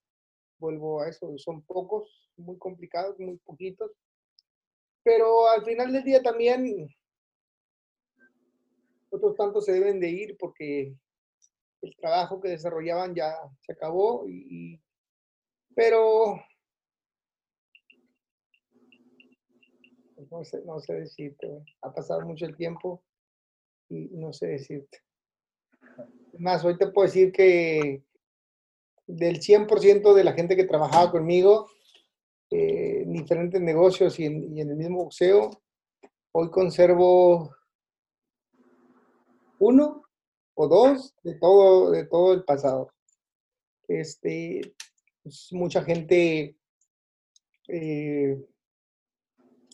Vuelvo 0.59 1.01
a 1.01 1.09
eso, 1.09 1.33
son 1.39 1.63
pocos, 1.63 2.31
muy 2.37 2.59
complicados, 2.59 3.19
muy 3.19 3.39
poquitos. 3.39 3.91
Pero 5.03 5.49
al 5.49 5.65
final 5.65 5.93
del 5.93 6.05
día 6.05 6.23
también 6.23 6.89
otros 9.11 9.37
tantos 9.37 9.65
se 9.65 9.73
deben 9.73 9.99
de 9.99 10.09
ir 10.11 10.37
porque 10.39 10.95
el 11.83 11.97
trabajo 11.97 12.41
que 12.41 12.51
desarrollaban 12.51 13.15
ya 13.15 13.35
se 13.61 13.73
acabó 13.73 14.27
y, 14.29 14.47
y- 14.75 14.83
pero 15.75 16.39
pues, 20.15 20.31
no 20.31 20.45
sé, 20.45 20.63
no 20.65 20.81
sé 20.81 20.95
decirte, 20.95 21.65
ha 21.83 21.93
pasado 21.93 22.21
mucho 22.23 22.45
el 22.45 22.57
tiempo 22.57 23.03
no 23.91 24.33
sé 24.33 24.47
decirte. 24.47 24.99
Más, 26.39 26.65
hoy 26.65 26.79
te 26.79 26.87
puedo 26.87 27.07
decir 27.07 27.33
que 27.33 28.03
del 29.07 29.41
100% 29.41 30.15
de 30.15 30.25
la 30.25 30.33
gente 30.33 30.57
que 30.57 30.65
trabajaba 30.65 31.11
conmigo 31.11 31.69
eh, 32.51 33.03
en 33.03 33.13
diferentes 33.13 33.61
negocios 33.61 34.19
y 34.19 34.25
en, 34.27 34.57
y 34.57 34.61
en 34.61 34.71
el 34.71 34.77
mismo 34.77 35.05
boxeo, 35.05 35.51
hoy 36.33 36.51
conservo 36.51 37.55
uno 39.59 40.03
o 40.55 40.69
dos 40.69 41.15
de 41.23 41.35
todo, 41.35 41.91
de 41.91 42.07
todo 42.07 42.35
el 42.35 42.45
pasado. 42.45 42.93
Este, 43.89 44.75
pues, 45.23 45.49
mucha 45.53 45.83
gente, 45.83 46.57
eh, 47.69 48.39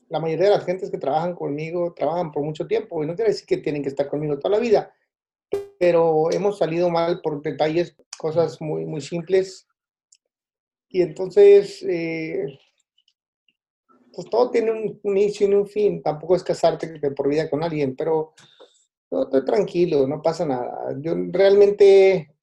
la 0.08 0.20
mayoría 0.20 0.46
de 0.46 0.56
las 0.56 0.64
gentes 0.64 0.90
que 0.90 0.98
trabajan 0.98 1.34
conmigo 1.34 1.92
trabajan 1.94 2.30
por 2.30 2.42
mucho 2.42 2.66
tiempo 2.66 3.02
y 3.02 3.06
no 3.06 3.14
quiere 3.14 3.30
decir 3.30 3.46
que 3.46 3.58
tienen 3.58 3.82
que 3.82 3.88
estar 3.88 4.08
conmigo 4.08 4.38
toda 4.38 4.56
la 4.56 4.60
vida, 4.60 4.94
pero 5.78 6.30
hemos 6.32 6.58
salido 6.58 6.90
mal 6.90 7.20
por 7.20 7.42
detalles, 7.42 7.96
cosas 8.18 8.60
muy, 8.60 8.84
muy 8.84 9.00
simples. 9.00 9.66
Y 10.88 11.02
entonces, 11.02 11.82
eh, 11.82 12.46
pues 14.12 14.30
todo 14.30 14.50
tiene 14.50 14.70
un, 14.70 15.00
inicio 15.04 15.48
y 15.48 15.54
un 15.54 15.66
fin. 15.66 16.02
Tampoco 16.02 16.36
es 16.36 16.42
casarte 16.42 16.98
por 17.10 17.28
vida 17.28 17.50
con 17.50 17.62
alguien, 17.62 17.94
pero 17.96 18.34
no, 19.10 19.24
estoy 19.24 19.44
tranquilo, 19.44 20.06
no 20.06 20.22
pasa 20.22 20.46
nada. 20.46 20.96
Yo 21.00 21.14
realmente, 21.30 22.34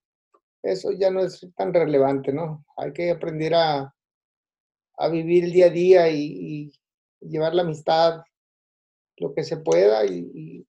eso 0.61 0.91
ya 0.91 1.09
no 1.09 1.22
es 1.22 1.47
tan 1.55 1.74
relevante, 1.74 2.32
¿no? 2.32 2.66
Hay 2.78 2.93
que 2.93 3.09
aprender 3.09 3.55
a, 3.55 3.95
a 4.97 5.07
vivir 5.09 5.45
el 5.45 5.53
día 5.53 5.66
a 5.66 5.70
día 5.70 6.09
y, 6.09 6.22
y 6.22 6.72
llevar 7.30 7.53
la 7.55 7.61
amistad 7.63 8.21
lo 9.17 9.34
que 9.34 9.43
se 9.43 9.57
pueda 9.57 10.05
y, 10.05 10.30
y, 10.34 10.67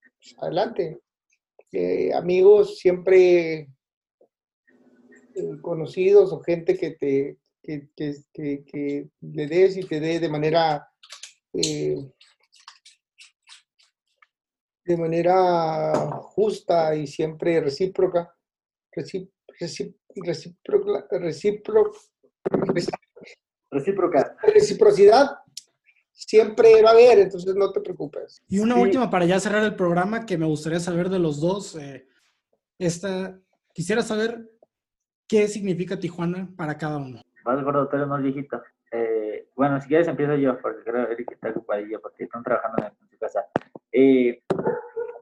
pues, 0.00 0.34
adelante. 0.38 1.00
Eh, 1.72 2.12
amigos 2.14 2.78
siempre 2.78 3.58
eh, 3.60 3.68
conocidos 5.62 6.32
o 6.32 6.40
gente 6.40 6.76
que 6.76 6.92
te 6.92 7.36
que, 7.62 7.88
que, 7.94 8.14
que- 8.32 8.64
que 8.64 9.08
le 9.20 9.46
des 9.46 9.76
y 9.76 9.82
te 9.84 10.00
dé 10.00 10.18
de 10.18 10.28
manera 10.28 10.88
eh, 11.52 11.96
de 14.84 14.96
manera 14.96 15.92
justa 16.22 16.96
y 16.96 17.06
siempre 17.06 17.60
recíproca 17.60 18.34
recí- 18.96 19.30
recí- 19.60 19.94
recíproca 20.16 21.06
recíproca 21.18 21.90
Recíproca. 23.72 24.36
reciprocidad 24.42 25.30
siempre 26.26 26.82
va 26.82 26.90
a 26.90 26.92
haber 26.92 27.18
entonces 27.18 27.54
no 27.54 27.72
te 27.72 27.80
preocupes 27.80 28.42
Y 28.48 28.58
una 28.60 28.74
Sí. 28.74 28.80
última 28.82 29.10
para 29.10 29.24
ya 29.24 29.40
cerrar 29.40 29.62
el 29.64 29.74
programa 29.74 30.26
que 30.26 30.36
me 30.38 30.46
gustaría 30.46 30.80
saber 30.80 31.08
de 31.08 31.18
los 31.18 31.40
dos. 31.40 31.76
eh, 31.76 32.06
esta, 32.78 33.38
quisiera 33.74 34.02
saber 34.02 34.50
qué 35.28 35.48
significa 35.48 35.98
Tijuana 35.98 36.48
para 36.56 36.76
cada 36.78 36.96
uno. 36.98 37.20
Más 37.44 37.62
gordo, 37.62 37.88
pero 37.90 38.06
más 38.06 38.22
viejito. 38.22 38.62
Eh, 38.92 39.48
bueno, 39.54 39.80
si 39.80 39.88
quieres 39.88 40.08
empiezo 40.08 40.34
yo, 40.36 40.58
porque 40.60 40.82
creo 40.82 41.06
que 41.08 41.24
está 41.34 41.50
ocupadillo, 41.50 42.00
porque 42.00 42.24
están 42.24 42.42
trabajando 42.42 42.78
en, 42.82 42.92
en 43.02 43.08
su 43.10 43.18
casa. 43.18 43.44
Eh, 43.92 44.42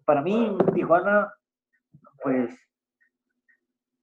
para 0.05 0.23
mí, 0.23 0.57
Tijuana, 0.75 1.33
pues, 2.23 2.55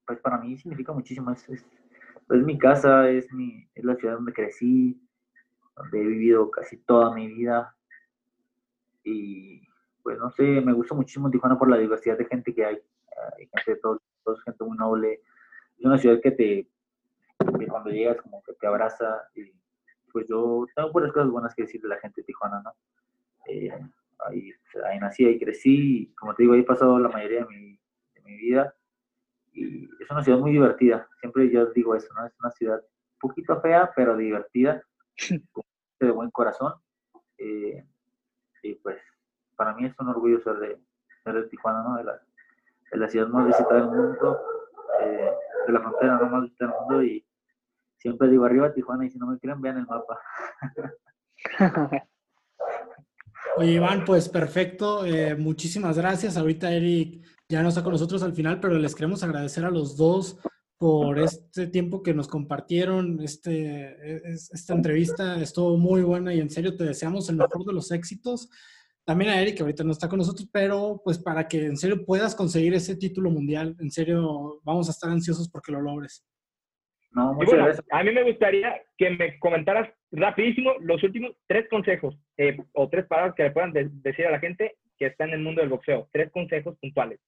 pues 0.05 0.19
para 0.19 0.37
mí 0.37 0.57
significa 0.57 0.93
muchísimo. 0.93 1.31
Es, 1.31 1.47
es, 1.49 1.65
es 2.29 2.43
mi 2.43 2.57
casa, 2.57 3.09
es, 3.09 3.31
mi, 3.31 3.67
es 3.73 3.83
la 3.83 3.95
ciudad 3.95 4.15
donde 4.15 4.33
crecí, 4.33 5.01
donde 5.75 6.01
he 6.01 6.05
vivido 6.05 6.49
casi 6.51 6.77
toda 6.77 7.13
mi 7.13 7.27
vida. 7.27 7.75
Y 9.03 9.61
pues 10.03 10.17
no 10.17 10.29
sé, 10.31 10.43
me 10.43 10.73
gusta 10.73 10.95
muchísimo 10.95 11.29
Tijuana 11.29 11.57
por 11.57 11.69
la 11.69 11.77
diversidad 11.77 12.17
de 12.17 12.25
gente 12.25 12.53
que 12.53 12.65
hay. 12.65 12.79
Hay 13.37 13.47
gente 13.47 13.73
de 13.73 13.77
todos, 13.77 14.01
todos 14.23 14.43
gente 14.43 14.63
muy 14.63 14.77
noble. 14.77 15.21
Es 15.77 15.85
una 15.85 15.97
ciudad 15.97 16.19
que 16.21 16.31
te, 16.31 16.69
cuando 17.67 17.89
llegas 17.89 18.21
como 18.21 18.41
que 18.43 18.53
te 18.53 18.67
abraza 18.67 19.27
y 19.35 19.51
pues 20.11 20.27
yo 20.29 20.65
tengo 20.75 20.91
puras 20.91 21.11
cosas 21.11 21.29
buenas 21.29 21.53
que 21.53 21.63
decir 21.63 21.81
de 21.81 21.89
la 21.89 21.99
gente 21.99 22.21
de 22.21 22.25
Tijuana, 22.25 22.61
¿no? 22.63 22.73
Eh, 23.47 23.69
ahí, 24.25 24.51
ahí, 24.85 24.99
nací, 24.99 25.25
ahí 25.25 25.37
crecí, 25.37 26.03
y 26.03 26.13
como 26.15 26.33
te 26.33 26.43
digo, 26.43 26.53
ahí 26.53 26.61
he 26.61 26.63
pasado 26.63 26.97
la 26.99 27.09
mayoría 27.09 27.41
de 27.41 27.47
mi, 27.47 27.79
de 28.13 28.21
mi, 28.23 28.37
vida 28.37 28.73
y 29.51 29.89
es 29.99 30.09
una 30.09 30.23
ciudad 30.23 30.39
muy 30.39 30.51
divertida, 30.51 31.07
siempre 31.19 31.49
yo 31.49 31.65
digo 31.67 31.95
eso, 31.95 32.13
¿no? 32.13 32.25
Es 32.25 32.33
una 32.39 32.51
ciudad 32.51 32.79
un 32.79 33.19
poquito 33.19 33.59
fea, 33.61 33.91
pero 33.95 34.15
divertida, 34.15 34.83
de 35.99 36.11
buen 36.11 36.31
corazón, 36.31 36.73
eh, 37.37 37.85
y 38.63 38.75
pues 38.75 38.97
para 39.55 39.73
mí 39.73 39.85
es 39.85 39.93
un 39.99 40.09
orgullo 40.09 40.41
ser 40.41 40.57
de, 40.57 40.79
ser 41.23 41.33
de 41.33 41.43
Tijuana, 41.49 41.83
¿no? 41.83 41.97
De 41.97 42.97
la, 42.97 43.09
ciudad 43.09 43.27
más 43.27 43.47
visitada 43.47 43.75
del 43.75 43.87
mundo, 43.87 44.39
eh, 45.01 45.31
de 45.67 45.73
la 45.73 45.81
frontera 45.81 46.19
más 46.19 46.43
visitada 46.43 46.71
del 46.71 46.81
mundo 46.81 47.03
y 47.03 47.25
siempre 47.97 48.29
digo 48.29 48.45
arriba 48.45 48.73
Tijuana 48.73 49.05
y 49.05 49.09
si 49.09 49.17
no 49.17 49.27
me 49.27 49.39
quieren 49.39 49.61
vean 49.61 49.77
el 49.77 49.87
mapa. 49.87 50.19
Oye, 53.57 53.71
Iván, 53.71 54.03
pues 54.05 54.27
perfecto. 54.27 55.05
Eh, 55.05 55.35
muchísimas 55.35 55.97
gracias. 55.97 56.35
Ahorita 56.35 56.71
Eric 56.71 57.25
ya 57.47 57.61
no 57.61 57.69
está 57.69 57.83
con 57.83 57.93
nosotros 57.93 58.21
al 58.23 58.33
final, 58.33 58.59
pero 58.59 58.77
les 58.77 58.95
queremos 58.95 59.23
agradecer 59.23 59.63
a 59.63 59.69
los 59.69 59.95
dos 59.95 60.39
por 60.77 61.19
este 61.19 61.67
tiempo 61.67 62.03
que 62.03 62.13
nos 62.13 62.27
compartieron. 62.27 63.21
Este, 63.21 64.25
esta 64.25 64.73
entrevista 64.73 65.41
estuvo 65.41 65.77
muy 65.77 66.03
buena 66.03 66.33
y 66.33 66.39
en 66.39 66.49
serio 66.49 66.75
te 66.75 66.83
deseamos 66.83 67.29
el 67.29 67.37
mejor 67.37 67.65
de 67.65 67.73
los 67.73 67.91
éxitos. 67.91 68.49
También 69.05 69.29
a 69.29 69.39
Eric, 69.39 69.57
que 69.57 69.63
ahorita 69.63 69.83
no 69.83 69.91
está 69.91 70.09
con 70.09 70.17
nosotros, 70.17 70.49
pero 70.51 70.99
pues 71.03 71.19
para 71.19 71.47
que 71.47 71.63
en 71.63 71.77
serio 71.77 72.03
puedas 72.05 72.35
conseguir 72.35 72.73
ese 72.73 72.95
título 72.95 73.29
mundial, 73.29 73.75
en 73.79 73.91
serio 73.91 74.59
vamos 74.63 74.87
a 74.87 74.91
estar 74.91 75.11
ansiosos 75.11 75.49
porque 75.49 75.71
lo 75.71 75.79
logres. 75.79 76.25
No, 77.11 77.33
muchas 77.33 77.53
gracias. 77.53 77.85
A 77.91 78.03
mí 78.03 78.11
me 78.11 78.23
gustaría 78.23 78.81
que 78.97 79.11
me 79.11 79.39
comentaras 79.39 79.89
rapidísimo 80.11 80.73
los 80.81 81.01
últimos 81.03 81.31
tres 81.47 81.69
consejos 81.69 82.17
eh, 82.37 82.57
o 82.73 82.89
tres 82.89 83.05
palabras 83.05 83.35
que 83.35 83.43
le 83.43 83.51
puedan 83.51 83.71
decir 83.73 84.25
a 84.25 84.31
la 84.31 84.39
gente 84.39 84.75
que 84.97 85.05
está 85.05 85.23
en 85.25 85.31
el 85.31 85.39
mundo 85.39 85.61
del 85.61 85.69
boxeo. 85.69 86.09
Tres 86.11 86.31
consejos 86.31 86.75
puntuales, 86.79 87.19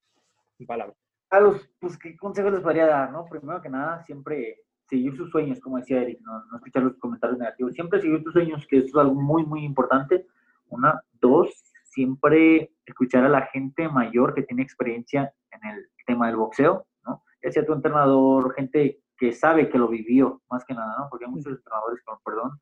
en 0.59 0.65
palabras. 0.65 0.97
A 1.29 1.39
los, 1.39 1.69
pues, 1.79 1.97
¿qué 1.97 2.15
consejos 2.15 2.53
les 2.53 2.61
podría 2.61 2.87
dar? 2.87 3.11
no 3.11 3.25
Primero 3.25 3.61
que 3.61 3.69
nada, 3.69 4.03
siempre 4.05 4.61
seguir 4.87 5.15
sus 5.15 5.29
sueños, 5.29 5.59
como 5.59 5.77
decía 5.77 6.01
Eric, 6.01 6.21
no, 6.21 6.45
no 6.45 6.57
escuchar 6.57 6.83
los 6.83 6.97
comentarios 6.97 7.39
negativos. 7.39 7.73
Siempre 7.73 8.01
seguir 8.01 8.23
tus 8.23 8.33
sueños, 8.33 8.65
que 8.67 8.77
eso 8.77 8.87
es 8.87 8.95
algo 8.95 9.15
muy, 9.15 9.45
muy 9.45 9.63
importante. 9.63 10.25
Una. 10.69 11.01
Dos, 11.19 11.49
siempre 11.83 12.71
escuchar 12.85 13.25
a 13.25 13.29
la 13.29 13.47
gente 13.47 13.89
mayor 13.89 14.33
que 14.33 14.43
tiene 14.43 14.61
experiencia 14.61 15.33
en 15.51 15.69
el 15.69 15.89
tema 16.05 16.27
del 16.27 16.35
boxeo, 16.35 16.85
¿no? 17.05 17.23
Ya 17.43 17.51
sea 17.51 17.65
tu 17.65 17.73
entrenador, 17.73 18.53
gente 18.53 19.01
que 19.17 19.33
sabe 19.33 19.69
que 19.69 19.79
lo 19.79 19.87
vivió, 19.87 20.41
más 20.49 20.63
que 20.63 20.75
nada, 20.75 20.95
¿no? 20.99 21.07
Porque 21.09 21.25
hay 21.25 21.31
muchos 21.31 21.53
entrenadores, 21.53 22.03
con 22.03 22.19
perdón, 22.23 22.61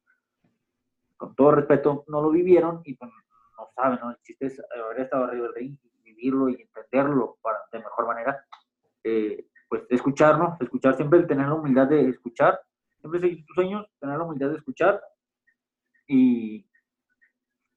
con 1.18 1.36
todo 1.36 1.52
respeto, 1.52 2.06
no 2.08 2.22
lo 2.22 2.30
vivieron 2.30 2.82
y 2.86 2.96
pues, 2.96 3.12
no 3.58 3.68
saben, 3.76 4.00
¿no? 4.02 4.12
El 4.12 4.18
chiste 4.24 4.46
es 4.48 4.62
haber 4.74 5.02
estado 5.02 5.26
arriba 5.26 5.48
del 5.48 5.56
ring, 5.56 5.78
vivirlo 6.16 6.50
y 6.50 6.62
entenderlo 6.62 7.38
para, 7.42 7.60
de 7.72 7.80
mejor 7.80 8.08
manera. 8.08 8.46
Eh, 9.04 9.48
pues 9.70 9.84
escucharnos, 9.90 10.60
escuchar 10.62 10.96
siempre, 10.96 11.24
tener 11.24 11.48
la 11.48 11.56
humildad 11.56 11.88
de 11.88 12.10
escuchar, 12.10 12.60
siempre 13.00 13.20
seguir 13.20 13.46
tus 13.46 13.56
sueños, 13.56 13.86
tener 14.00 14.18
la 14.18 14.24
humildad 14.24 14.50
de 14.50 14.58
escuchar 14.58 15.02
y 16.08 16.68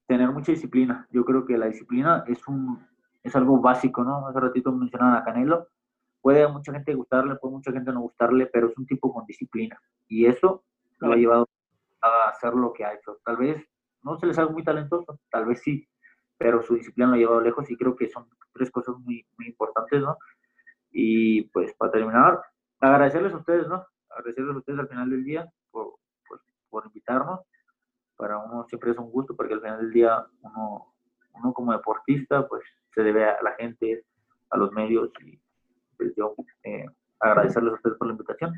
tener 0.06 0.30
mucha 0.30 0.52
disciplina. 0.52 1.06
Yo 1.10 1.24
creo 1.24 1.44
que 1.44 1.58
la 1.58 1.66
disciplina 1.66 2.24
es 2.26 2.46
un 2.46 2.86
es 3.22 3.36
algo 3.36 3.60
básico, 3.60 4.04
¿no? 4.04 4.26
Hace 4.26 4.40
ratito 4.40 4.72
mencionaban 4.72 5.16
a 5.16 5.24
Canelo. 5.24 5.68
Puede 6.20 6.42
a 6.42 6.48
mucha 6.48 6.72
gente 6.72 6.94
gustarle, 6.94 7.36
puede 7.36 7.54
a 7.54 7.56
mucha 7.56 7.72
gente 7.72 7.92
no 7.92 8.00
gustarle, 8.00 8.46
pero 8.46 8.68
es 8.68 8.76
un 8.76 8.86
tipo 8.86 9.12
con 9.12 9.24
disciplina. 9.26 9.80
Y 10.08 10.26
eso 10.26 10.64
lo 10.98 11.12
ha 11.12 11.16
llevado 11.16 11.48
a 12.00 12.30
hacer 12.30 12.54
lo 12.54 12.72
que 12.72 12.84
ha 12.84 12.94
hecho. 12.94 13.18
Tal 13.24 13.36
vez 13.36 13.64
no 14.02 14.18
se 14.18 14.26
les 14.26 14.38
haga 14.38 14.50
muy 14.50 14.64
talentoso, 14.64 15.18
tal 15.30 15.46
vez 15.46 15.60
sí, 15.62 15.86
pero 16.38 16.62
su 16.62 16.74
disciplina 16.76 17.10
lo 17.10 17.14
ha 17.14 17.18
llevado 17.18 17.40
lejos 17.40 17.70
y 17.70 17.76
creo 17.76 17.96
que 17.96 18.08
son 18.08 18.28
tres 18.54 18.70
cosas 18.70 18.96
muy, 18.98 19.26
muy 19.36 19.48
importantes, 19.48 20.00
¿no? 20.00 20.16
Y 20.90 21.42
pues 21.48 21.74
para 21.74 21.92
terminar, 21.92 22.40
agradecerles 22.80 23.34
a 23.34 23.38
ustedes, 23.38 23.68
¿no? 23.68 23.84
Agradecerles 24.08 24.54
a 24.54 24.58
ustedes 24.58 24.78
al 24.78 24.88
final 24.88 25.10
del 25.10 25.24
día 25.24 25.46
por, 25.70 25.96
pues, 26.28 26.40
por 26.70 26.86
invitarnos 26.86 27.40
para 28.18 28.36
uno 28.36 28.66
siempre 28.68 28.90
es 28.90 28.98
un 28.98 29.10
gusto 29.10 29.34
porque 29.34 29.54
al 29.54 29.60
final 29.62 29.78
del 29.78 29.92
día 29.92 30.26
uno, 30.42 30.92
uno 31.34 31.52
como 31.54 31.72
deportista 31.72 32.46
pues 32.46 32.64
se 32.92 33.02
debe 33.02 33.24
a 33.24 33.40
la 33.42 33.52
gente, 33.52 34.04
a 34.50 34.58
los 34.58 34.72
medios 34.72 35.10
y 35.24 35.40
pues 35.96 36.12
yo 36.16 36.34
eh, 36.64 36.84
agradecerles 37.20 37.72
a 37.72 37.76
ustedes 37.76 37.96
por 37.96 38.08
la 38.08 38.12
invitación 38.12 38.52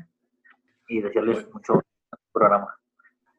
y 0.87 1.01
desearles 1.01 1.47
mucho 1.53 1.79
programa. 2.33 2.75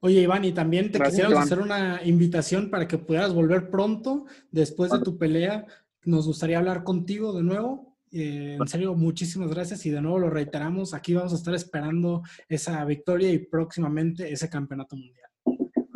Oye, 0.04 0.20
Iván, 0.20 0.44
y 0.44 0.52
también 0.52 0.90
te 0.90 1.00
quisiéramos 1.00 1.38
hacer 1.38 1.60
una 1.60 2.00
invitación 2.04 2.70
para 2.70 2.86
que 2.86 2.98
pudieras 2.98 3.32
volver 3.32 3.70
pronto 3.70 4.26
después 4.50 4.90
de 4.90 5.00
tu 5.00 5.16
pelea. 5.16 5.66
Nos 6.04 6.26
gustaría 6.26 6.58
hablar 6.58 6.84
contigo 6.84 7.32
de 7.32 7.42
nuevo. 7.42 7.96
Eh, 8.10 8.58
en 8.60 8.68
serio, 8.68 8.94
muchísimas 8.94 9.48
gracias 9.48 9.86
y 9.86 9.90
de 9.90 10.02
nuevo 10.02 10.18
lo 10.18 10.28
reiteramos. 10.28 10.92
Aquí 10.92 11.14
vamos 11.14 11.32
a 11.32 11.36
estar 11.36 11.54
esperando 11.54 12.22
esa 12.48 12.84
victoria 12.84 13.30
y 13.30 13.38
próximamente 13.38 14.30
ese 14.30 14.50
campeonato 14.50 14.96
mundial 14.96 15.22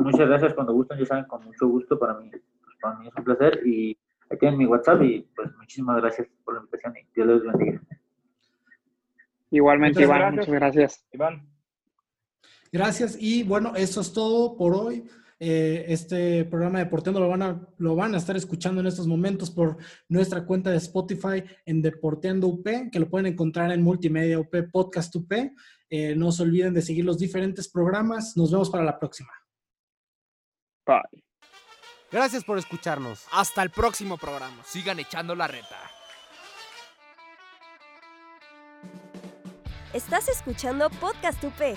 muchas 0.06 0.28
gracias 0.28 0.54
cuando 0.54 0.72
gustan, 0.72 0.98
ya 0.98 1.06
saben, 1.06 1.24
con 1.24 1.44
mucho 1.44 1.66
gusto 1.66 1.98
para 1.98 2.14
mí, 2.14 2.30
pues, 2.30 2.42
para 2.80 2.98
mí 2.98 3.08
es 3.08 3.14
un 3.16 3.24
placer 3.24 3.60
y 3.66 3.98
aquí 4.30 4.38
tienen 4.40 4.58
mi 4.58 4.66
WhatsApp 4.66 5.02
y 5.02 5.26
pues 5.34 5.54
muchísimas 5.56 6.00
gracias 6.00 6.28
por 6.44 6.54
la 6.54 6.60
invitación 6.60 6.94
y 6.96 7.06
Dios 7.14 7.26
les 7.26 7.42
bendiga. 7.42 7.82
Igualmente, 9.50 10.02
Iván, 10.02 10.36
muchas 10.36 10.54
gracias. 10.54 11.06
Iván. 11.12 11.55
Gracias 12.76 13.16
y 13.18 13.42
bueno, 13.42 13.74
eso 13.74 14.02
es 14.02 14.12
todo 14.12 14.54
por 14.54 14.74
hoy. 14.74 15.08
Eh, 15.40 15.86
este 15.88 16.44
programa 16.44 16.78
de 16.78 16.84
Deporteando 16.84 17.20
lo 17.20 17.28
van, 17.28 17.42
a, 17.42 17.68
lo 17.78 17.96
van 17.96 18.14
a 18.14 18.18
estar 18.18 18.36
escuchando 18.36 18.82
en 18.82 18.86
estos 18.86 19.06
momentos 19.06 19.50
por 19.50 19.78
nuestra 20.10 20.44
cuenta 20.44 20.70
de 20.70 20.76
Spotify 20.76 21.42
en 21.64 21.80
Deporteando 21.80 22.48
UP, 22.48 22.66
que 22.92 23.00
lo 23.00 23.08
pueden 23.08 23.32
encontrar 23.32 23.72
en 23.72 23.82
Multimedia 23.82 24.38
UP 24.38 24.54
Podcast 24.70 25.16
UP. 25.16 25.32
Eh, 25.88 26.14
no 26.16 26.30
se 26.32 26.42
olviden 26.42 26.74
de 26.74 26.82
seguir 26.82 27.06
los 27.06 27.16
diferentes 27.16 27.66
programas. 27.66 28.36
Nos 28.36 28.52
vemos 28.52 28.68
para 28.68 28.84
la 28.84 28.98
próxima. 28.98 29.32
Bye. 30.84 31.24
Gracias 32.12 32.44
por 32.44 32.58
escucharnos. 32.58 33.24
Hasta 33.32 33.62
el 33.62 33.70
próximo 33.70 34.18
programa. 34.18 34.62
Sigan 34.66 35.00
echando 35.00 35.34
la 35.34 35.46
reta. 35.46 35.78
Estás 39.94 40.28
escuchando 40.28 40.90
Podcast 40.90 41.42
UP. 41.42 41.76